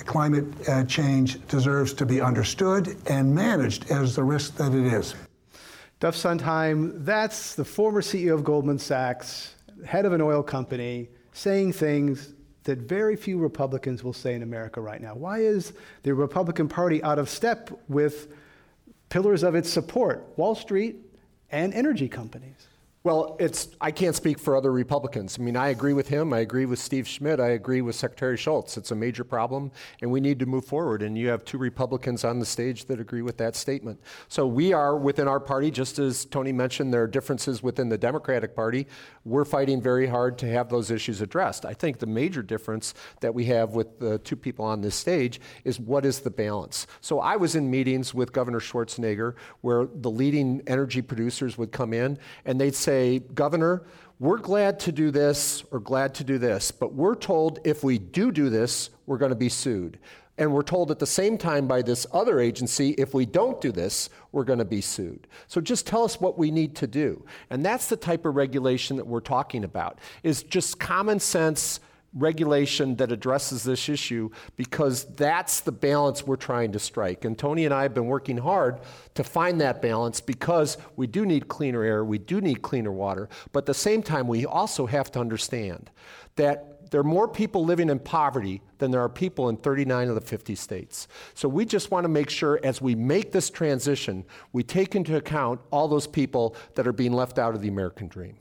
climate 0.06 0.46
uh, 0.68 0.84
change 0.86 1.46
deserves 1.48 1.94
to 1.94 2.06
be 2.06 2.22
understood 2.22 2.98
and 3.08 3.34
managed 3.34 3.92
as 3.92 4.16
the 4.16 4.24
risk 4.24 4.56
that 4.56 4.74
it 4.74 4.86
is. 4.94 5.16
Duff 6.00 6.16
Sundheim, 6.16 7.06
that's 7.06 7.56
the 7.56 7.66
former 7.66 8.02
CEO 8.02 8.34
of 8.34 8.44
Goldman 8.44 8.80
Sachs, 8.80 9.56
head 9.86 10.06
of 10.06 10.14
an 10.14 10.22
oil 10.22 10.42
company, 10.42 11.10
saying 11.34 11.74
things 11.74 12.34
that 12.64 12.80
very 12.80 13.16
few 13.16 13.38
Republicans 13.38 14.04
will 14.04 14.14
say 14.14 14.34
in 14.34 14.44
America 14.44 14.82
right 14.82 15.02
now. 15.02 15.16
Why 15.16 15.40
is 15.40 15.74
the 16.04 16.14
Republican 16.14 16.68
Party 16.68 17.04
out 17.04 17.20
of 17.20 17.30
step 17.30 17.70
with 17.88 18.34
pillars 19.10 19.44
of 19.44 19.56
its 19.56 19.70
support, 19.70 20.28
Wall 20.38 20.56
Street 20.56 20.98
and 21.52 21.74
energy 21.74 22.08
companies? 22.08 22.68
Well, 23.04 23.36
it's 23.40 23.70
I 23.82 23.90
can't 23.90 24.16
speak 24.16 24.38
for 24.38 24.56
other 24.56 24.72
Republicans. 24.72 25.40
I 25.40 25.42
mean, 25.42 25.58
I 25.58 25.70
agree 25.70 25.94
with 25.94 26.08
him. 26.08 26.34
I 26.34 26.40
agree 26.40 26.68
with 26.68 26.78
Steve 26.78 27.08
Schmidt. 27.08 27.40
I 27.40 27.50
agree 27.50 27.82
with 27.82 27.96
Secretary 27.96 28.38
Shultz. 28.38 28.78
It's 28.78 28.92
a 28.92 28.96
major 28.96 29.24
problem, 29.24 29.72
and 30.04 30.12
we 30.12 30.20
need 30.20 30.38
to 30.38 30.46
move 30.46 30.66
forward. 30.66 31.02
And 31.02 31.18
you 31.18 31.28
have 31.30 31.44
two 31.44 31.58
Republicans 31.58 32.24
on 32.24 32.38
the 32.38 32.46
stage 32.46 32.86
that 32.86 33.00
agree 33.00 33.24
with 33.24 33.38
that 33.38 33.56
statement. 33.56 34.00
So 34.28 34.46
we 34.46 34.72
are 34.72 34.96
within 34.96 35.28
our 35.28 35.40
party, 35.40 35.72
just 35.72 35.98
as 35.98 36.26
Tony 36.26 36.52
mentioned, 36.52 36.94
there 36.94 37.02
are 37.02 37.08
differences 37.08 37.64
within 37.64 37.90
the 37.90 37.98
Democratic 37.98 38.56
Party. 38.56 38.86
We're 39.26 39.46
fighting 39.46 39.82
very 39.82 40.06
hard 40.06 40.38
to 40.38 40.48
have 40.52 40.70
those 40.70 40.92
issues 40.92 41.22
addressed. 41.22 41.66
I 41.66 41.74
think 41.74 41.98
the 41.98 42.06
major 42.06 42.44
difference 42.44 42.94
that 43.22 43.34
we 43.34 43.46
have 43.46 43.72
with 43.72 43.98
the 43.98 44.20
two 44.20 44.36
people 44.36 44.64
on 44.64 44.82
this 44.82 44.94
stage 44.94 45.42
is 45.64 45.80
what 45.80 46.06
is 46.06 46.20
the 46.20 46.30
balance. 46.30 46.86
So 47.02 47.20
I 47.20 47.36
was 47.36 47.56
in 47.56 47.72
meetings 47.72 48.14
with 48.14 48.32
Governor 48.32 48.60
Schwarzenegger 48.60 49.34
where 49.62 49.88
the 49.92 50.12
leading 50.12 50.62
energy 50.68 51.02
producers 51.02 51.58
would 51.58 51.72
come 51.72 51.94
in 51.94 52.20
and 52.46 52.62
they'd 52.62 52.76
say 52.76 52.91
say, 52.92 53.20
Governor, 53.34 53.84
we're 54.20 54.38
glad 54.38 54.78
to 54.82 54.92
do 54.92 55.12
this 55.12 55.64
or 55.72 55.80
glad 55.80 56.14
to 56.16 56.26
do 56.26 56.38
this, 56.38 56.72
but 56.72 56.94
we're 56.94 57.16
told 57.16 57.60
if 57.64 57.86
we 57.86 57.98
do 57.98 58.34
do 58.34 58.50
this, 58.50 58.90
we're 59.06 59.18
going 59.18 59.32
to 59.32 59.36
be 59.36 59.48
sued. 59.48 59.98
And 60.38 60.52
we're 60.54 60.62
told 60.64 60.92
at 60.92 61.00
the 61.00 61.06
same 61.06 61.38
time 61.38 61.68
by 61.68 61.82
this 61.84 62.06
other 62.12 62.40
agency, 62.40 62.90
if 62.98 63.14
we 63.14 63.26
don't 63.26 63.62
do 63.62 63.72
this, 63.72 64.10
we're 64.34 64.44
going 64.44 64.60
to 64.60 64.66
be 64.66 64.82
sued. 64.82 65.28
So 65.48 65.62
just 65.62 65.88
tell 65.88 66.04
us 66.04 66.20
what 66.20 66.38
we 66.38 66.52
need 66.52 66.76
to 66.78 66.88
do. 66.88 67.24
And 67.50 67.64
that's 67.66 67.88
the 67.88 67.96
type 67.96 68.26
of 68.26 68.36
regulation 68.36 68.98
that 68.98 69.08
we're 69.08 69.22
talking 69.22 69.64
about, 69.64 70.00
is 70.24 70.44
just 70.44 70.80
common 70.80 71.20
sense 71.20 71.80
regulation 72.14 72.96
that 72.98 73.12
addresses 73.12 73.64
this 73.64 73.88
issue 73.88 74.30
because 74.58 75.06
that's 75.16 75.62
the 75.62 75.72
balance 75.72 76.26
we're 76.26 76.36
trying 76.36 76.72
to 76.74 76.80
strike. 76.80 77.24
And 77.24 77.38
Tony 77.38 77.66
and 77.66 77.74
I 77.74 77.84
have 77.84 77.94
been 77.94 78.08
working 78.08 78.38
hard 78.38 78.82
to 79.16 79.24
find 79.24 79.62
that 79.62 79.82
balance 79.82 80.20
because 80.20 80.78
we 80.98 81.08
do 81.08 81.26
need 81.26 81.48
cleaner 81.48 81.84
air, 81.84 82.04
we 82.04 82.18
do 82.18 82.42
need 82.42 82.62
cleaner 82.62 82.92
water, 82.92 83.30
but 83.54 83.60
at 83.60 83.66
the 83.66 83.74
same 83.74 84.04
time, 84.04 84.28
we 84.28 84.46
also 84.46 84.86
have 84.86 85.12
to 85.12 85.20
understand 85.20 85.90
that 86.36 86.72
there 86.92 87.00
are 87.00 87.06
more 87.06 87.28
people 87.28 87.64
living 87.64 87.90
in 87.90 88.00
poverty 88.00 88.62
than 88.80 88.92
there 88.92 89.00
are 89.00 89.10
people 89.10 89.48
in 89.48 89.56
39 89.56 90.10
of 90.10 90.16
the 90.16 90.22
50 90.22 90.56
states. 90.56 91.08
So 91.34 91.48
we 91.48 91.64
just 91.66 91.90
want 91.90 92.04
to 92.04 92.10
make 92.10 92.30
sure 92.30 92.60
as 92.64 92.82
we 92.82 92.96
make 92.96 93.32
this 93.32 93.50
transition, 93.50 94.26
we 94.52 94.64
take 94.64 94.94
into 94.94 95.16
account 95.16 95.62
all 95.72 95.88
those 95.88 96.06
people 96.06 96.56
that 96.76 96.86
are 96.86 96.94
being 96.94 97.14
left 97.14 97.40
out 97.40 97.56
of 97.56 97.62
the 97.62 97.70
American 97.70 98.10
dream. 98.10 98.36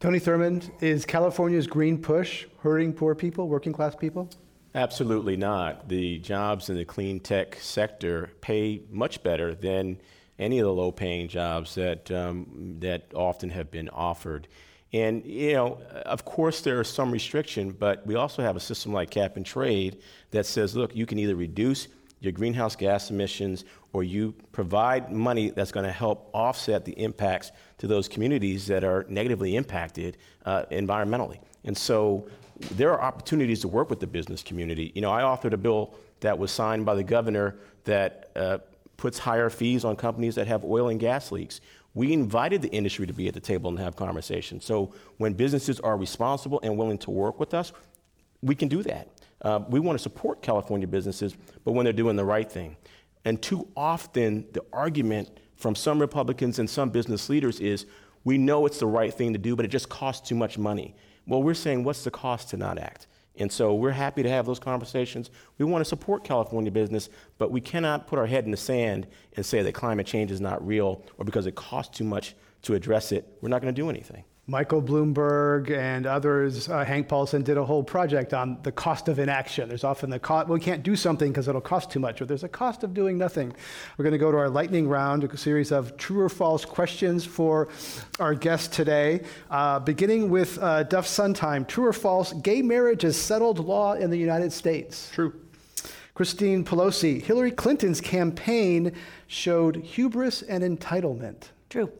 Tony 0.00 0.20
Thurmond, 0.20 0.70
is 0.80 1.04
California's 1.04 1.66
green 1.66 1.98
push 1.98 2.46
hurting 2.60 2.92
poor 2.92 3.16
people, 3.16 3.48
working 3.48 3.72
class 3.72 3.96
people? 3.96 4.30
Absolutely 4.76 5.36
not. 5.36 5.88
The 5.88 6.18
jobs 6.18 6.70
in 6.70 6.76
the 6.76 6.84
clean 6.84 7.18
tech 7.18 7.56
sector 7.56 8.30
pay 8.40 8.82
much 8.90 9.24
better 9.24 9.56
than 9.56 10.00
any 10.38 10.60
of 10.60 10.66
the 10.66 10.72
low 10.72 10.92
paying 10.92 11.26
jobs 11.26 11.74
that, 11.74 12.08
um, 12.12 12.76
that 12.78 13.12
often 13.12 13.50
have 13.50 13.72
been 13.72 13.88
offered. 13.88 14.46
And, 14.92 15.26
you 15.26 15.54
know, 15.54 15.80
of 16.06 16.24
course, 16.24 16.60
there 16.60 16.78
are 16.78 16.84
some 16.84 17.10
restriction, 17.10 17.72
but 17.72 18.06
we 18.06 18.14
also 18.14 18.40
have 18.40 18.54
a 18.54 18.60
system 18.60 18.92
like 18.92 19.10
cap 19.10 19.36
and 19.36 19.44
trade 19.44 20.00
that 20.30 20.46
says, 20.46 20.76
look, 20.76 20.94
you 20.94 21.06
can 21.06 21.18
either 21.18 21.34
reduce 21.34 21.88
your 22.20 22.30
greenhouse 22.30 22.76
gas 22.76 23.10
emissions 23.10 23.64
or 23.92 24.04
you 24.04 24.32
provide 24.52 25.10
money 25.10 25.50
that's 25.50 25.72
going 25.72 25.86
to 25.86 25.92
help 25.92 26.30
offset 26.32 26.84
the 26.84 26.92
impacts 26.92 27.50
to 27.78 27.86
those 27.86 28.08
communities 28.08 28.66
that 28.66 28.84
are 28.84 29.06
negatively 29.08 29.56
impacted 29.56 30.16
uh, 30.44 30.64
environmentally. 30.70 31.38
And 31.64 31.76
so 31.76 32.28
there 32.72 32.92
are 32.92 33.00
opportunities 33.00 33.60
to 33.60 33.68
work 33.68 33.88
with 33.88 34.00
the 34.00 34.06
business 34.06 34.42
community. 34.42 34.92
You 34.94 35.02
know, 35.02 35.12
I 35.12 35.22
authored 35.22 35.52
a 35.52 35.56
bill 35.56 35.94
that 36.20 36.38
was 36.38 36.50
signed 36.50 36.84
by 36.84 36.94
the 36.94 37.04
governor 37.04 37.56
that 37.84 38.30
uh, 38.34 38.58
puts 38.96 39.18
higher 39.18 39.48
fees 39.48 39.84
on 39.84 39.96
companies 39.96 40.34
that 40.34 40.46
have 40.48 40.64
oil 40.64 40.88
and 40.88 40.98
gas 40.98 41.30
leaks. 41.30 41.60
We 41.94 42.12
invited 42.12 42.62
the 42.62 42.68
industry 42.68 43.06
to 43.06 43.12
be 43.12 43.28
at 43.28 43.34
the 43.34 43.40
table 43.40 43.70
and 43.70 43.78
have 43.78 43.96
conversations. 43.96 44.64
So 44.64 44.92
when 45.18 45.32
businesses 45.32 45.80
are 45.80 45.96
responsible 45.96 46.60
and 46.62 46.76
willing 46.76 46.98
to 46.98 47.10
work 47.10 47.40
with 47.40 47.54
us, 47.54 47.72
we 48.42 48.54
can 48.54 48.68
do 48.68 48.82
that. 48.82 49.08
Uh, 49.42 49.60
we 49.68 49.78
want 49.80 49.96
to 49.96 50.02
support 50.02 50.42
California 50.42 50.86
businesses, 50.86 51.36
but 51.64 51.72
when 51.72 51.84
they're 51.84 51.92
doing 51.92 52.16
the 52.16 52.24
right 52.24 52.50
thing. 52.50 52.76
And 53.24 53.40
too 53.40 53.68
often, 53.76 54.46
the 54.52 54.64
argument 54.72 55.40
from 55.58 55.74
some 55.74 56.00
Republicans 56.00 56.58
and 56.58 56.70
some 56.70 56.88
business 56.90 57.28
leaders 57.28 57.60
is 57.60 57.84
We 58.24 58.36
know 58.36 58.66
it's 58.66 58.78
the 58.78 58.86
right 58.86 59.12
thing 59.12 59.32
to 59.32 59.38
do, 59.38 59.54
but 59.54 59.64
it 59.64 59.68
just 59.68 59.88
costs 59.88 60.28
too 60.28 60.34
much 60.34 60.58
money. 60.58 60.94
Well, 61.26 61.42
we're 61.42 61.54
saying, 61.54 61.84
what's 61.84 62.04
the 62.04 62.10
cost 62.10 62.50
to 62.50 62.56
not 62.56 62.78
act? 62.78 63.06
And 63.36 63.50
so 63.50 63.74
we're 63.74 63.92
happy 63.92 64.22
to 64.22 64.28
have 64.28 64.44
those 64.46 64.58
conversations. 64.58 65.30
We 65.58 65.64
want 65.64 65.84
to 65.84 65.88
support 65.88 66.24
California 66.24 66.72
business, 66.72 67.08
but 67.38 67.52
we 67.52 67.60
cannot 67.60 68.08
put 68.08 68.18
our 68.18 68.26
head 68.26 68.44
in 68.44 68.50
the 68.50 68.56
sand 68.56 69.06
and 69.36 69.46
say 69.46 69.62
that 69.62 69.72
climate 69.72 70.06
change 70.06 70.32
is 70.32 70.40
not 70.40 70.66
real 70.66 71.04
or 71.16 71.24
because 71.24 71.46
it 71.46 71.54
costs 71.54 71.96
too 71.96 72.04
much 72.04 72.34
to 72.62 72.74
address 72.74 73.12
it, 73.12 73.26
we're 73.40 73.48
not 73.48 73.62
going 73.62 73.72
to 73.72 73.80
do 73.80 73.88
anything. 73.88 74.24
Michael 74.50 74.80
Bloomberg 74.80 75.70
and 75.70 76.06
others, 76.06 76.70
uh, 76.70 76.82
Hank 76.82 77.06
Paulson 77.06 77.42
did 77.42 77.58
a 77.58 77.64
whole 77.64 77.82
project 77.82 78.32
on 78.32 78.56
the 78.62 78.72
cost 78.72 79.08
of 79.08 79.18
inaction. 79.18 79.68
There's 79.68 79.84
often 79.84 80.08
the 80.08 80.18
cost, 80.18 80.48
well, 80.48 80.54
we 80.54 80.64
can't 80.64 80.82
do 80.82 80.96
something 80.96 81.30
because 81.30 81.48
it'll 81.48 81.60
cost 81.60 81.90
too 81.90 82.00
much, 82.00 82.22
or 82.22 82.24
there's 82.24 82.44
a 82.44 82.48
cost 82.48 82.82
of 82.82 82.94
doing 82.94 83.18
nothing. 83.18 83.52
We're 83.98 84.04
going 84.04 84.14
to 84.14 84.18
go 84.18 84.32
to 84.32 84.38
our 84.38 84.48
lightning 84.48 84.88
round, 84.88 85.22
a 85.22 85.36
series 85.36 85.70
of 85.70 85.98
true 85.98 86.20
or 86.20 86.30
false 86.30 86.64
questions 86.64 87.26
for 87.26 87.68
our 88.20 88.34
guest 88.34 88.72
today. 88.72 89.22
Uh, 89.50 89.80
beginning 89.80 90.30
with 90.30 90.58
uh, 90.62 90.84
Duff 90.84 91.06
Sundheim, 91.06 91.68
true 91.68 91.84
or 91.84 91.92
false, 91.92 92.32
gay 92.32 92.62
marriage 92.62 93.04
is 93.04 93.20
settled 93.20 93.58
law 93.58 93.92
in 93.92 94.08
the 94.08 94.18
United 94.18 94.50
States? 94.50 95.10
True. 95.12 95.38
Christine 96.14 96.64
Pelosi, 96.64 97.20
Hillary 97.20 97.50
Clinton's 97.50 98.00
campaign 98.00 98.92
showed 99.26 99.76
hubris 99.76 100.40
and 100.40 100.64
entitlement. 100.64 101.50
True. 101.68 101.92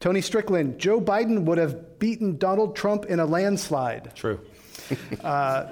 Tony 0.00 0.22
Strickland, 0.22 0.78
Joe 0.78 0.98
Biden 0.98 1.44
would 1.44 1.58
have 1.58 1.98
beaten 1.98 2.38
Donald 2.38 2.74
Trump 2.74 3.04
in 3.04 3.20
a 3.20 3.26
landslide. 3.26 4.14
True. 4.14 4.40
uh, 5.24 5.66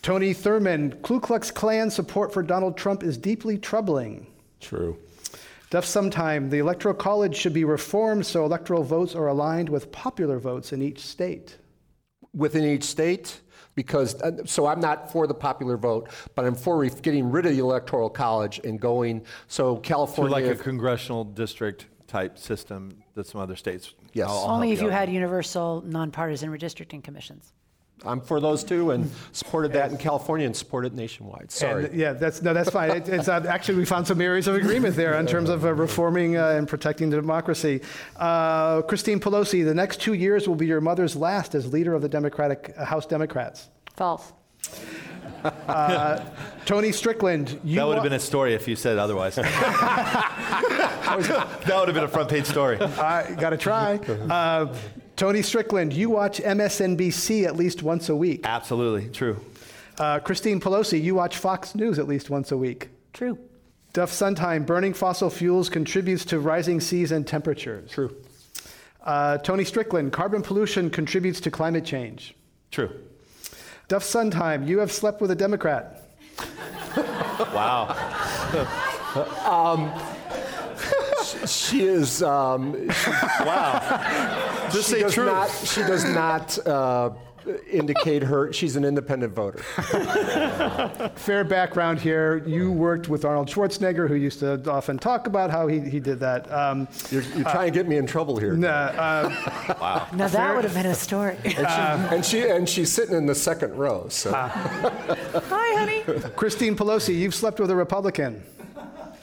Tony 0.00 0.32
Thurmond, 0.32 1.02
Ku 1.02 1.20
Klux 1.20 1.50
Klan 1.50 1.90
support 1.90 2.32
for 2.32 2.42
Donald 2.42 2.76
Trump 2.76 3.02
is 3.02 3.18
deeply 3.18 3.58
troubling. 3.58 4.28
True. 4.60 4.96
Duff 5.70 5.84
Sundheim, 5.84 6.50
the 6.50 6.58
Electoral 6.58 6.94
College 6.94 7.36
should 7.36 7.52
be 7.52 7.64
reformed 7.64 8.24
so 8.26 8.44
electoral 8.44 8.82
votes 8.82 9.14
are 9.14 9.26
aligned 9.26 9.68
with 9.68 9.92
popular 9.92 10.38
votes 10.38 10.72
in 10.72 10.80
each 10.80 11.00
state. 11.00 11.56
Within 12.32 12.64
each 12.64 12.84
state? 12.84 13.40
Because, 13.74 14.20
uh, 14.22 14.44
so 14.46 14.66
I'm 14.66 14.80
not 14.80 15.12
for 15.12 15.26
the 15.26 15.34
popular 15.34 15.76
vote, 15.76 16.10
but 16.34 16.44
I'm 16.44 16.54
for 16.54 16.84
getting 16.86 17.30
rid 17.30 17.46
of 17.46 17.52
the 17.52 17.60
Electoral 17.60 18.10
College 18.10 18.60
and 18.64 18.80
going, 18.80 19.24
so 19.48 19.76
California. 19.76 20.30
So 20.30 20.48
like 20.48 20.60
a 20.60 20.60
congressional 20.60 21.24
district 21.24 21.86
type 22.08 22.36
system 22.36 22.99
that 23.14 23.26
some 23.26 23.40
other 23.40 23.56
states. 23.56 23.94
Yes. 24.12 24.28
I'll, 24.28 24.38
I'll 24.38 24.50
Only 24.54 24.72
if 24.72 24.80
you 24.80 24.88
out. 24.88 24.92
had 24.92 25.12
universal 25.12 25.82
nonpartisan 25.86 26.50
redistricting 26.50 27.02
commissions. 27.02 27.52
I'm 28.04 28.20
for 28.20 28.40
those 28.40 28.64
too, 28.64 28.92
and 28.92 29.10
supported 29.32 29.72
that 29.74 29.90
in 29.90 29.98
California 29.98 30.46
and 30.46 30.56
supported 30.56 30.94
nationwide. 30.94 31.50
Sorry. 31.50 31.84
And, 31.84 31.94
yeah, 31.94 32.14
that's 32.14 32.40
no, 32.40 32.54
that's 32.54 32.70
fine. 32.70 32.90
It, 32.90 33.08
it's 33.08 33.28
uh, 33.28 33.44
actually 33.46 33.76
we 33.76 33.84
found 33.84 34.06
some 34.06 34.20
areas 34.20 34.48
of 34.48 34.54
agreement 34.54 34.96
there 34.96 35.18
in 35.18 35.26
terms 35.26 35.50
of 35.50 35.64
uh, 35.64 35.74
reforming 35.74 36.36
uh, 36.36 36.48
and 36.48 36.66
protecting 36.66 37.10
democracy. 37.10 37.82
Uh, 38.16 38.80
Christine 38.82 39.20
Pelosi, 39.20 39.64
the 39.64 39.74
next 39.74 40.00
two 40.00 40.14
years 40.14 40.48
will 40.48 40.54
be 40.54 40.66
your 40.66 40.80
mother's 40.80 41.14
last 41.14 41.54
as 41.54 41.70
leader 41.72 41.94
of 41.94 42.00
the 42.00 42.08
Democratic 42.08 42.72
uh, 42.76 42.84
House 42.86 43.04
Democrats. 43.04 43.68
False. 43.96 44.32
Uh, 45.44 46.22
Tony 46.66 46.92
Strickland, 46.92 47.58
you 47.64 47.76
that 47.76 47.86
would 47.86 47.94
have 47.94 48.02
wa- 48.02 48.10
been 48.10 48.12
a 48.12 48.20
story 48.20 48.54
if 48.54 48.68
you 48.68 48.76
said 48.76 48.98
otherwise. 48.98 49.34
that 49.36 49.46
would 51.14 51.88
have 51.88 51.94
been 51.94 52.04
a 52.04 52.08
front 52.08 52.28
page 52.28 52.44
story. 52.44 52.78
I 52.80 53.34
got 53.38 53.50
to 53.50 53.56
try. 53.56 53.98
Uh, 54.30 54.74
Tony 55.16 55.42
Strickland, 55.42 55.92
you 55.92 56.08
watch 56.08 56.40
MSNBC 56.40 57.44
at 57.44 57.54
least 57.56 57.82
once 57.82 58.08
a 58.08 58.16
week. 58.16 58.40
Absolutely, 58.44 59.08
true. 59.10 59.38
Uh, 59.98 60.18
Christine 60.18 60.60
Pelosi, 60.60 61.02
you 61.02 61.14
watch 61.14 61.36
Fox 61.36 61.74
News 61.74 61.98
at 61.98 62.08
least 62.08 62.30
once 62.30 62.52
a 62.52 62.56
week. 62.56 62.88
True. 63.12 63.38
Duff 63.92 64.10
Sundheim, 64.10 64.64
burning 64.64 64.94
fossil 64.94 65.28
fuels 65.28 65.68
contributes 65.68 66.24
to 66.26 66.38
rising 66.40 66.80
seas 66.80 67.12
and 67.12 67.26
temperatures. 67.26 67.90
True. 67.90 68.16
Uh, 69.02 69.36
Tony 69.38 69.64
Strickland, 69.64 70.12
carbon 70.12 70.40
pollution 70.42 70.88
contributes 70.88 71.40
to 71.40 71.50
climate 71.50 71.84
change. 71.84 72.34
True. 72.70 72.90
Duff 73.90 74.04
Sundheim, 74.04 74.68
you 74.68 74.78
have 74.78 74.92
slept 74.92 75.20
with 75.20 75.32
a 75.32 75.34
Democrat. 75.34 76.00
Wow. 77.54 77.86
um, 79.46 79.90
she 81.46 81.84
is. 81.84 82.22
Um, 82.22 82.88
wow. 83.40 84.68
Just 84.72 84.88
she 84.88 84.94
say 84.96 85.00
does 85.00 85.14
true. 85.14 85.26
Not, 85.26 85.50
she 85.64 85.80
does 85.82 86.04
not 86.04 86.66
uh, 86.66 87.10
indicate 87.70 88.22
her. 88.22 88.52
She's 88.52 88.76
an 88.76 88.84
independent 88.84 89.34
voter. 89.34 89.58
Fair 91.16 91.44
background 91.44 92.00
here. 92.00 92.42
You 92.46 92.72
worked 92.72 93.08
with 93.08 93.24
Arnold 93.24 93.48
Schwarzenegger, 93.48 94.08
who 94.08 94.14
used 94.14 94.40
to 94.40 94.70
often 94.70 94.98
talk 94.98 95.26
about 95.26 95.50
how 95.50 95.66
he, 95.66 95.80
he 95.80 96.00
did 96.00 96.20
that. 96.20 96.50
Um, 96.52 96.88
you're, 97.10 97.22
you're 97.22 97.44
trying 97.44 97.72
to 97.72 97.78
get 97.78 97.88
me 97.88 97.96
in 97.96 98.06
trouble 98.06 98.36
here. 98.36 98.54
No. 98.54 98.68
uh, 98.68 99.76
wow. 99.80 100.08
Now 100.12 100.28
that 100.28 100.54
would 100.54 100.64
have 100.64 100.74
been 100.74 100.86
a 100.86 100.94
story. 100.94 101.36
And, 101.44 101.54
she, 101.54 102.14
and, 102.14 102.24
she, 102.24 102.48
and 102.48 102.68
she's 102.68 102.92
sitting 102.92 103.16
in 103.16 103.26
the 103.26 103.34
second 103.34 103.76
row. 103.76 104.06
So. 104.08 104.32
Hi, 104.32 105.74
honey. 105.78 106.02
Christine 106.36 106.76
Pelosi, 106.76 107.18
you've 107.18 107.34
slept 107.34 107.60
with 107.60 107.70
a 107.70 107.76
Republican. 107.76 108.42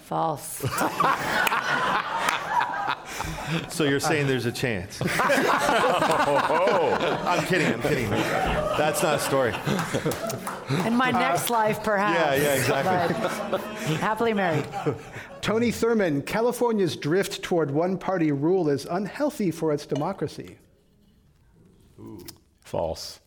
False. 0.03 0.63
So 3.69 3.83
you're 3.83 3.99
saying 3.99 4.27
there's 4.27 4.45
a 4.45 4.51
chance? 4.51 5.01
I'm 5.05 5.09
kidding. 7.45 7.73
I'm 7.73 7.81
kidding. 7.81 8.09
That's 8.09 9.03
not 9.03 9.15
a 9.15 9.19
story. 9.19 9.53
In 10.85 10.95
my 10.95 11.11
next 11.11 11.49
life, 11.49 11.83
perhaps. 11.83 12.19
Yeah, 12.19 12.35
yeah, 12.35 12.55
exactly. 12.55 13.95
happily 13.97 14.33
married. 14.33 14.65
Tony 15.41 15.71
Thurmond, 15.71 16.25
California's 16.25 16.95
drift 16.95 17.43
toward 17.43 17.71
one 17.71 17.97
party 17.97 18.31
rule 18.31 18.69
is 18.69 18.85
unhealthy 18.85 19.51
for 19.51 19.71
its 19.71 19.85
democracy. 19.85 20.57
False. 22.61 23.19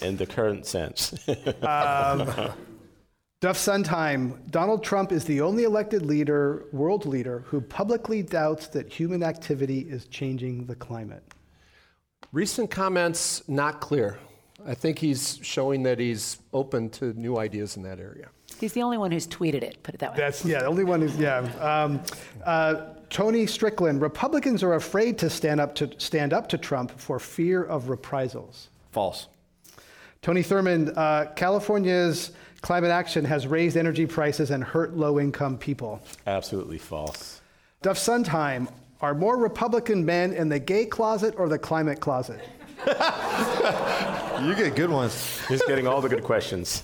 In 0.00 0.16
the 0.16 0.26
current 0.26 0.66
sense. 0.66 1.14
Um, 1.62 2.52
Duff 3.42 3.58
Sundheim, 3.58 4.38
Donald 4.52 4.84
Trump 4.84 5.10
is 5.10 5.24
the 5.24 5.40
only 5.40 5.64
elected 5.64 6.06
leader, 6.06 6.66
world 6.70 7.06
leader, 7.06 7.40
who 7.48 7.60
publicly 7.60 8.22
doubts 8.22 8.68
that 8.68 8.88
human 8.88 9.24
activity 9.24 9.80
is 9.80 10.06
changing 10.06 10.64
the 10.66 10.76
climate. 10.76 11.24
Recent 12.30 12.70
comments 12.70 13.42
not 13.48 13.80
clear. 13.80 14.16
I 14.64 14.74
think 14.74 14.96
he's 14.96 15.40
showing 15.42 15.82
that 15.82 15.98
he's 15.98 16.38
open 16.52 16.88
to 16.90 17.14
new 17.14 17.36
ideas 17.36 17.76
in 17.76 17.82
that 17.82 17.98
area. 17.98 18.28
He's 18.60 18.74
the 18.74 18.82
only 18.84 18.96
one 18.96 19.10
who's 19.10 19.26
tweeted 19.26 19.64
it, 19.64 19.82
put 19.82 19.96
it 19.96 19.98
that 19.98 20.12
way. 20.12 20.18
That's, 20.18 20.44
yeah, 20.44 20.60
the 20.60 20.66
only 20.66 20.84
one 20.84 21.00
who's, 21.00 21.16
yeah. 21.16 21.38
Um, 21.60 22.00
uh, 22.44 22.90
Tony 23.10 23.48
Strickland, 23.48 24.00
Republicans 24.00 24.62
are 24.62 24.74
afraid 24.74 25.18
to 25.18 25.28
stand 25.28 25.60
up 25.60 25.74
to, 25.74 25.90
stand 25.98 26.32
up 26.32 26.48
to 26.50 26.58
Trump 26.58 26.96
for 26.96 27.18
fear 27.18 27.64
of 27.64 27.88
reprisals. 27.88 28.68
False. 28.92 29.26
Tony 30.20 30.44
Thurmond, 30.44 30.96
uh, 30.96 31.32
California's 31.34 32.30
climate 32.62 32.90
action 32.90 33.24
has 33.26 33.46
raised 33.46 33.76
energy 33.76 34.06
prices 34.06 34.50
and 34.50 34.64
hurt 34.64 34.96
low 34.96 35.20
income 35.20 35.58
people. 35.58 36.00
Absolutely 36.26 36.78
false. 36.78 37.40
Duff 37.82 37.98
Sundheim, 37.98 38.68
are 39.00 39.14
more 39.14 39.36
Republican 39.36 40.04
men 40.04 40.32
in 40.32 40.48
the 40.48 40.58
gay 40.60 40.86
closet 40.86 41.34
or 41.36 41.48
the 41.48 41.58
climate 41.58 42.00
closet? 42.00 42.40
You 44.42 44.56
get 44.56 44.74
good 44.74 44.90
ones. 44.90 45.40
He's 45.46 45.62
getting 45.68 45.86
all 45.86 46.00
the 46.00 46.08
good 46.08 46.24
questions. 46.24 46.82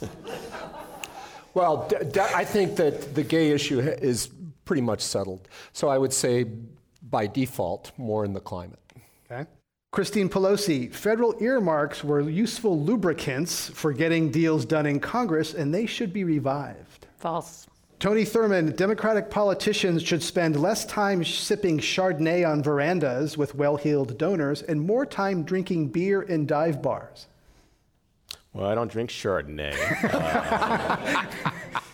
Well, 1.54 1.88
d- 1.88 1.96
d- 2.12 2.20
I 2.20 2.44
think 2.44 2.76
that 2.76 3.16
the 3.16 3.24
gay 3.24 3.50
issue 3.50 3.82
ha- 3.82 3.96
is 4.00 4.28
pretty 4.64 4.82
much 4.82 5.00
settled. 5.00 5.48
So 5.72 5.88
I 5.88 5.98
would 5.98 6.12
say 6.12 6.44
by 7.02 7.26
default, 7.26 7.90
more 7.96 8.24
in 8.24 8.32
the 8.32 8.38
climate. 8.38 8.78
Okay. 9.28 9.48
Christine 9.90 10.28
Pelosi, 10.28 10.92
federal 10.92 11.34
earmarks 11.42 12.04
were 12.04 12.20
useful 12.20 12.78
lubricants 12.78 13.70
for 13.70 13.92
getting 13.92 14.30
deals 14.30 14.66
done 14.66 14.84
in 14.84 15.00
Congress, 15.00 15.54
and 15.54 15.74
they 15.74 15.86
should 15.86 16.12
be 16.12 16.24
revived. 16.24 17.06
False. 17.16 17.66
Tony 17.98 18.22
Thurmond, 18.22 18.76
Democratic 18.76 19.28
politicians 19.30 20.02
should 20.02 20.22
spend 20.22 20.60
less 20.60 20.84
time 20.84 21.24
sipping 21.24 21.78
Chardonnay 21.78 22.48
on 22.48 22.62
verandas 22.62 23.36
with 23.36 23.54
well 23.56 23.76
heeled 23.76 24.16
donors 24.18 24.62
and 24.62 24.80
more 24.80 25.04
time 25.04 25.42
drinking 25.42 25.88
beer 25.88 26.22
in 26.22 26.46
dive 26.46 26.80
bars. 26.80 27.26
Well, 28.52 28.66
I 28.66 28.74
don't 28.74 28.90
drink 28.90 29.10
Chardonnay. 29.10 29.74
Uh, 31.70 31.84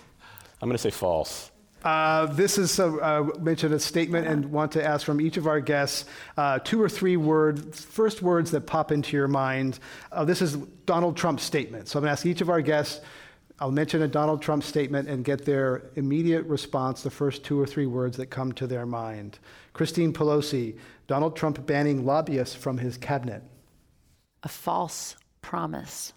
I'm 0.60 0.68
going 0.68 0.76
to 0.76 0.82
say 0.82 0.90
false. 0.90 1.50
Uh, 1.84 2.24
this 2.26 2.56
is 2.56 2.78
a, 2.78 2.86
uh, 2.86 3.28
mentioned 3.40 3.74
a 3.74 3.78
statement 3.78 4.26
and 4.26 4.50
want 4.50 4.72
to 4.72 4.82
ask 4.82 5.04
from 5.04 5.20
each 5.20 5.36
of 5.36 5.46
our 5.46 5.60
guests 5.60 6.06
uh, 6.38 6.58
two 6.60 6.82
or 6.82 6.88
three 6.88 7.18
words, 7.18 7.84
first 7.84 8.22
words 8.22 8.50
that 8.52 8.62
pop 8.62 8.90
into 8.90 9.14
your 9.14 9.28
mind. 9.28 9.78
Uh, 10.10 10.24
this 10.24 10.40
is 10.40 10.56
Donald 10.86 11.14
Trump's 11.14 11.42
statement. 11.42 11.86
So 11.86 11.98
I'm 11.98 12.04
going 12.04 12.08
to 12.08 12.12
ask 12.12 12.24
each 12.24 12.40
of 12.40 12.48
our 12.48 12.62
guests, 12.62 13.02
I'll 13.60 13.70
mention 13.70 14.00
a 14.00 14.08
Donald 14.08 14.40
Trump 14.40 14.64
statement 14.64 15.10
and 15.10 15.26
get 15.26 15.44
their 15.44 15.90
immediate 15.94 16.46
response, 16.46 17.02
the 17.02 17.10
first 17.10 17.44
two 17.44 17.60
or 17.60 17.66
three 17.66 17.86
words 17.86 18.16
that 18.16 18.26
come 18.26 18.52
to 18.52 18.66
their 18.66 18.86
mind. 18.86 19.38
Christine 19.74 20.14
Pelosi, 20.14 20.78
Donald 21.06 21.36
Trump 21.36 21.66
banning 21.66 22.06
lobbyists 22.06 22.54
from 22.56 22.78
his 22.78 22.96
cabinet. 22.96 23.42
A 24.42 24.48
false 24.48 25.16
promise. 25.42 26.13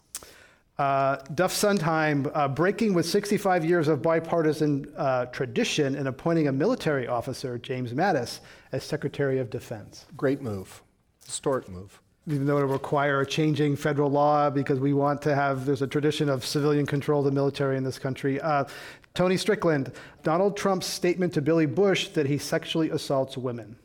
Uh, 0.77 1.17
Duff 1.33 1.51
Sundheim, 1.53 2.29
uh, 2.35 2.47
breaking 2.47 2.93
with 2.93 3.07
65 3.07 3.65
years 3.65 3.87
of 3.87 4.01
bipartisan 4.03 4.85
uh, 4.95 5.25
tradition 5.27 5.95
and 5.95 6.07
appointing 6.07 6.47
a 6.47 6.51
military 6.51 7.07
officer, 7.07 7.57
James 7.57 7.93
Mattis, 7.93 8.41
as 8.71 8.83
Secretary 8.83 9.39
of 9.39 9.49
Defense. 9.49 10.05
Great 10.15 10.41
move. 10.41 10.83
Historic 11.25 11.67
move. 11.67 11.99
Even 12.27 12.45
though 12.45 12.57
it'll 12.57 12.69
require 12.69 13.25
changing 13.25 13.75
federal 13.75 14.11
law 14.11 14.51
because 14.51 14.79
we 14.79 14.93
want 14.93 15.19
to 15.23 15.33
have, 15.33 15.65
there's 15.65 15.81
a 15.81 15.87
tradition 15.87 16.29
of 16.29 16.45
civilian 16.45 16.85
control 16.85 17.19
of 17.21 17.25
the 17.25 17.31
military 17.31 17.75
in 17.77 17.83
this 17.83 17.97
country. 17.97 18.39
Uh, 18.39 18.65
Tony 19.15 19.37
Strickland, 19.37 19.91
Donald 20.21 20.55
Trump's 20.55 20.85
statement 20.85 21.33
to 21.33 21.41
Billy 21.41 21.65
Bush 21.65 22.09
that 22.09 22.27
he 22.27 22.37
sexually 22.37 22.91
assaults 22.91 23.35
women. 23.35 23.77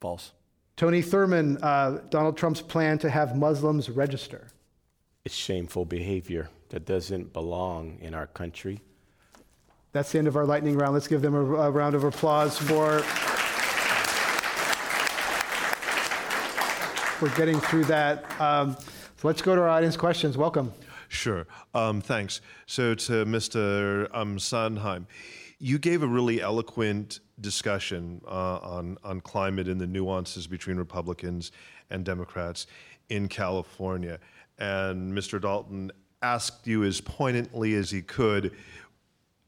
False. 0.00 0.32
Tony 0.76 1.00
Thurmond, 1.00 1.60
uh, 1.62 2.00
Donald 2.10 2.36
Trump's 2.36 2.60
plan 2.60 2.98
to 2.98 3.08
have 3.08 3.36
Muslims 3.36 3.88
register. 3.88 4.48
It's 5.24 5.34
shameful 5.34 5.86
behavior 5.86 6.50
that 6.68 6.84
doesn't 6.84 7.32
belong 7.32 7.96
in 8.02 8.12
our 8.12 8.26
country. 8.26 8.82
That's 9.92 10.12
the 10.12 10.18
end 10.18 10.28
of 10.28 10.36
our 10.36 10.44
lightning 10.44 10.76
round. 10.76 10.92
Let's 10.92 11.08
give 11.08 11.22
them 11.22 11.34
a, 11.34 11.38
a 11.38 11.70
round 11.70 11.94
of 11.94 12.04
applause 12.04 12.58
for, 12.58 12.98
for 17.16 17.34
getting 17.38 17.58
through 17.58 17.84
that. 17.84 18.38
Um, 18.38 18.76
so 19.16 19.26
let's 19.26 19.40
go 19.40 19.54
to 19.54 19.62
our 19.62 19.68
audience 19.70 19.96
questions. 19.96 20.36
Welcome. 20.36 20.74
Sure. 21.08 21.46
Um, 21.72 22.02
thanks. 22.02 22.42
So 22.66 22.94
to 22.94 23.24
Mr. 23.24 24.14
Um, 24.14 24.38
Sondheim, 24.38 25.06
you 25.58 25.78
gave 25.78 26.02
a 26.02 26.06
really 26.06 26.42
eloquent 26.42 27.20
discussion 27.40 28.20
uh, 28.26 28.58
on 28.58 28.98
on 29.02 29.22
climate 29.22 29.68
and 29.68 29.80
the 29.80 29.86
nuances 29.86 30.46
between 30.46 30.76
Republicans 30.76 31.50
and 31.88 32.04
Democrats 32.04 32.66
in 33.08 33.28
California. 33.28 34.18
And 34.58 35.12
Mr. 35.12 35.40
Dalton 35.40 35.90
asked 36.22 36.66
you 36.66 36.84
as 36.84 37.00
poignantly 37.00 37.74
as 37.74 37.90
he 37.90 38.02
could 38.02 38.52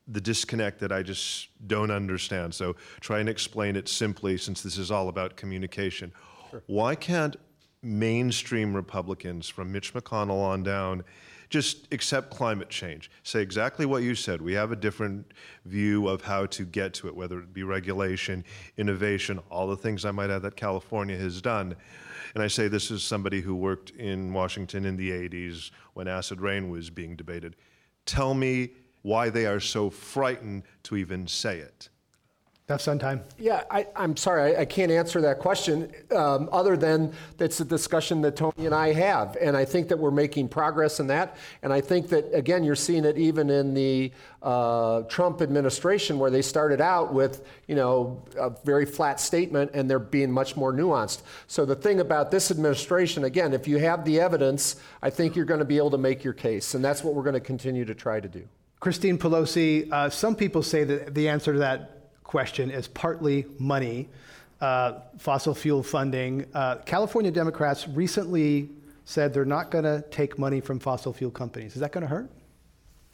the 0.09 0.21
disconnect 0.21 0.79
that 0.81 0.93
I 0.93 1.03
just 1.03 1.49
don't 1.67 1.91
understand. 1.91 2.55
So 2.55 2.77
try 3.01 3.19
and 3.19 3.29
explain 3.29 3.75
it 3.75 3.89
simply 3.89 4.37
since 4.37 4.63
this 4.63 4.79
is 4.79 4.91
all 4.91 5.09
about 5.09 5.37
communication. 5.37 6.13
Sure. 6.51 6.63
Why 6.67 6.95
can't 6.95 7.37
mainstream 7.83 8.75
Republicans 8.75 9.49
from 9.49 9.73
Mitch 9.73 9.95
McConnell 9.95 10.43
on 10.43 10.63
down 10.63 11.05
just 11.49 11.87
accept 11.93 12.31
climate 12.31 12.69
change. 12.69 13.11
Say 13.23 13.41
exactly 13.41 13.87
what 13.87 14.03
you 14.03 14.15
said. 14.15 14.43
We 14.43 14.53
have 14.55 14.73
a 14.73 14.77
different 14.77 15.33
view 15.65 16.09
of 16.09 16.23
how 16.23 16.47
to 16.47 16.65
get 16.65 16.93
to 16.95 17.09
it, 17.09 17.15
whether 17.15 17.39
it 17.39 17.53
be 17.53 17.63
regulation, 17.63 18.45
innovation, 18.77 19.41
all 19.51 19.69
the 19.69 19.77
things 19.77 20.05
I 20.05 20.11
might 20.11 20.31
add 20.31 20.43
that 20.43 20.57
California 20.57 21.17
has 21.17 21.41
done. 21.41 21.77
And 22.37 22.43
I 22.43 22.49
say 22.49 22.69
this 22.69 22.91
as 22.91 23.03
somebody 23.03 23.41
who 23.41 23.55
worked 23.55 23.93
in 23.93 24.35
Washington 24.35 24.85
in 24.85 24.99
the 24.99 25.11
80s 25.11 25.71
when 25.95 26.07
acid 26.07 26.39
rain 26.39 26.69
was 26.69 26.91
being 26.91 27.17
debated. 27.17 27.57
Tell 28.05 28.35
me 28.35 28.73
why 29.01 29.31
they 29.31 29.47
are 29.47 29.59
so 29.59 29.89
frightened 29.89 30.65
to 30.83 30.97
even 30.99 31.27
say 31.27 31.61
it. 31.61 31.89
That's 32.67 32.83
Sondheim. 32.83 33.21
Yeah, 33.39 33.63
I, 33.71 33.87
am 33.95 34.17
sorry, 34.17 34.57
I, 34.57 34.63
I, 34.63 34.65
can't 34.65 34.91
answer 34.91 35.21
that 35.21 35.39
question 35.39 35.93
um, 36.11 36.49
other 36.51 36.77
than 36.77 37.13
it's 37.39 37.61
a 37.61 37.65
discussion 37.65 38.23
that 38.23 38.35
Tony 38.35 38.67
and 38.67 38.75
I 38.75 38.93
have. 38.93 39.37
And 39.41 39.57
I 39.57 39.65
think 39.65 39.87
that 39.89 40.01
we're 40.01 40.11
making 40.11 40.49
progress 40.49 40.99
in 40.99 41.07
that. 41.07 41.37
And 41.63 41.73
I 41.73 41.81
think 41.81 42.09
that, 42.09 42.25
again, 42.35 42.65
you're 42.65 42.75
seeing 42.75 43.05
it 43.05 43.17
even 43.19 43.51
in 43.51 43.73
the 43.73 44.11
uh, 44.43 45.03
Trump 45.03 45.43
administration 45.43 46.19
where 46.19 46.29
they 46.29 46.43
started 46.43 46.81
out 46.81 47.15
with, 47.15 47.47
you 47.69 47.77
know, 47.77 48.21
a 48.37 48.51
very 48.65 48.85
flat 48.85 49.21
statement 49.21 49.71
and 49.73 49.89
they're 49.89 50.01
being 50.01 50.33
much 50.33 50.57
more 50.57 50.73
nuanced. 50.73 51.23
So 51.47 51.67
the 51.67 51.77
thing 51.77 52.01
about 52.01 52.33
this 52.33 52.51
administration, 52.51 53.23
again, 53.23 53.53
if 53.53 53.69
you 53.69 53.79
have 53.79 54.05
the 54.05 54.19
evidence, 54.19 54.75
I 55.03 55.11
think 55.11 55.37
you're 55.37 55.45
going 55.45 55.61
to 55.61 55.65
be 55.65 55.77
able 55.77 55.93
to 55.93 55.99
make 55.99 56.25
your 56.25 56.35
case. 56.35 56.75
And 56.75 56.85
that's 56.85 57.05
what 57.05 57.15
we're 57.15 57.23
going 57.23 57.35
to 57.35 57.41
continue 57.41 57.85
to 57.85 57.95
try 57.95 58.19
to 58.19 58.29
do. 58.29 58.49
Christine 58.81 59.19
Pelosi, 59.19 59.91
uh, 59.93 60.11
some 60.11 60.35
people 60.35 60.65
say 60.65 60.83
that 60.83 61.15
the 61.15 61.29
answer 61.29 61.53
to 61.53 61.61
that 61.61 61.96
question 62.27 62.71
is 62.71 62.89
partly 62.89 63.47
money, 63.59 64.09
uh, 64.61 65.01
fossil 65.19 65.55
fuel 65.55 65.83
funding. 65.83 66.47
Uh, 66.53 66.77
California 66.85 67.31
Democrats 67.31 67.87
recently 67.89 68.69
said 69.05 69.33
they're 69.33 69.45
not 69.45 69.71
going 69.71 69.85
to 69.85 70.05
take 70.11 70.39
money 70.39 70.61
from 70.61 70.79
fossil 70.79 71.13
fuel 71.13 71.31
companies. 71.31 71.75
Is 71.75 71.81
that 71.81 71.93
going 71.93 72.03
to 72.03 72.09
hurt? 72.09 72.29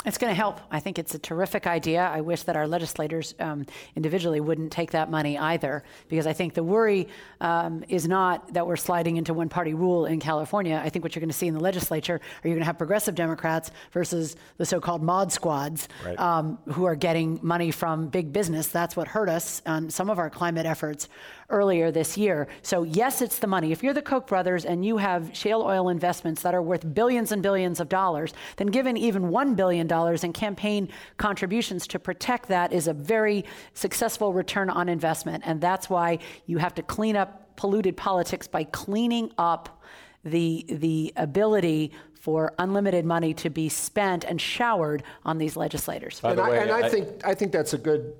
It's 0.04 0.18
going 0.18 0.30
to 0.30 0.34
help. 0.34 0.60
I 0.70 0.80
think 0.80 0.98
it's 0.98 1.14
a 1.14 1.18
terrific 1.18 1.66
idea. 1.66 2.02
I 2.02 2.20
wish 2.20 2.42
that 2.44 2.56
our 2.56 2.66
legislators 2.66 3.34
um, 3.38 3.66
individually 3.94 4.40
wouldn't 4.40 4.72
take 4.72 4.92
that 4.92 5.10
money 5.10 5.38
either, 5.38 5.84
because 6.08 6.26
I 6.26 6.32
think 6.32 6.54
the 6.54 6.62
worry 6.62 7.08
um, 7.40 7.84
is 7.88 8.08
not 8.08 8.52
that 8.54 8.66
we're 8.66 8.76
sliding 8.76 9.16
into 9.16 9.32
one 9.32 9.48
party 9.48 9.74
rule 9.74 10.06
in 10.06 10.18
California. 10.18 10.80
I 10.84 10.88
think 10.88 11.04
what 11.04 11.14
you're 11.14 11.20
going 11.20 11.30
to 11.30 11.36
see 11.36 11.46
in 11.46 11.54
the 11.54 11.60
legislature 11.60 12.14
are 12.14 12.48
you're 12.48 12.54
going 12.54 12.60
to 12.60 12.66
have 12.66 12.78
progressive 12.78 13.14
Democrats 13.14 13.70
versus 13.92 14.36
the 14.58 14.66
so 14.66 14.80
called 14.80 15.02
mod 15.02 15.32
squads 15.32 15.88
right. 16.04 16.18
um, 16.18 16.58
who 16.72 16.84
are 16.84 16.96
getting 16.96 17.38
money 17.42 17.70
from 17.70 18.08
big 18.08 18.32
business. 18.32 18.68
That's 18.68 18.96
what 18.96 19.08
hurt 19.08 19.28
us 19.28 19.62
on 19.66 19.90
some 19.90 20.10
of 20.10 20.18
our 20.18 20.30
climate 20.30 20.66
efforts 20.66 21.08
earlier 21.52 21.90
this 21.90 22.16
year. 22.16 22.48
So, 22.62 22.82
yes, 22.82 23.22
it's 23.22 23.38
the 23.38 23.46
money. 23.46 23.70
If 23.70 23.82
you're 23.82 23.94
the 23.94 24.02
Koch 24.02 24.26
brothers 24.26 24.64
and 24.64 24.84
you 24.84 24.96
have 24.96 25.30
shale 25.36 25.62
oil 25.62 25.88
investments 25.90 26.42
that 26.42 26.54
are 26.54 26.62
worth 26.62 26.94
billions 26.94 27.30
and 27.30 27.42
billions 27.42 27.78
of 27.78 27.88
dollars, 27.88 28.32
then 28.56 28.68
given 28.68 28.96
even 28.96 29.24
$1 29.24 29.54
billion 29.54 29.86
in 29.92 30.32
campaign 30.32 30.88
contributions 31.16 31.86
to 31.88 31.98
protect 31.98 32.48
that 32.48 32.72
is 32.72 32.88
a 32.88 32.92
very 32.92 33.44
successful 33.74 34.32
return 34.32 34.70
on 34.70 34.88
investment. 34.88 35.42
And 35.46 35.60
that's 35.60 35.90
why 35.90 36.18
you 36.46 36.58
have 36.58 36.74
to 36.76 36.82
clean 36.82 37.16
up 37.16 37.56
polluted 37.56 37.96
politics 37.96 38.48
by 38.48 38.64
cleaning 38.64 39.30
up 39.38 39.82
the, 40.24 40.64
the 40.68 41.12
ability 41.16 41.92
for 42.14 42.52
unlimited 42.58 43.04
money 43.04 43.34
to 43.34 43.50
be 43.50 43.68
spent 43.68 44.24
and 44.24 44.40
showered 44.40 45.02
on 45.24 45.38
these 45.38 45.56
legislators. 45.56 46.20
And, 46.22 46.38
way, 46.38 46.58
I, 46.58 46.62
and 46.62 46.70
I, 46.70 46.86
I, 46.86 46.88
think 46.88 47.26
I 47.26 47.34
think 47.34 47.52
that's 47.52 47.74
a 47.74 47.78
good 47.78 48.14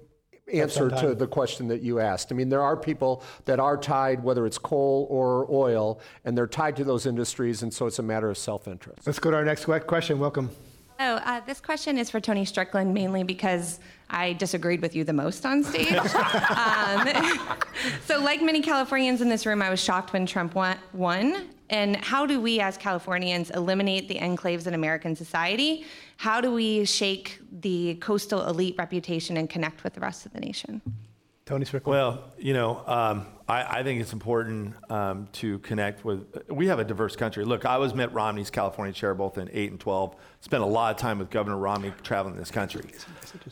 answer 0.53 0.91
to 0.91 1.15
the 1.15 1.27
question 1.27 1.69
that 1.69 1.83
you 1.83 2.01
asked. 2.01 2.33
I 2.33 2.35
mean, 2.35 2.49
there 2.49 2.63
are 2.63 2.77
people 2.77 3.23
that 3.45 3.61
are 3.61 3.77
tied, 3.77 4.23
whether 4.23 4.45
it's 4.45 4.59
coal 4.59 5.07
or 5.09 5.47
oil, 5.51 6.01
and 6.25 6.37
they're 6.37 6.47
tied 6.47 6.77
to 6.77 6.85
those 6.85 7.07
industries, 7.07 7.63
and 7.63 7.73
so 7.73 7.87
it's 7.87 7.99
a 7.99 8.03
matter 8.03 8.29
of 8.29 8.37
self-interest. 8.37 9.07
Let's 9.07 9.19
go 9.19 9.31
to 9.31 9.37
our 9.37 9.45
next 9.45 9.67
question. 9.87 10.19
Welcome. 10.19 10.51
Oh, 11.01 11.17
uh, 11.17 11.41
this 11.47 11.61
question 11.61 11.99
is 11.99 12.11
for 12.11 12.21
Tony 12.21 12.45
Strickland 12.45 12.95
mainly 12.95 13.23
because 13.23 13.81
I 14.11 14.35
disagreed 14.35 14.83
with 14.83 14.95
you 14.95 15.05
the 15.05 15.13
most 15.13 15.45
on 15.47 15.65
stage. 15.65 15.93
um, 15.95 17.09
so, 18.07 18.21
like 18.21 18.43
many 18.43 18.61
Californians 18.61 19.21
in 19.21 19.29
this 19.29 19.47
room, 19.47 19.63
I 19.63 19.71
was 19.71 19.83
shocked 19.83 20.13
when 20.13 20.27
Trump 20.27 20.55
won. 20.93 21.49
And 21.71 21.97
how 21.97 22.27
do 22.27 22.39
we, 22.39 22.61
as 22.61 22.77
Californians, 22.77 23.51
eliminate 23.51 24.07
the 24.07 24.17
enclaves 24.17 24.67
in 24.67 24.75
American 24.75 25.17
society? 25.17 25.87
How 26.19 26.41
do 26.41 26.53
we 26.53 26.85
shake 26.85 27.39
the 27.61 27.95
coastal 27.95 28.47
elite 28.47 28.75
reputation 28.77 29.39
and 29.39 29.49
connect 29.49 29.83
with 29.83 29.95
the 29.95 30.01
rest 30.01 30.27
of 30.27 30.35
the 30.35 30.41
nation? 30.41 30.83
Tony 31.53 31.67
Strickland. 31.67 31.95
Well, 31.95 32.33
you 32.39 32.55
know, 32.55 32.83
um, 32.87 33.27
I, 33.47 33.81
I, 33.81 33.83
think 33.83 34.01
it's 34.01 34.15
important 34.15 34.75
um, 34.91 35.29
to 35.33 35.59
connect 35.59 36.03
with. 36.03 36.25
We 36.49 36.69
have 36.69 36.79
a 36.79 36.85
diverse 36.85 37.15
country. 37.15 37.45
Look, 37.45 37.67
I 37.67 37.77
was 37.77 37.93
Mitt 37.93 38.11
Romney's 38.13 38.49
California 38.49 38.95
chair 38.95 39.15
both 39.15 39.37
in 39.37 39.51
8 39.53 39.73
and 39.73 39.79
12. 39.79 40.17
Spent 40.41 40.63
a 40.63 40.67
lot 40.67 40.95
of 40.95 40.97
time 40.99 41.19
with 41.19 41.29
Governor 41.29 41.59
Romney 41.59 41.93
traveling 42.03 42.37
this 42.37 42.51
country. 42.51 42.91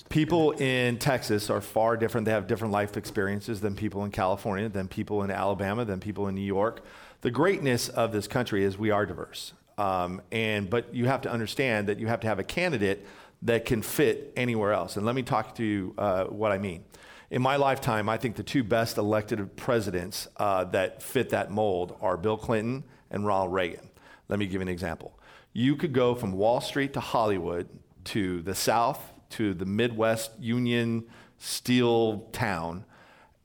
People 0.08 0.52
in 0.52 0.96
Texas 0.96 1.50
are 1.50 1.60
far 1.60 1.98
different. 1.98 2.24
They 2.24 2.30
have 2.30 2.46
different 2.46 2.72
life 2.72 2.96
experiences 2.96 3.60
than 3.60 3.76
people 3.76 4.02
in 4.04 4.10
California, 4.10 4.70
than 4.70 4.88
people 4.88 5.22
in 5.22 5.30
Alabama, 5.30 5.84
than 5.84 6.00
people 6.00 6.26
in 6.26 6.34
New 6.34 6.40
York. 6.40 6.82
The 7.20 7.30
greatness 7.30 7.90
of 7.90 8.12
this 8.12 8.26
country 8.26 8.64
is 8.64 8.78
we 8.78 8.90
are 8.90 9.04
diverse. 9.04 9.52
Um, 9.76 10.22
and 10.32 10.70
but 10.70 10.94
you 10.94 11.04
have 11.04 11.20
to 11.22 11.30
understand 11.30 11.86
that 11.88 11.98
you 11.98 12.06
have 12.06 12.20
to 12.20 12.28
have 12.28 12.38
a 12.38 12.44
candidate 12.44 13.06
that 13.42 13.66
can 13.66 13.82
fit 13.82 14.32
anywhere 14.36 14.72
else. 14.72 14.96
And 14.96 15.04
let 15.04 15.14
me 15.14 15.22
talk 15.22 15.54
to 15.56 15.62
you 15.62 15.94
uh, 15.98 16.24
what 16.24 16.50
I 16.50 16.56
mean 16.56 16.84
in 17.30 17.42
my 17.42 17.56
lifetime, 17.56 18.08
I 18.08 18.16
think 18.16 18.36
the 18.36 18.42
two 18.42 18.64
best 18.64 18.98
elected 18.98 19.56
presidents 19.56 20.26
uh, 20.36 20.64
that 20.64 21.02
fit 21.02 21.30
that 21.30 21.50
mold 21.50 21.96
are 22.00 22.16
Bill 22.16 22.36
Clinton 22.36 22.84
and 23.10 23.24
Ronald 23.24 23.52
Reagan. 23.52 23.88
Let 24.28 24.38
me 24.38 24.46
give 24.46 24.54
you 24.54 24.62
an 24.62 24.68
example. 24.68 25.18
You 25.52 25.76
could 25.76 25.92
go 25.92 26.14
from 26.14 26.32
Wall 26.32 26.60
Street 26.60 26.92
to 26.94 27.00
Hollywood 27.00 27.68
to 28.04 28.42
the 28.42 28.54
South 28.54 29.12
to 29.30 29.54
the 29.54 29.64
Midwest 29.64 30.32
Union 30.40 31.04
Steel 31.38 32.28
town, 32.32 32.84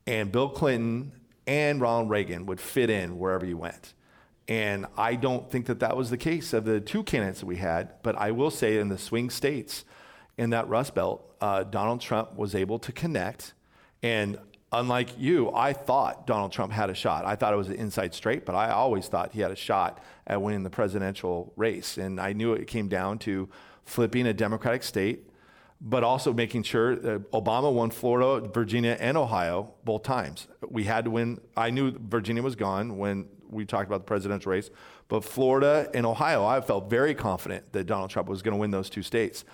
and 0.05 0.31
Bill 0.31 0.49
Clinton 0.49 1.11
and 1.47 1.79
Ronald 1.79 2.09
Reagan 2.09 2.45
would 2.47 2.59
fit 2.59 2.89
in 2.89 3.17
wherever 3.17 3.45
you 3.45 3.57
went. 3.57 3.93
And 4.47 4.85
I 4.97 5.15
don't 5.15 5.49
think 5.49 5.67
that 5.67 5.79
that 5.79 5.95
was 5.95 6.09
the 6.09 6.17
case 6.17 6.53
of 6.53 6.65
the 6.65 6.79
two 6.79 7.03
candidates 7.03 7.39
that 7.39 7.45
we 7.45 7.57
had, 7.57 8.01
but 8.03 8.15
I 8.15 8.31
will 8.31 8.51
say 8.51 8.77
in 8.77 8.89
the 8.89 8.97
swing 8.97 9.29
states, 9.29 9.85
in 10.37 10.49
that 10.49 10.67
Rust 10.67 10.93
Belt, 10.93 11.35
uh, 11.39 11.63
Donald 11.63 12.01
Trump 12.01 12.35
was 12.35 12.53
able 12.53 12.77
to 12.79 12.91
connect 12.91 13.53
and 14.03 14.37
unlike 14.71 15.17
you, 15.17 15.51
I 15.53 15.73
thought 15.73 16.27
Donald 16.27 16.51
Trump 16.51 16.71
had 16.71 16.89
a 16.89 16.93
shot. 16.93 17.25
I 17.25 17.35
thought 17.35 17.53
it 17.53 17.57
was 17.57 17.69
an 17.69 17.75
inside 17.75 18.13
straight, 18.13 18.45
but 18.45 18.55
I 18.55 18.71
always 18.71 19.07
thought 19.07 19.31
he 19.31 19.41
had 19.41 19.51
a 19.51 19.55
shot 19.55 20.03
at 20.27 20.41
winning 20.41 20.63
the 20.63 20.69
presidential 20.69 21.53
race. 21.55 21.97
And 21.97 22.19
I 22.19 22.33
knew 22.33 22.53
it 22.53 22.67
came 22.67 22.87
down 22.87 23.19
to 23.19 23.49
flipping 23.85 24.27
a 24.27 24.33
Democratic 24.33 24.83
state 24.83 25.29
but 25.81 26.03
also 26.03 26.33
making 26.33 26.63
sure 26.63 26.95
that 26.95 27.31
Obama 27.31 27.71
won 27.71 27.89
Florida, 27.91 28.47
Virginia, 28.47 28.97
and 28.99 29.17
Ohio 29.17 29.73
both 29.83 30.03
times. 30.03 30.47
We 30.67 30.85
had 30.85 31.05
to 31.05 31.11
win. 31.11 31.39
I 31.55 31.69
knew 31.69 31.91
Virginia 31.91 32.41
was 32.41 32.55
gone 32.55 32.97
when 32.97 33.27
we 33.49 33.65
talked 33.65 33.87
about 33.87 33.99
the 33.99 34.05
presidential 34.05 34.51
race, 34.51 34.69
but 35.07 35.23
Florida 35.23 35.89
and 35.93 36.05
Ohio, 36.05 36.45
I 36.45 36.61
felt 36.61 36.89
very 36.89 37.13
confident 37.13 37.71
that 37.73 37.85
Donald 37.85 38.09
Trump 38.09 38.27
was 38.27 38.41
going 38.41 38.53
to 38.53 38.57
win 38.57 38.71
those 38.71 38.89
two 38.89 39.03
states. 39.03 39.45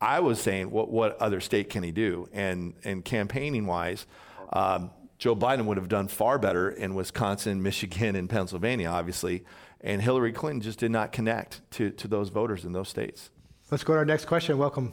I 0.00 0.20
was 0.20 0.40
saying, 0.40 0.70
what, 0.70 0.90
what 0.90 1.18
other 1.18 1.40
state 1.40 1.68
can 1.68 1.82
he 1.82 1.92
do? 1.92 2.28
And, 2.32 2.74
and 2.84 3.04
campaigning 3.04 3.66
wise, 3.66 4.06
um, 4.52 4.90
Joe 5.18 5.36
Biden 5.36 5.66
would 5.66 5.76
have 5.76 5.88
done 5.88 6.08
far 6.08 6.38
better 6.38 6.70
in 6.70 6.94
Wisconsin, 6.94 7.62
Michigan, 7.62 8.16
and 8.16 8.28
Pennsylvania, 8.28 8.88
obviously. 8.88 9.44
And 9.82 10.00
Hillary 10.00 10.32
Clinton 10.32 10.62
just 10.62 10.78
did 10.78 10.90
not 10.90 11.12
connect 11.12 11.60
to, 11.72 11.90
to 11.90 12.08
those 12.08 12.30
voters 12.30 12.64
in 12.64 12.72
those 12.72 12.88
states. 12.88 13.30
Let's 13.70 13.84
go 13.84 13.92
to 13.92 13.98
our 13.98 14.04
next 14.04 14.24
question. 14.24 14.58
Welcome. 14.58 14.92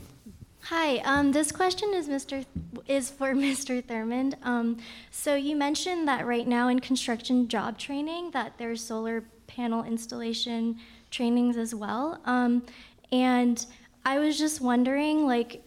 Hi, 0.64 0.98
um, 0.98 1.32
this 1.32 1.52
question 1.54 1.94
is 1.94 2.10
Mr. 2.10 2.46
is 2.88 3.10
for 3.10 3.28
Mr. 3.34 3.82
Thurmond. 3.82 4.36
Um, 4.44 4.78
so 5.12 5.36
you 5.36 5.56
mentioned 5.56 6.08
that 6.10 6.26
right 6.26 6.48
now 6.48 6.68
in 6.68 6.80
construction 6.80 7.48
job 7.48 7.78
training 7.78 8.32
that 8.32 8.58
there's 8.58 8.84
solar 8.84 9.24
panel 9.48 9.86
installation 9.86 10.78
trainings 11.10 11.56
as 11.56 11.74
well. 11.74 12.20
Um, 12.26 12.64
and 13.14 13.66
I 14.08 14.20
was 14.20 14.38
just 14.38 14.62
wondering, 14.62 15.28
like, 15.28 15.62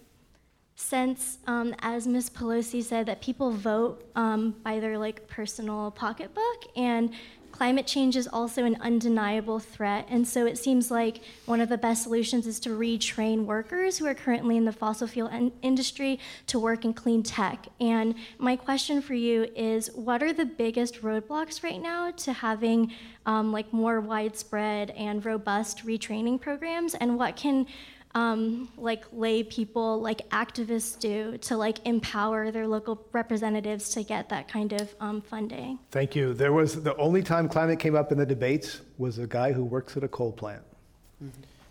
since 0.75 1.37
um, 1.47 1.75
as 1.81 2.07
Ms. 2.07 2.31
Pelosi 2.31 2.83
said, 2.83 3.05
that 3.05 3.21
people 3.21 3.51
vote 3.51 4.11
um, 4.17 4.55
by 4.65 4.81
their 4.81 4.97
like 4.97 5.29
personal 5.29 5.91
pocketbook, 5.91 6.65
and 6.75 7.13
climate 7.53 7.87
change 7.87 8.17
is 8.17 8.27
also 8.27 8.65
an 8.65 8.79
undeniable 8.81 9.59
threat. 9.59 10.07
And 10.09 10.27
so 10.27 10.47
it 10.47 10.57
seems 10.57 10.91
like 10.91 11.21
one 11.45 11.61
of 11.61 11.69
the 11.69 11.77
best 11.77 12.05
solutions 12.05 12.47
is 12.47 12.59
to 12.61 12.71
retrain 12.71 13.45
workers 13.45 13.99
who 13.99 14.07
are 14.07 14.15
currently 14.15 14.57
in 14.57 14.65
the 14.65 14.73
fossil 14.73 15.07
fuel 15.07 15.53
industry 15.61 16.19
to 16.47 16.59
work 16.59 16.87
in 16.87 16.95
clean 16.95 17.23
tech. 17.23 17.67
And 17.79 18.15
my 18.39 18.57
question 18.57 19.03
for 19.03 19.13
you 19.13 19.49
is 19.55 19.91
what 19.95 20.23
are 20.23 20.33
the 20.33 20.47
biggest 20.47 21.03
roadblocks 21.03 21.63
right 21.63 21.83
now 21.83 22.11
to 22.13 22.33
having 22.33 22.95
um, 23.27 23.53
like 23.53 23.71
more 23.71 24.01
widespread 24.01 24.93
and 24.93 25.23
robust 25.27 25.85
retraining 25.85 26.41
programs? 26.41 26.95
And 26.95 27.19
what 27.19 27.37
can 27.37 27.67
um, 28.15 28.69
like 28.77 29.05
lay 29.13 29.43
people, 29.43 30.01
like 30.01 30.29
activists 30.31 30.99
do 30.99 31.39
to 31.39 31.57
like 31.57 31.79
empower 31.87 32.51
their 32.51 32.67
local 32.67 33.07
representatives 33.13 33.91
to 33.91 34.03
get 34.03 34.29
that 34.31 34.49
kind 34.49 34.73
of 34.73 34.95
um, 35.01 35.21
funding. 35.21 35.79
Thank 35.91 36.17
you. 36.17 36.35
There 36.35 36.53
was 36.53 36.83
the 36.83 36.97
only 36.97 37.23
time 37.23 37.49
climate 37.49 37.79
came 37.79 37.95
up 37.95 38.11
in 38.11 38.19
the 38.19 38.27
debates 38.27 38.81
was 38.99 39.19
a 39.19 39.27
guy 39.27 39.53
who 39.53 39.65
works 39.65 39.97
at 39.97 40.05
a 40.05 40.09
coal 40.09 40.33
plant. 40.33 40.63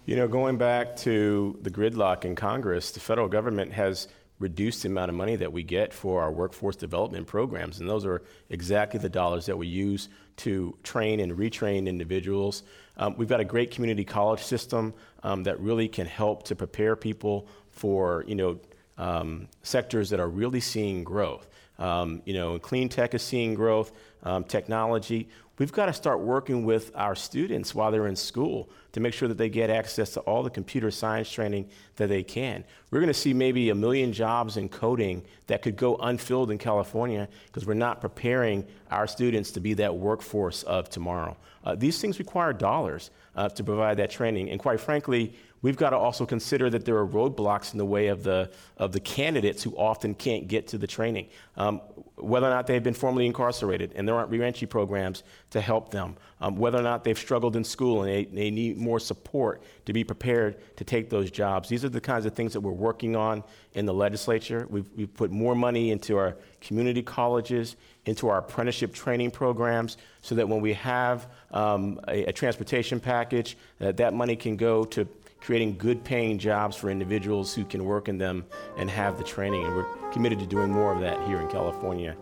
You 0.06 0.16
know, 0.16 0.28
going 0.28 0.58
back 0.58 0.96
to 0.98 1.58
the 1.62 1.72
gridlock 1.72 2.24
in 2.24 2.36
Congress, 2.36 2.92
the 2.92 3.00
federal 3.00 3.28
government 3.28 3.74
has 3.74 4.08
reduced 4.40 4.84
the 4.84 4.88
amount 4.88 5.10
of 5.10 5.16
money 5.16 5.36
that 5.36 5.52
we 5.52 5.64
get 5.64 5.94
for 5.94 6.22
our 6.22 6.32
workforce 6.32 6.76
development 6.76 7.28
programs. 7.28 7.80
And 7.80 7.90
those 7.90 8.06
are 8.06 8.22
exactly 8.50 9.00
the 9.00 9.10
dollars 9.10 9.46
that 9.48 9.58
we 9.58 9.68
use 9.68 10.10
to 10.38 10.78
train 10.84 11.20
and 11.20 11.34
retrain 11.38 11.88
individuals. 11.88 12.64
Um, 13.00 13.16
we've 13.18 13.30
got 13.30 13.40
a 13.40 13.46
great 13.46 13.72
community 13.72 14.04
college 14.04 14.44
system 14.44 14.94
um, 15.24 15.44
that 15.44 15.60
really 15.60 15.88
can 15.88 16.06
help 16.06 16.44
to 16.44 16.56
prepare 16.56 16.96
people 16.98 17.48
for, 17.72 18.26
you 18.28 18.36
know, 18.36 18.60
um, 18.98 19.48
sectors 19.64 20.10
that 20.10 20.20
are 20.20 20.28
really 20.28 20.60
seeing 20.60 21.06
growth. 21.06 21.48
Um, 21.80 22.22
you 22.26 22.34
know, 22.34 22.60
clean 22.60 22.90
tech 22.90 23.14
is 23.14 23.22
seeing 23.22 23.54
growth, 23.54 23.94
um, 24.24 24.44
technology. 24.44 25.30
We've 25.58 25.72
got 25.72 25.86
to 25.86 25.94
start 25.94 26.20
working 26.20 26.66
with 26.66 26.92
our 26.94 27.16
students 27.16 27.74
while 27.74 27.90
they're 27.90 28.08
in 28.08 28.18
school 28.18 28.70
to 28.92 29.00
make 29.00 29.14
sure 29.14 29.30
that 29.30 29.38
they 29.38 29.50
get 29.50 29.70
access 29.70 30.12
to 30.12 30.20
all 30.22 30.44
the 30.44 30.50
computer 30.50 30.92
science 30.92 31.32
training 31.32 31.70
that 31.96 32.08
they 32.08 32.24
can. 32.24 32.66
We're 32.92 33.00
going 33.00 33.08
to 33.08 33.14
see 33.14 33.34
maybe 33.34 33.70
a 33.70 33.76
million 33.76 34.12
jobs 34.12 34.58
in 34.58 34.68
coding 34.68 35.24
that 35.48 35.62
could 35.62 35.78
go 35.78 35.96
unfilled 35.98 36.52
in 36.52 36.58
California 36.58 37.30
because 37.48 37.66
we're 37.66 37.76
not 37.76 38.02
preparing 38.02 38.66
our 38.92 39.08
students 39.08 39.52
to 39.52 39.62
be 39.62 39.74
that 39.76 39.96
workforce 39.96 40.64
of 40.64 40.90
tomorrow. 40.90 41.38
Uh, 41.64 41.76
these 41.76 42.00
things 42.00 42.20
require 42.20 42.54
dollars 42.54 43.12
uh, 43.36 43.50
to 43.50 43.64
provide 43.64 43.98
that 43.98 44.10
training. 44.10 44.50
And 44.50 44.60
quite 44.60 44.80
frankly, 44.80 45.36
we've 45.62 45.78
got 45.78 45.92
to 45.92 45.98
also 45.98 46.26
consider 46.26 46.70
that 46.70 46.86
there 46.86 46.98
are 46.98 47.08
roadblocks 47.08 47.74
in 47.74 47.78
the 47.78 47.86
way 47.86 48.08
of 48.08 48.24
the, 48.24 48.52
of 48.78 48.92
the 48.92 49.00
candidates 49.00 49.64
who 49.64 49.76
often 49.78 50.14
can't 50.14 50.48
get 50.48 50.68
to 50.68 50.78
the 50.78 50.88
training, 50.88 51.28
um, 51.58 51.82
whether 52.16 52.48
or 52.48 52.50
not 52.50 52.68
they've 52.68 52.84
been 52.84 52.94
formerly 52.94 53.26
incarcerated 53.26 53.94
and 53.96 54.08
there 54.08 54.16
aren't 54.16 54.30
reentry 54.30 54.68
programs 54.68 55.24
to 55.50 55.62
help 55.62 55.92
them, 55.92 56.16
um, 56.42 56.56
whether 56.56 56.78
or 56.78 56.82
not 56.82 57.04
they've 57.04 57.18
struggled 57.18 57.56
in 57.56 57.64
school 57.64 58.04
and 58.04 58.12
they, 58.12 58.26
they 58.26 58.52
need 58.52 58.78
more 58.78 59.00
support 59.00 59.64
to 59.86 59.94
be 59.94 60.04
prepared 60.04 60.58
to 60.78 60.84
take 60.84 61.10
those 61.10 61.32
jobs. 61.32 61.70
These 61.70 61.86
are 61.86 61.90
the 61.90 62.02
kinds 62.02 62.26
of 62.26 62.34
things 62.34 62.54
that 62.54 62.62
we're 62.62 62.72
working 62.72 63.16
on 63.16 63.44
in 63.74 63.86
the 63.86 63.94
legislature. 63.94 64.68
We've, 64.70 64.90
we've 64.96 65.14
put 65.14 65.32
more 65.32 65.56
money 65.56 65.92
into 65.92 66.18
our 66.18 66.36
community 66.62 67.02
colleges, 67.02 67.76
into 68.06 68.28
our 68.28 68.40
apprenticeship 68.40 68.94
training 68.94 69.32
programs, 69.32 69.98
so 70.22 70.36
that 70.36 70.48
when 70.48 70.62
we 70.62 70.74
have 70.74 71.28
um, 71.52 72.00
a, 72.08 72.26
a 72.26 72.34
transportation 72.34 73.00
package, 73.00 73.58
that 73.78 73.98
that 73.98 74.14
money 74.14 74.36
can 74.36 74.58
go 74.58 74.84
to 74.86 75.08
creating 75.42 75.78
good 75.78 76.04
paying 76.04 76.38
jobs 76.38 76.76
for 76.76 76.90
individuals 76.90 77.54
who 77.54 77.66
can 77.66 77.86
work 77.86 78.08
in 78.08 78.18
them 78.18 78.46
and 78.78 78.90
have 78.90 79.18
the 79.18 79.24
training. 79.24 79.64
And 79.66 79.76
we're 79.76 80.12
committed 80.12 80.40
to 80.40 80.48
doing 80.48 80.72
more 80.72 80.94
of 80.94 81.02
that 81.02 81.26
here 81.28 81.40
in 81.40 81.48
California. 81.48 82.16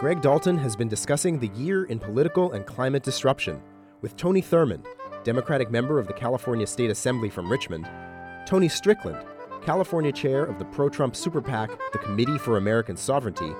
Greg 0.00 0.20
Dalton 0.20 0.58
has 0.58 0.76
been 0.76 0.88
discussing 0.88 1.38
the 1.38 1.48
year 1.54 1.84
in 1.84 1.98
political 1.98 2.52
and 2.52 2.66
climate 2.66 3.02
disruption 3.02 3.62
with 4.02 4.16
Tony 4.16 4.42
Thurmond, 4.42 4.84
Democratic 5.24 5.70
member 5.70 5.98
of 5.98 6.06
the 6.06 6.12
California 6.12 6.66
State 6.66 6.90
Assembly 6.90 7.30
from 7.30 7.50
Richmond, 7.50 7.88
Tony 8.46 8.68
Strickland, 8.68 9.24
California 9.64 10.12
chair 10.12 10.44
of 10.44 10.58
the 10.58 10.64
pro 10.66 10.90
Trump 10.90 11.16
super 11.16 11.40
PAC, 11.40 11.70
the 11.92 11.98
Committee 11.98 12.36
for 12.36 12.58
American 12.58 12.98
Sovereignty, 12.98 13.50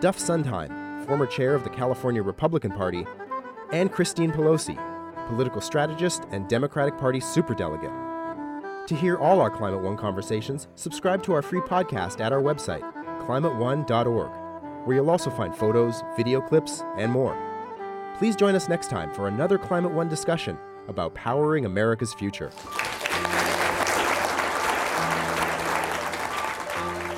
Duff 0.00 0.18
Sundheim, 0.18 1.06
former 1.06 1.26
chair 1.26 1.54
of 1.54 1.64
the 1.64 1.70
California 1.70 2.22
Republican 2.22 2.72
Party, 2.72 3.06
and 3.72 3.90
Christine 3.90 4.32
Pelosi, 4.32 4.76
political 5.28 5.60
strategist 5.60 6.24
and 6.30 6.48
Democratic 6.48 6.98
Party 6.98 7.20
superdelegate. 7.20 8.86
To 8.86 8.96
hear 8.96 9.16
all 9.18 9.40
our 9.40 9.50
Climate 9.50 9.82
One 9.82 9.96
conversations, 9.96 10.68
subscribe 10.74 11.22
to 11.22 11.32
our 11.32 11.42
free 11.42 11.60
podcast 11.60 12.20
at 12.20 12.32
our 12.32 12.42
website, 12.42 12.82
climateone.org, 13.20 14.86
where 14.86 14.96
you'll 14.96 15.10
also 15.10 15.30
find 15.30 15.54
photos, 15.54 16.02
video 16.16 16.40
clips, 16.40 16.82
and 16.98 17.12
more. 17.12 17.36
Please 18.18 18.34
join 18.34 18.54
us 18.54 18.68
next 18.68 18.90
time 18.90 19.14
for 19.14 19.28
another 19.28 19.58
Climate 19.58 19.92
One 19.92 20.08
discussion 20.08 20.58
about 20.88 21.14
powering 21.14 21.66
America's 21.66 22.12
future. 22.12 22.50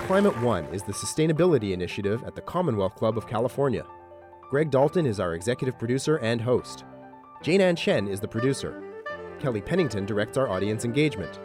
Climate 0.07 0.39
One 0.43 0.67
is 0.67 0.83
the 0.83 0.93
sustainability 0.93 1.73
initiative 1.73 2.23
at 2.25 2.35
the 2.35 2.43
Commonwealth 2.43 2.97
Club 2.97 3.17
of 3.17 3.27
California. 3.27 3.87
Greg 4.51 4.71
Dalton 4.71 5.07
is 5.07 5.19
our 5.19 5.35
executive 5.35 5.79
producer 5.79 6.19
and 6.19 6.39
host. 6.39 6.85
Jane 7.43 7.61
Ann 7.61 7.75
Chen 7.75 8.07
is 8.07 8.21
the 8.21 8.29
producer. 8.29 8.81
Kelly 9.41 9.61
Pennington 9.61 10.07
directs 10.07 10.37
our 10.37 10.49
audience 10.49 10.85
engagement. 10.85 11.41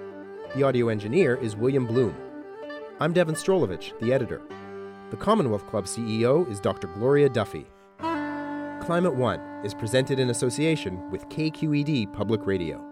The 0.55 0.61
audio 0.61 0.89
engineer 0.89 1.37
is 1.37 1.55
William 1.55 1.87
Bloom. 1.87 2.15
I'm 2.99 3.13
Devin 3.13 3.33
Strolovich, 3.33 3.99
the 3.99 4.13
editor. 4.13 4.43
The 5.09 5.17
Commonwealth 5.17 5.65
Club 5.65 5.85
CEO 5.85 6.47
is 6.51 6.59
Dr. 6.59 6.87
Gloria 6.89 7.29
Duffy. 7.29 7.65
Climate 7.97 9.15
One 9.15 9.39
is 9.63 9.73
presented 9.73 10.19
in 10.19 10.29
association 10.29 11.09
with 11.09 11.27
KQED 11.29 12.13
Public 12.13 12.45
Radio. 12.45 12.85